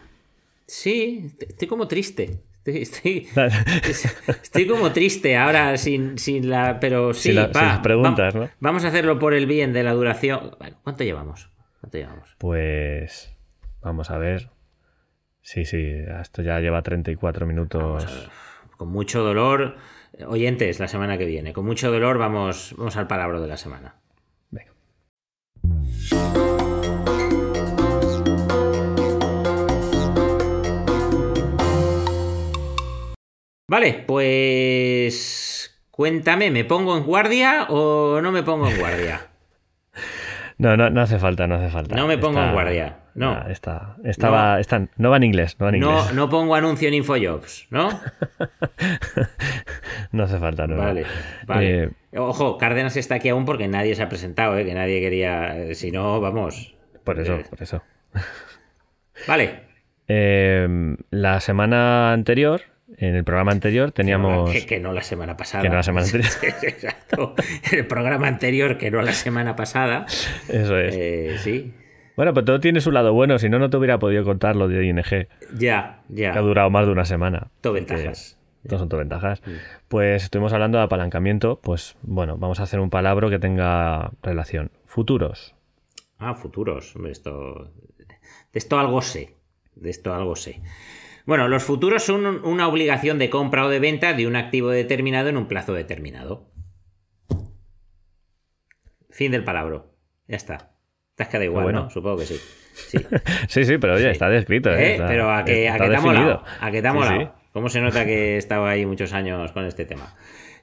Sí, 0.67 1.33
estoy 1.41 1.69
como 1.69 1.89
triste. 1.89 2.43
Estoy, 2.65 2.83
estoy, 2.83 3.29
estoy 4.43 4.67
como 4.67 4.93
triste 4.93 5.37
ahora 5.37 5.77
sin, 5.79 6.19
sin 6.19 6.51
la. 6.51 6.79
Pero 6.81 7.15
sí, 7.15 7.31
Sin 7.31 7.37
la- 7.37 7.47
sin 7.47 7.55
va, 7.57 7.63
las 7.67 7.79
preguntas, 7.81 8.35
va- 8.37 8.41
¿no? 8.41 8.51
Vamos 8.61 8.85
a 8.85 8.89
hacerlo 8.89 9.19
por 9.19 9.33
el 9.35 9.47
bien 9.47 9.73
de 9.73 9.83
la 9.83 9.93
duración. 9.93 10.57
Bueno, 10.59 10.77
¿Cuánto 10.85 11.05
llevamos? 11.05 11.51
¿Cuánto 11.81 11.97
llevamos? 11.99 12.35
Pues 12.39 13.35
vamos 13.81 14.11
a 14.11 14.19
ver. 14.19 14.51
Sí, 15.43 15.65
sí, 15.65 15.83
esto 16.21 16.43
ya 16.43 16.61
lleva 16.61 16.83
34 16.83 17.47
minutos. 17.47 17.81
Vamos 17.83 18.31
con 18.77 18.89
mucho 18.89 19.23
dolor. 19.23 19.77
Oyentes, 20.27 20.81
la 20.81 20.89
semana 20.89 21.17
que 21.17 21.25
viene. 21.25 21.55
Con 21.55 21.65
mucho 21.65 21.91
dolor 21.91 22.19
vamos, 22.19 22.75
vamos 22.77 22.97
al 22.99 23.07
palabra 23.07 23.41
de 23.41 23.49
la 23.49 23.57
semana. 23.57 23.95
Venga. 24.51 24.73
Vale, 33.71 34.03
pues. 34.05 35.81
Cuéntame, 35.93 36.51
¿me 36.51 36.65
pongo 36.65 36.97
en 36.97 37.05
guardia 37.05 37.67
o 37.69 38.21
no 38.21 38.33
me 38.33 38.43
pongo 38.43 38.69
en 38.69 38.79
guardia? 38.79 39.21
No, 40.59 40.77
no, 40.77 40.91
no 40.91 41.01
hace 41.01 41.19
falta, 41.19 41.47
no 41.47 41.55
hace 41.55 41.71
falta. 41.71 41.97
No 41.97 42.07
me 42.07 42.19
pongo 42.19 42.39
en 42.43 42.53
guardia, 42.53 42.99
no. 43.15 43.33
Nah, 43.35 43.51
está, 43.51 43.97
estaba, 44.05 44.61
está- 44.61 44.89
no 44.99 45.09
va 45.09 45.17
en 45.17 45.23
inglés, 45.23 45.57
no 45.59 45.65
va 45.65 45.71
en 45.73 45.81
No, 45.81 45.91
inglés. 46.01 46.13
no 46.13 46.29
pongo 46.29 46.55
anuncio 46.55 46.87
en 46.89 46.95
Infojobs, 46.95 47.67
¿no? 47.71 47.89
No 50.13 50.25
hace 50.25 50.39
falta, 50.39 50.67
no. 50.67 50.77
Vale, 50.77 51.07
vale. 51.47 51.85
Eh, 51.85 51.91
Ojo, 52.19 52.59
Cárdenas 52.59 52.95
está 52.99 53.15
aquí 53.15 53.31
aún 53.31 53.47
porque 53.47 53.69
nadie 53.69 53.95
se 53.95 54.03
ha 54.03 54.11
presentado, 54.11 54.59
¿eh? 54.59 54.67
que 54.67 54.75
nadie 54.75 55.01
quería. 55.01 55.57
eh, 55.57 55.75
Si 55.75 55.91
no, 55.93 56.21
vamos. 56.21 56.75
por 57.05 57.19
eso, 57.19 57.37
Eh, 57.37 57.45
por 57.49 57.63
eso. 57.63 57.83
Vale. 59.27 59.63
Eh, 60.13 60.67
la 61.11 61.39
semana 61.41 62.13
anterior, 62.13 62.63
en 62.99 63.15
el 63.15 63.25
programa 63.25 63.53
anterior, 63.53 63.93
teníamos. 63.93 64.51
Que, 64.51 64.67
que 64.67 64.81
no 64.81 64.93
la 64.93 65.03
semana 65.03 65.37
pasada. 65.37 65.63
Que 65.63 65.69
no 65.69 65.77
la 65.77 65.83
semana 65.83 66.07
anterior. 66.07 66.31
Exacto. 66.63 67.35
El 67.73 67.87
programa 67.87 68.29
anterior, 68.29 68.79
que 68.79 68.91
no 68.91 69.03
la 69.03 69.13
semana 69.13 69.57
pasada. 69.57 70.07
Eso 70.49 70.79
es. 70.79 70.95
Eh, 70.97 71.37
sí. 71.39 71.75
Bueno, 72.17 72.35
pero 72.35 72.45
todo 72.45 72.61
tiene 72.61 72.81
su 72.81 72.91
lado 72.91 73.13
bueno, 73.15 73.39
si 73.39 73.49
no, 73.49 73.59
no 73.59 73.71
te 73.71 73.77
hubiera 73.79 73.99
podido 73.99 74.25
contar 74.25 74.55
lo 74.57 74.69
de 74.69 74.85
ING, 74.85 75.03
que 75.03 75.29
Ya, 75.57 76.03
ya. 76.09 76.35
ha 76.35 76.41
durado 76.41 76.69
más 76.69 76.85
de 76.85 76.93
una 76.93 77.05
semana. 77.07 77.49
Todo 77.63 77.73
ventajas. 77.75 78.37
Todos 78.67 78.81
son 78.81 78.89
todo 78.91 79.01
ventajas. 79.01 79.41
Pues 79.89 80.25
estuvimos 80.25 80.53
hablando 80.53 80.77
de 80.77 80.85
apalancamiento, 80.85 81.59
pues 81.63 81.97
bueno, 82.03 82.37
vamos 82.37 82.61
a 82.61 82.65
hacer 82.65 82.79
un 82.81 82.91
palabra 82.91 83.31
que 83.31 83.39
tenga 83.39 84.11
relación. 84.23 84.71
Futuros. 84.85 85.55
Ah, 86.19 86.35
futuros. 86.35 86.95
Esto. 87.09 87.71
De 88.53 88.59
esto 88.59 88.79
algo 88.79 89.01
sé. 89.01 89.37
De 89.77 89.89
esto 89.89 90.13
algo 90.15 90.37
sé. 90.37 90.61
Bueno, 91.27 91.49
los 91.49 91.63
futuros 91.63 92.03
son 92.03 92.27
un- 92.27 92.45
una 92.45 92.67
obligación 92.69 93.19
de 93.19 93.31
compra 93.31 93.65
o 93.67 93.69
de 93.69 93.79
venta 93.81 94.13
de 94.15 94.27
un 94.27 94.37
activo 94.37 94.71
determinado 94.71 95.29
en 95.29 95.37
un 95.37 95.47
plazo 95.49 95.75
determinado. 95.75 96.51
Fin 99.11 99.33
del 99.33 99.45
palabra. 99.45 99.83
Ya 100.29 100.37
está. 100.37 100.71
Te 101.15 101.25
has 101.25 101.29
quedado 101.29 101.45
igual, 101.45 101.65
bueno. 101.65 101.85
¿no? 101.85 101.91
Supongo 101.91 102.19
que 102.19 102.27
sí. 102.27 102.41
Sí, 103.49 103.65
sí, 103.65 103.79
pero 103.79 103.95
oye, 103.95 104.11
está 104.11 104.29
descrito. 104.29 104.71
¿eh? 104.71 104.83
¿Eh? 104.83 104.93
Está- 104.95 105.09
Pero 105.09 105.31
a 105.33 105.45
que, 105.45 105.69
a 105.69 105.79
que 105.79 105.89
te 105.89 105.97
ha 105.97 106.01
molado. 106.01 106.45
A 106.61 106.71
que 106.71 106.83
te 106.83 106.89
ha 106.89 106.93
molado. 106.93 107.21
sí. 107.21 107.29
¿Cómo 107.53 107.69
se 107.69 107.81
nota 107.81 108.05
que 108.07 108.35
he 108.35 108.37
estado 108.37 108.65
ahí 108.67 108.87
muchos 108.87 109.13
años 109.13 109.51
con 109.51 109.67
este 109.67 109.85
tema? 109.85 110.15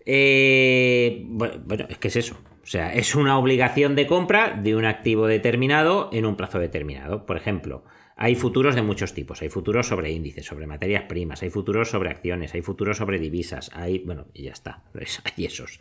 Eh, 0.06 1.24
bueno, 1.26 1.86
es 1.90 1.98
que 1.98 2.08
es 2.08 2.16
eso. 2.16 2.38
O 2.64 2.66
sea, 2.66 2.94
es 2.94 3.14
una 3.14 3.38
obligación 3.38 3.96
de 3.96 4.08
compra 4.08 4.52
de 4.58 4.74
un 4.74 4.86
activo 4.86 5.28
determinado 5.28 6.10
en 6.14 6.26
un 6.26 6.38
plazo 6.38 6.60
determinado. 6.60 7.26
Por 7.26 7.36
ejemplo, 7.36 7.84
hay 8.20 8.34
futuros 8.34 8.74
de 8.74 8.82
muchos 8.82 9.14
tipos. 9.14 9.44
Hay 9.44 9.50
futuros 9.50 9.88
sobre 9.88 10.12
índices, 10.12 10.44
sobre 10.44 10.66
materias 10.66 11.04
primas, 11.04 11.44
hay 11.44 11.52
futuros 11.52 11.92
sobre 11.92 12.10
acciones, 12.10 12.54
hay 12.56 12.64
futuros 12.64 12.98
sobre 12.98 13.20
divisas, 13.20 13.70
hay, 13.76 14.00
bueno, 14.00 14.26
y 14.34 14.44
ya 14.44 14.52
está, 14.52 14.84
hay 15.24 15.46
esos. 15.46 15.80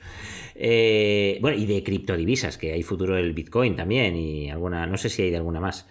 Eh, 0.55 1.39
bueno, 1.41 1.57
y 1.57 1.65
de 1.65 1.83
criptodivisas, 1.83 2.59
que 2.59 2.73
hay 2.73 2.83
futuro 2.83 3.17
del 3.17 3.33
Bitcoin 3.33 3.75
también, 3.75 4.17
y 4.17 4.51
alguna, 4.51 4.87
no 4.87 4.99
sé 4.99 5.09
si 5.09 5.23
hay 5.23 5.31
de 5.31 5.39
alguna 5.39 5.61
más. 5.61 5.89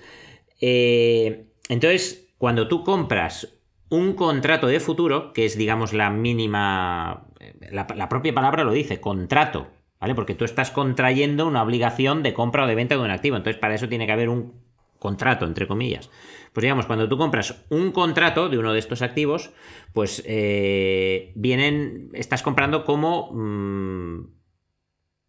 Eh, 0.61 1.47
entonces, 1.67 2.27
cuando 2.37 2.67
tú 2.67 2.83
compras 2.83 3.59
un 3.89 4.13
contrato 4.13 4.67
de 4.67 4.79
futuro, 4.79 5.33
que 5.33 5.45
es, 5.45 5.57
digamos, 5.57 5.93
la 5.93 6.11
mínima. 6.11 7.27
La, 7.71 7.87
la 7.95 8.09
propia 8.09 8.33
palabra 8.33 8.63
lo 8.63 8.71
dice, 8.71 8.99
contrato, 8.99 9.67
¿vale? 9.99 10.13
Porque 10.13 10.35
tú 10.35 10.45
estás 10.45 10.69
contrayendo 10.69 11.47
una 11.47 11.63
obligación 11.63 12.21
de 12.21 12.33
compra 12.33 12.65
o 12.65 12.67
de 12.67 12.75
venta 12.75 12.95
de 12.95 13.01
un 13.01 13.09
activo. 13.09 13.35
Entonces, 13.35 13.59
para 13.59 13.75
eso 13.75 13.89
tiene 13.89 14.05
que 14.05 14.11
haber 14.11 14.29
un 14.29 14.64
contrato, 14.99 15.45
entre 15.45 15.67
comillas. 15.67 16.09
Pues 16.53 16.63
digamos, 16.63 16.85
cuando 16.85 17.09
tú 17.09 17.17
compras 17.17 17.65
un 17.69 17.91
contrato 17.91 18.47
de 18.49 18.57
uno 18.57 18.73
de 18.73 18.79
estos 18.79 19.01
activos, 19.01 19.51
pues 19.93 20.23
eh, 20.25 21.33
vienen. 21.35 22.09
Estás 22.13 22.41
comprando 22.41 22.85
como 22.85 23.31
mm, 23.33 24.27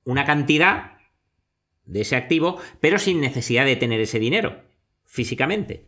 una 0.04 0.24
cantidad 0.24 0.98
de 1.84 2.00
ese 2.02 2.16
activo, 2.16 2.58
pero 2.80 2.98
sin 2.98 3.20
necesidad 3.20 3.64
de 3.64 3.76
tener 3.76 4.00
ese 4.00 4.18
dinero 4.18 4.62
físicamente. 5.04 5.86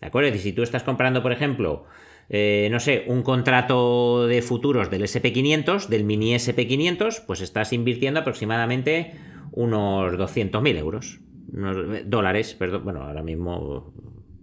¿De 0.00 0.06
acuerdo? 0.06 0.30
Decir, 0.30 0.42
si 0.42 0.52
tú 0.52 0.62
estás 0.62 0.82
comprando, 0.82 1.22
por 1.22 1.32
ejemplo, 1.32 1.86
eh, 2.28 2.68
no 2.70 2.78
sé, 2.78 3.04
un 3.08 3.22
contrato 3.22 4.26
de 4.28 4.40
futuros 4.40 4.88
del 4.88 5.02
SP500, 5.02 5.88
del 5.88 6.04
mini 6.04 6.34
SP500, 6.34 7.24
pues 7.26 7.40
estás 7.40 7.72
invirtiendo 7.72 8.20
aproximadamente 8.20 9.14
unos 9.50 10.12
200.000 10.12 10.76
euros. 10.78 11.20
Eh, 11.56 12.04
dólares, 12.06 12.54
perdón, 12.54 12.84
bueno, 12.84 13.02
ahora 13.02 13.22
mismo 13.22 13.92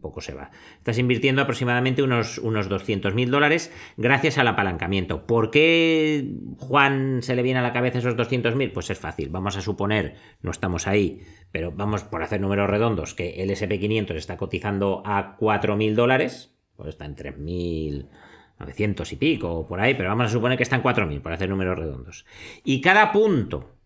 poco 0.02 0.22
se 0.22 0.34
va. 0.34 0.52
Estás 0.78 0.98
invirtiendo 0.98 1.42
aproximadamente 1.42 2.04
unos, 2.04 2.38
unos 2.38 2.70
200.000 2.70 3.30
dólares 3.30 3.74
gracias 3.98 4.38
al 4.38 4.48
apalancamiento. 4.48 5.26
¿Por 5.26 5.52
qué 5.52 6.34
Juan 6.58 7.22
se 7.22 7.36
le 7.36 7.42
viene 7.44 7.60
a 7.60 7.64
la 7.64 7.74
cabeza 7.74 8.00
esos 8.00 8.16
200.000? 8.16 8.72
Pues 8.72 8.90
es 8.90 9.00
fácil. 9.00 9.30
Vamos 9.30 9.58
a 9.58 9.62
suponer, 9.62 10.16
no 10.42 10.52
estamos 10.52 10.88
ahí, 10.88 11.22
pero 11.52 11.72
vamos 11.72 12.04
por 12.04 12.24
hacer 12.24 12.40
números 12.42 12.70
redondos, 12.70 13.14
que 13.14 13.42
el 13.42 13.50
SP500 13.50 14.16
está 14.16 14.38
cotizando 14.38 15.02
a 15.06 15.38
4.000 15.38 15.94
dólares, 15.94 16.56
pues 16.76 16.90
está 16.90 17.06
en 17.06 17.16
3.900 17.16 19.12
y 19.12 19.16
pico 19.16 19.68
por 19.68 19.82
ahí, 19.82 19.96
pero 19.96 20.10
vamos 20.10 20.28
a 20.28 20.30
suponer 20.30 20.58
que 20.58 20.64
está 20.64 20.76
en 20.76 20.84
4.000 20.84 21.22
por 21.22 21.34
hacer 21.34 21.50
números 21.50 21.78
redondos. 21.78 22.26
Y 22.64 22.82
cada 22.82 23.12
punto 23.12 23.77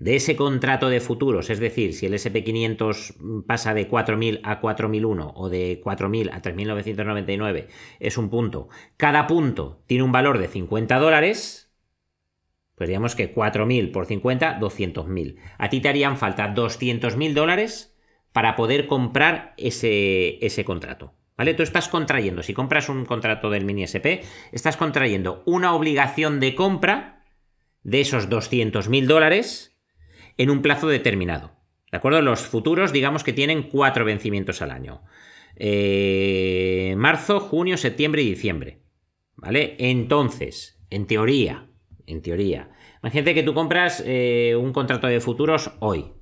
de 0.00 0.16
ese 0.16 0.34
contrato 0.34 0.88
de 0.88 0.98
futuros, 0.98 1.50
es 1.50 1.60
decir, 1.60 1.92
si 1.92 2.06
el 2.06 2.14
SP500 2.14 3.44
pasa 3.46 3.74
de 3.74 3.88
4.000 3.88 4.40
a 4.42 4.60
4.001 4.60 5.32
o 5.34 5.48
de 5.50 5.80
4.000 5.84 6.30
a 6.32 6.42
3.999 6.42 7.66
es 8.00 8.16
un 8.16 8.30
punto, 8.30 8.70
cada 8.96 9.26
punto 9.26 9.82
tiene 9.86 10.02
un 10.02 10.10
valor 10.10 10.38
de 10.38 10.48
50 10.48 10.98
dólares, 10.98 11.70
pues 12.76 12.88
digamos 12.88 13.14
que 13.14 13.34
4.000 13.34 13.92
por 13.92 14.06
50, 14.06 14.58
200.000. 14.58 15.36
A 15.58 15.68
ti 15.68 15.80
te 15.82 15.90
harían 15.90 16.16
falta 16.16 16.54
200.000 16.54 17.34
dólares 17.34 17.94
para 18.32 18.56
poder 18.56 18.86
comprar 18.86 19.52
ese, 19.58 20.44
ese 20.44 20.64
contrato. 20.64 21.12
¿Vale? 21.36 21.52
Tú 21.52 21.62
estás 21.62 21.88
contrayendo, 21.88 22.42
si 22.42 22.54
compras 22.54 22.88
un 22.88 23.04
contrato 23.04 23.50
del 23.50 23.66
mini 23.66 23.82
SP, 23.84 24.24
estás 24.52 24.78
contrayendo 24.78 25.42
una 25.44 25.74
obligación 25.74 26.40
de 26.40 26.54
compra 26.54 27.22
de 27.82 28.00
esos 28.00 28.28
200.000 28.30 29.06
dólares 29.06 29.69
en 30.36 30.50
un 30.50 30.62
plazo 30.62 30.88
determinado. 30.88 31.52
¿De 31.90 31.98
acuerdo? 31.98 32.22
Los 32.22 32.40
futuros, 32.40 32.92
digamos 32.92 33.24
que 33.24 33.32
tienen 33.32 33.64
cuatro 33.64 34.04
vencimientos 34.04 34.62
al 34.62 34.70
año. 34.70 35.02
Eh, 35.56 36.94
marzo, 36.96 37.40
junio, 37.40 37.76
septiembre 37.76 38.22
y 38.22 38.30
diciembre. 38.30 38.78
¿Vale? 39.36 39.76
Entonces, 39.78 40.80
en 40.90 41.06
teoría, 41.06 41.66
en 42.06 42.22
teoría, 42.22 42.70
imagínate 43.02 43.34
que 43.34 43.42
tú 43.42 43.54
compras 43.54 44.02
eh, 44.06 44.54
un 44.58 44.72
contrato 44.72 45.06
de 45.06 45.20
futuros 45.20 45.72
hoy. 45.80 46.12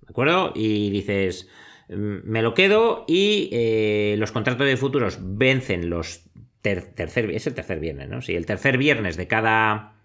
¿De 0.00 0.10
acuerdo? 0.10 0.52
Y 0.54 0.90
dices, 0.90 1.48
me 1.88 2.42
lo 2.42 2.54
quedo 2.54 3.04
y 3.08 3.50
eh, 3.52 4.16
los 4.18 4.32
contratos 4.32 4.66
de 4.66 4.76
futuros 4.76 5.18
vencen 5.20 5.90
los 5.90 6.28
ter 6.62 6.94
tercer, 6.94 7.30
es 7.30 7.46
el 7.46 7.54
tercer 7.54 7.80
viernes, 7.80 8.08
¿no? 8.08 8.22
Sí, 8.22 8.34
el 8.34 8.46
tercer 8.46 8.78
viernes 8.78 9.16
de 9.16 9.26
cada 9.26 9.97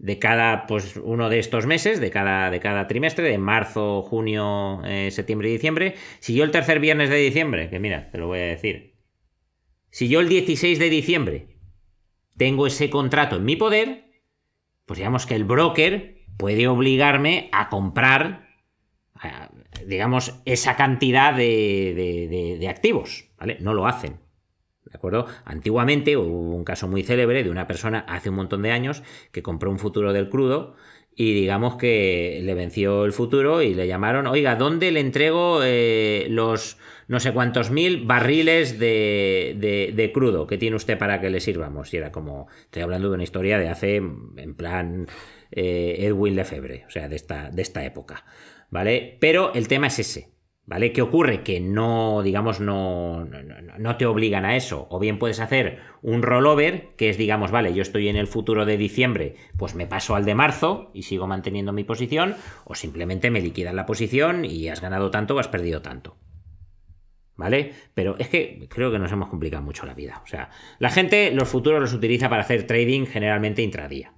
de 0.00 0.18
cada 0.18 0.66
pues 0.66 0.96
uno 0.96 1.28
de 1.28 1.38
estos 1.38 1.66
meses, 1.66 2.00
de 2.00 2.10
cada, 2.10 2.50
de 2.50 2.58
cada 2.58 2.86
trimestre, 2.86 3.28
de 3.28 3.36
marzo, 3.36 4.00
junio, 4.00 4.82
eh, 4.86 5.10
septiembre 5.10 5.50
y 5.50 5.52
diciembre. 5.52 5.94
Si 6.20 6.34
yo 6.34 6.42
el 6.44 6.50
tercer 6.50 6.80
viernes 6.80 7.10
de 7.10 7.16
diciembre, 7.16 7.68
que 7.68 7.78
mira, 7.78 8.10
te 8.10 8.16
lo 8.16 8.26
voy 8.26 8.38
a 8.38 8.46
decir. 8.46 8.96
Si 9.90 10.08
yo 10.08 10.20
el 10.20 10.28
16 10.28 10.78
de 10.78 10.88
diciembre 10.88 11.48
tengo 12.36 12.66
ese 12.66 12.88
contrato 12.88 13.36
en 13.36 13.44
mi 13.44 13.56
poder, 13.56 14.04
pues 14.86 14.98
digamos 14.98 15.26
que 15.26 15.34
el 15.34 15.44
broker 15.44 16.24
puede 16.38 16.66
obligarme 16.66 17.50
a 17.52 17.68
comprar 17.68 18.48
digamos, 19.86 20.40
esa 20.46 20.76
cantidad 20.76 21.34
de, 21.34 21.92
de, 21.94 22.28
de, 22.28 22.58
de, 22.58 22.68
activos, 22.68 23.28
¿vale? 23.38 23.58
No 23.60 23.74
lo 23.74 23.86
hacen. 23.86 24.20
¿De 24.90 24.96
acuerdo? 24.96 25.26
Antiguamente 25.44 26.16
hubo 26.16 26.54
un 26.54 26.64
caso 26.64 26.88
muy 26.88 27.02
célebre 27.02 27.44
de 27.44 27.50
una 27.50 27.66
persona 27.66 28.00
hace 28.08 28.28
un 28.30 28.36
montón 28.36 28.62
de 28.62 28.72
años 28.72 29.02
que 29.30 29.42
compró 29.42 29.70
un 29.70 29.78
futuro 29.78 30.12
del 30.12 30.28
crudo 30.28 30.74
y 31.14 31.34
digamos 31.34 31.76
que 31.76 32.40
le 32.42 32.54
venció 32.54 33.04
el 33.04 33.12
futuro 33.12 33.62
y 33.62 33.74
le 33.74 33.86
llamaron, 33.86 34.26
oiga, 34.26 34.56
¿dónde 34.56 34.90
le 34.90 35.00
entrego 35.00 35.60
eh, 35.62 36.26
los 36.30 36.78
no 37.08 37.20
sé 37.20 37.32
cuántos 37.32 37.70
mil 37.70 38.06
barriles 38.06 38.78
de, 38.78 39.92
de, 39.94 40.12
crudo 40.12 40.46
que 40.46 40.56
tiene 40.58 40.76
usted 40.76 40.96
para 40.96 41.20
que 41.20 41.30
le 41.30 41.40
sirvamos? 41.40 41.92
Y 41.92 41.98
era 41.98 42.10
como, 42.10 42.48
estoy 42.62 42.82
hablando 42.82 43.08
de 43.08 43.14
una 43.14 43.24
historia 43.24 43.58
de 43.58 43.68
hace, 43.68 43.96
en 43.96 44.54
plan, 44.56 45.08
eh, 45.52 45.96
Edwin 45.98 46.36
Lefebvre, 46.36 46.84
o 46.86 46.90
sea, 46.90 47.08
de 47.08 47.16
esta, 47.16 47.50
de 47.50 47.62
esta 47.62 47.84
época. 47.84 48.24
¿vale? 48.70 49.18
Pero 49.20 49.52
el 49.54 49.68
tema 49.68 49.88
es 49.88 49.98
ese, 49.98 50.30
¿vale? 50.70 50.92
¿Qué 50.92 51.02
ocurre? 51.02 51.42
Que 51.42 51.58
no, 51.58 52.22
digamos, 52.22 52.60
no, 52.60 53.24
no, 53.24 53.38
no, 53.76 53.96
te 53.96 54.06
obligan 54.06 54.44
a 54.44 54.54
eso. 54.54 54.86
O 54.88 55.00
bien 55.00 55.18
puedes 55.18 55.40
hacer 55.40 55.80
un 56.00 56.22
rollover, 56.22 56.90
que 56.96 57.10
es, 57.10 57.18
digamos, 57.18 57.50
vale, 57.50 57.74
yo 57.74 57.82
estoy 57.82 58.08
en 58.08 58.14
el 58.14 58.28
futuro 58.28 58.64
de 58.64 58.76
diciembre, 58.76 59.34
pues 59.58 59.74
me 59.74 59.88
paso 59.88 60.14
al 60.14 60.24
de 60.24 60.36
marzo 60.36 60.92
y 60.94 61.02
sigo 61.02 61.26
manteniendo 61.26 61.72
mi 61.72 61.82
posición, 61.82 62.36
o 62.64 62.76
simplemente 62.76 63.32
me 63.32 63.40
liquidan 63.40 63.74
la 63.74 63.84
posición 63.84 64.44
y 64.44 64.68
has 64.68 64.80
ganado 64.80 65.10
tanto 65.10 65.34
o 65.34 65.40
has 65.40 65.48
perdido 65.48 65.82
tanto. 65.82 66.16
¿Vale? 67.34 67.72
Pero 67.94 68.16
es 68.18 68.28
que 68.28 68.68
creo 68.70 68.92
que 68.92 69.00
nos 69.00 69.10
hemos 69.10 69.28
complicado 69.28 69.64
mucho 69.64 69.86
la 69.86 69.94
vida. 69.94 70.20
O 70.22 70.28
sea, 70.28 70.50
la 70.78 70.90
gente 70.90 71.32
los 71.32 71.48
futuros 71.48 71.80
los 71.80 71.94
utiliza 71.94 72.28
para 72.28 72.42
hacer 72.42 72.68
trading 72.68 73.06
generalmente 73.06 73.62
intradía. 73.62 74.12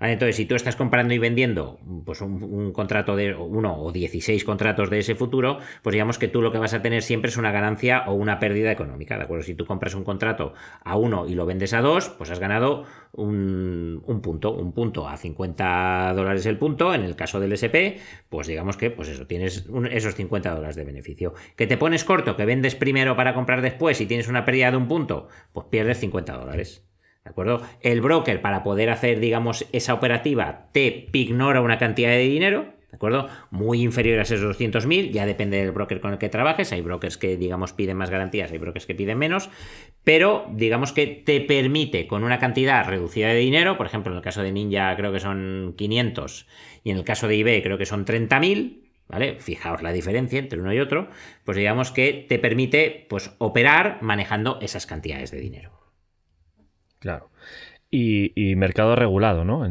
Entonces, 0.00 0.36
si 0.36 0.46
tú 0.46 0.54
estás 0.54 0.76
comprando 0.76 1.14
y 1.14 1.18
vendiendo 1.18 1.78
pues 2.04 2.20
un, 2.20 2.72
contrato 2.72 3.16
de 3.16 3.34
uno 3.34 3.80
o 3.80 3.92
16 3.92 4.44
contratos 4.44 4.90
de 4.90 5.00
ese 5.00 5.14
futuro, 5.14 5.58
pues 5.82 5.92
digamos 5.92 6.18
que 6.18 6.28
tú 6.28 6.40
lo 6.40 6.52
que 6.52 6.58
vas 6.58 6.74
a 6.74 6.82
tener 6.82 7.02
siempre 7.02 7.30
es 7.30 7.36
una 7.36 7.50
ganancia 7.50 8.04
o 8.06 8.14
una 8.14 8.38
pérdida 8.38 8.70
económica, 8.70 9.16
¿de 9.16 9.24
acuerdo? 9.24 9.44
Si 9.44 9.54
tú 9.54 9.66
compras 9.66 9.94
un 9.94 10.04
contrato 10.04 10.54
a 10.84 10.96
uno 10.96 11.26
y 11.26 11.34
lo 11.34 11.46
vendes 11.46 11.72
a 11.72 11.80
dos, 11.80 12.08
pues 12.10 12.30
has 12.30 12.38
ganado 12.38 12.84
un, 13.12 14.02
un 14.06 14.20
punto, 14.20 14.52
un 14.52 14.72
punto 14.72 15.08
a 15.08 15.16
50 15.16 16.12
dólares 16.14 16.46
el 16.46 16.58
punto, 16.58 16.94
en 16.94 17.02
el 17.02 17.16
caso 17.16 17.40
del 17.40 17.52
SP, 17.58 17.98
pues 18.28 18.46
digamos 18.46 18.76
que, 18.76 18.90
pues 18.90 19.08
eso, 19.08 19.26
tienes 19.26 19.66
esos 19.90 20.14
50 20.14 20.54
dólares 20.54 20.76
de 20.76 20.84
beneficio. 20.84 21.34
Que 21.56 21.66
te 21.66 21.76
pones 21.76 22.04
corto, 22.04 22.36
que 22.36 22.44
vendes 22.44 22.74
primero 22.74 23.16
para 23.16 23.34
comprar 23.34 23.62
después 23.62 24.00
y 24.00 24.06
tienes 24.06 24.28
una 24.28 24.44
pérdida 24.44 24.70
de 24.70 24.76
un 24.76 24.88
punto, 24.88 25.28
pues 25.52 25.66
pierdes 25.70 25.98
50 25.98 26.36
dólares. 26.36 26.87
¿De 27.28 27.32
acuerdo? 27.32 27.60
El 27.82 28.00
broker, 28.00 28.40
para 28.40 28.62
poder 28.62 28.88
hacer, 28.88 29.20
digamos, 29.20 29.66
esa 29.72 29.92
operativa, 29.92 30.70
te 30.72 31.10
ignora 31.12 31.60
una 31.60 31.76
cantidad 31.76 32.08
de 32.08 32.20
dinero, 32.20 32.72
¿de 32.90 32.96
acuerdo? 32.96 33.28
Muy 33.50 33.82
inferior 33.82 34.18
a 34.18 34.22
esos 34.22 34.40
200.000, 34.40 35.10
ya 35.10 35.26
depende 35.26 35.58
del 35.58 35.72
broker 35.72 36.00
con 36.00 36.12
el 36.12 36.18
que 36.18 36.30
trabajes. 36.30 36.72
Hay 36.72 36.80
brokers 36.80 37.18
que, 37.18 37.36
digamos, 37.36 37.74
piden 37.74 37.98
más 37.98 38.08
garantías, 38.08 38.50
hay 38.50 38.56
brokers 38.56 38.86
que 38.86 38.94
piden 38.94 39.18
menos, 39.18 39.50
pero 40.04 40.46
digamos 40.54 40.92
que 40.92 41.06
te 41.06 41.42
permite 41.42 42.06
con 42.06 42.24
una 42.24 42.38
cantidad 42.38 42.88
reducida 42.88 43.28
de 43.28 43.40
dinero, 43.40 43.76
por 43.76 43.84
ejemplo, 43.84 44.10
en 44.10 44.16
el 44.16 44.24
caso 44.24 44.42
de 44.42 44.50
Ninja 44.50 44.96
creo 44.96 45.12
que 45.12 45.20
son 45.20 45.74
500 45.76 46.46
y 46.84 46.92
en 46.92 46.96
el 46.96 47.04
caso 47.04 47.28
de 47.28 47.38
eBay 47.38 47.62
creo 47.62 47.76
que 47.76 47.86
son 47.86 48.06
30.000. 48.06 48.84
¿Vale? 49.06 49.36
Fijaos 49.40 49.80
la 49.82 49.92
diferencia 49.92 50.38
entre 50.38 50.60
uno 50.60 50.70
y 50.74 50.80
otro, 50.80 51.08
pues 51.44 51.56
digamos 51.56 51.92
que 51.92 52.26
te 52.28 52.38
permite 52.38 53.06
pues, 53.08 53.30
operar 53.38 54.02
manejando 54.02 54.58
esas 54.60 54.84
cantidades 54.84 55.30
de 55.30 55.40
dinero. 55.40 55.77
Claro. 56.98 57.30
Y, 57.90 58.32
y, 58.34 58.54
mercado 58.56 58.96
regulado, 58.96 59.44
¿no? 59.44 59.66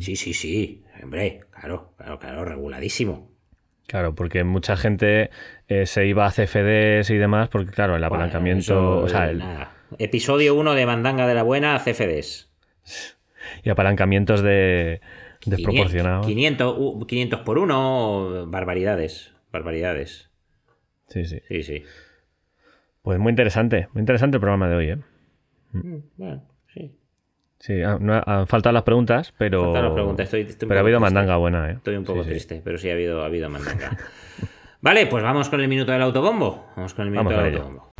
Sí, 0.00 0.16
sí, 0.16 0.34
sí. 0.34 0.84
Hombre, 1.02 1.40
claro, 1.50 1.92
claro, 1.96 2.18
claro, 2.18 2.44
reguladísimo. 2.44 3.30
Claro, 3.86 4.14
porque 4.14 4.44
mucha 4.44 4.76
gente 4.76 5.30
eh, 5.68 5.86
se 5.86 6.06
iba 6.06 6.26
a 6.26 6.30
CFDs 6.30 7.08
y 7.10 7.16
demás, 7.16 7.48
porque 7.48 7.70
claro, 7.70 7.96
el 7.96 8.04
apalancamiento. 8.04 8.98
o 8.98 9.08
sea, 9.08 9.30
el-. 9.30 9.42
Episodio 9.98 10.54
1 10.56 10.74
de 10.74 10.86
Mandanga 10.86 11.26
de 11.26 11.34
la 11.34 11.44
Buena, 11.44 11.78
CFDs. 11.78 12.50
y 13.62 13.70
apalancamientos 13.70 14.42
de 14.42 15.00
desproporcionados. 15.46 16.26
500, 16.26 16.74
uh, 16.76 17.06
500 17.06 17.40
por 17.40 17.58
1, 17.58 18.46
barbaridades. 18.48 19.32
Barbaridades. 19.52 20.30
Sí, 21.08 21.24
sí. 21.24 21.40
Sí, 21.48 21.62
sí. 21.62 21.84
Pues 23.02 23.20
muy 23.20 23.30
interesante, 23.30 23.88
muy 23.92 24.00
interesante 24.00 24.36
el 24.38 24.40
programa 24.40 24.68
de 24.68 24.74
hoy, 24.74 24.90
¿eh? 24.90 24.98
Mm, 25.72 25.96
Bueno, 26.16 26.42
sí. 27.58 27.74
Sí, 27.76 27.82
ah, 27.82 27.98
no, 28.00 28.22
han 28.24 28.46
faltado 28.46 28.72
las 28.72 28.82
preguntas, 28.84 29.32
pero. 29.38 29.64
Faltan 29.64 29.84
las 29.84 29.92
preguntas, 29.92 30.24
estoy- 30.24 30.40
estoy 30.42 30.66
un 30.66 30.68
pero 30.68 30.80
ha 30.80 30.82
habido 30.82 30.98
triste. 30.98 31.14
mandanga 31.14 31.36
buena, 31.36 31.70
¿eh? 31.70 31.74
Estoy 31.74 31.96
un 31.96 32.04
poco 32.04 32.20
Sí, 32.20 32.24
sí. 32.24 32.30
triste, 32.30 32.60
pero 32.64 32.78
sí 32.78 32.88
ha 32.90 32.92
habido, 32.92 33.22
ha 33.22 33.26
habido 33.26 33.48
mandanga. 33.50 33.96
vale, 34.80 35.06
pues 35.06 35.22
vamos 35.22 35.48
con 35.48 35.60
el 35.60 35.68
minuto 35.68 35.92
del 35.92 36.02
autobombo. 36.02 36.66
Vamos 36.76 36.94
con 36.94 37.04
el 37.06 37.10
minuto 37.10 37.30
Vamos 37.30 37.44
del 37.44 37.54
ello. 37.54 37.92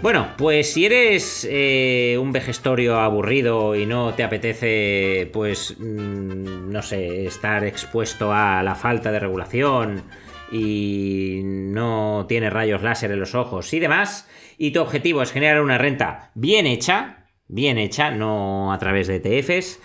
Bueno, 0.00 0.28
pues 0.36 0.72
si 0.72 0.86
eres 0.86 1.46
eh, 1.50 2.16
un 2.20 2.30
vejestorio 2.30 3.00
aburrido 3.00 3.74
y 3.74 3.84
no 3.84 4.14
te 4.14 4.22
apetece, 4.22 5.28
pues, 5.32 5.74
mm, 5.76 6.70
no 6.70 6.82
sé, 6.82 7.26
estar 7.26 7.64
expuesto 7.64 8.32
a 8.32 8.62
la 8.62 8.76
falta 8.76 9.10
de 9.10 9.18
regulación 9.18 10.04
y 10.52 11.40
no 11.42 12.26
tienes 12.28 12.52
rayos 12.52 12.82
láser 12.82 13.10
en 13.10 13.18
los 13.18 13.34
ojos 13.34 13.74
y 13.74 13.80
demás, 13.80 14.28
y 14.56 14.70
tu 14.70 14.80
objetivo 14.80 15.20
es 15.20 15.32
generar 15.32 15.60
una 15.60 15.78
renta 15.78 16.30
bien 16.34 16.66
hecha, 16.66 17.26
bien 17.48 17.76
hecha, 17.76 18.12
no 18.12 18.72
a 18.72 18.78
través 18.78 19.08
de 19.08 19.16
ETFs, 19.16 19.80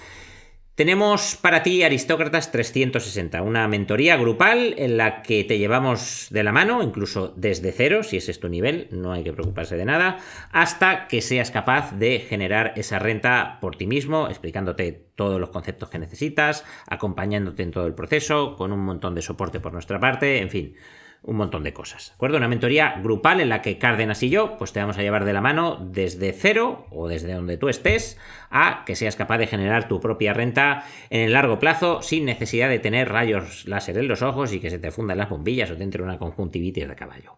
tenemos 0.76 1.36
para 1.36 1.62
ti 1.62 1.84
Aristócratas 1.84 2.52
360, 2.52 3.42
una 3.44 3.68
mentoría 3.68 4.18
grupal 4.18 4.74
en 4.78 4.98
la 4.98 5.22
que 5.22 5.44
te 5.44 5.60
llevamos 5.60 6.28
de 6.32 6.44
la 6.44 6.52
mano, 6.52 6.82
incluso 6.82 7.34
desde 7.38 7.72
cero, 7.72 8.02
si 8.04 8.18
ese 8.18 8.32
es 8.32 8.40
tu 8.40 8.50
nivel, 8.50 8.88
no 8.92 9.12
hay 9.12 9.24
que 9.24 9.34
preocuparse 9.34 9.78
de 9.78 9.86
nada, 9.86 10.18
hasta 10.52 11.08
que 11.08 11.22
seas 11.22 11.52
capaz 11.52 11.92
de 11.92 12.20
generar 12.20 12.74
esa 12.76 12.98
renta 12.98 13.60
por 13.62 13.76
ti 13.76 13.86
mismo, 13.86 14.28
explicándote 14.30 15.06
todos 15.16 15.40
los 15.40 15.50
conceptos 15.50 15.90
que 15.90 16.00
necesitas, 16.00 16.66
acompañándote 16.88 17.62
en 17.62 17.72
todo 17.72 17.86
el 17.86 17.94
proceso, 17.94 18.56
con 18.56 18.72
un 18.74 18.80
montón 18.80 19.14
de 19.14 19.22
soporte 19.22 19.60
por 19.60 19.74
nuestra 19.74 20.00
parte, 20.00 20.42
en 20.42 20.50
fin, 20.50 20.76
un 21.24 21.38
montón 21.38 21.64
de 21.64 21.74
cosas. 21.74 22.10
¿De 22.10 22.16
acuerdo? 22.16 22.38
Una 22.38 22.48
mentoría 22.48 23.00
grupal 23.02 23.40
en 23.40 23.50
la 23.50 23.62
que 23.62 23.78
Cárdenas 23.78 24.22
y 24.24 24.30
yo 24.30 24.58
pues 24.58 24.74
te 24.74 24.80
vamos 24.80 24.98
a 24.98 25.02
llevar 25.02 25.24
de 25.26 25.34
la 25.34 25.42
mano 25.42 25.78
desde 25.92 26.34
cero 26.34 26.86
o 26.92 27.08
desde 27.08 27.34
donde 27.34 27.58
tú 27.58 27.70
estés 27.70 28.20
a 28.50 28.84
que 28.86 28.96
seas 28.96 29.16
capaz 29.16 29.38
de 29.38 29.48
generar 29.48 29.88
tu 29.88 30.00
propia 30.02 30.34
renta 30.34 30.86
en 31.10 31.22
el 31.22 31.34
largo 31.34 31.60
plazo 31.60 32.02
sin 32.02 32.26
necesidad 32.26 32.70
de 32.70 32.80
tener 32.80 33.10
rayos 33.10 33.66
láser 33.68 33.98
en 33.98 34.10
los 34.10 34.22
ojos 34.22 34.54
y 34.54 34.60
que 34.60 34.70
se 34.70 34.80
te 34.80 34.92
fundan 34.92 35.18
las 35.18 35.30
bombillas 35.30 35.72
o 35.72 35.78
te 35.78 35.84
entre 35.84 36.04
una 36.04 36.20
conjuntivitis 36.20 36.88
de 36.88 36.96
caballo. 36.96 37.38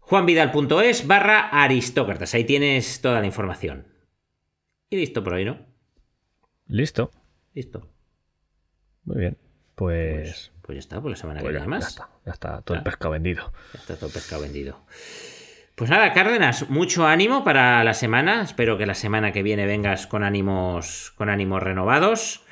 juanvidal.es 0.00 1.06
barra 1.06 1.48
aristócratas. 1.48 2.34
Ahí 2.34 2.44
tienes 2.44 3.00
toda 3.00 3.20
la 3.20 3.26
información. 3.26 3.86
Y 4.90 4.96
listo 4.96 5.22
por 5.22 5.34
hoy, 5.34 5.44
¿no? 5.44 5.58
Listo. 6.66 7.10
Listo. 7.54 7.88
Muy 9.04 9.18
bien. 9.18 9.38
Pues. 9.74 10.24
Pues 10.24 10.51
ya 10.68 10.78
está, 10.78 11.00
por 11.00 11.10
la 11.10 11.16
semana 11.16 11.40
pues 11.40 11.50
que 11.50 11.54
ya, 11.54 11.60
viene 11.60 11.74
ya 11.74 11.78
más. 11.80 11.88
está. 11.88 12.08
Ya 12.24 12.32
está 12.32 12.62
todo 12.62 12.76
el 12.76 12.82
pescado 12.82 13.10
vendido. 13.10 13.52
Ya 13.74 13.80
está 13.80 13.96
todo 13.96 14.10
pescado 14.10 14.42
vendido. 14.42 14.80
Pues 15.74 15.90
nada, 15.90 16.12
Cárdenas, 16.12 16.68
mucho 16.70 17.06
ánimo 17.06 17.44
para 17.44 17.82
la 17.82 17.94
semana. 17.94 18.42
Espero 18.42 18.76
que 18.78 18.86
la 18.86 18.94
semana 18.94 19.32
que 19.32 19.42
viene 19.42 19.66
vengas 19.66 20.06
con 20.06 20.22
ánimos, 20.22 21.12
con 21.16 21.28
ánimos 21.30 21.62
renovados. 21.62 22.44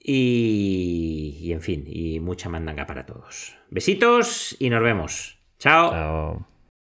Y, 0.00 1.38
y 1.40 1.52
en 1.52 1.60
fin, 1.60 1.84
y 1.86 2.20
mucha 2.20 2.48
mandanga 2.48 2.86
para 2.86 3.04
todos. 3.04 3.56
Besitos 3.70 4.56
y 4.58 4.70
nos 4.70 4.82
vemos. 4.82 5.38
Chao. 5.58 5.90
Chao. 5.90 6.57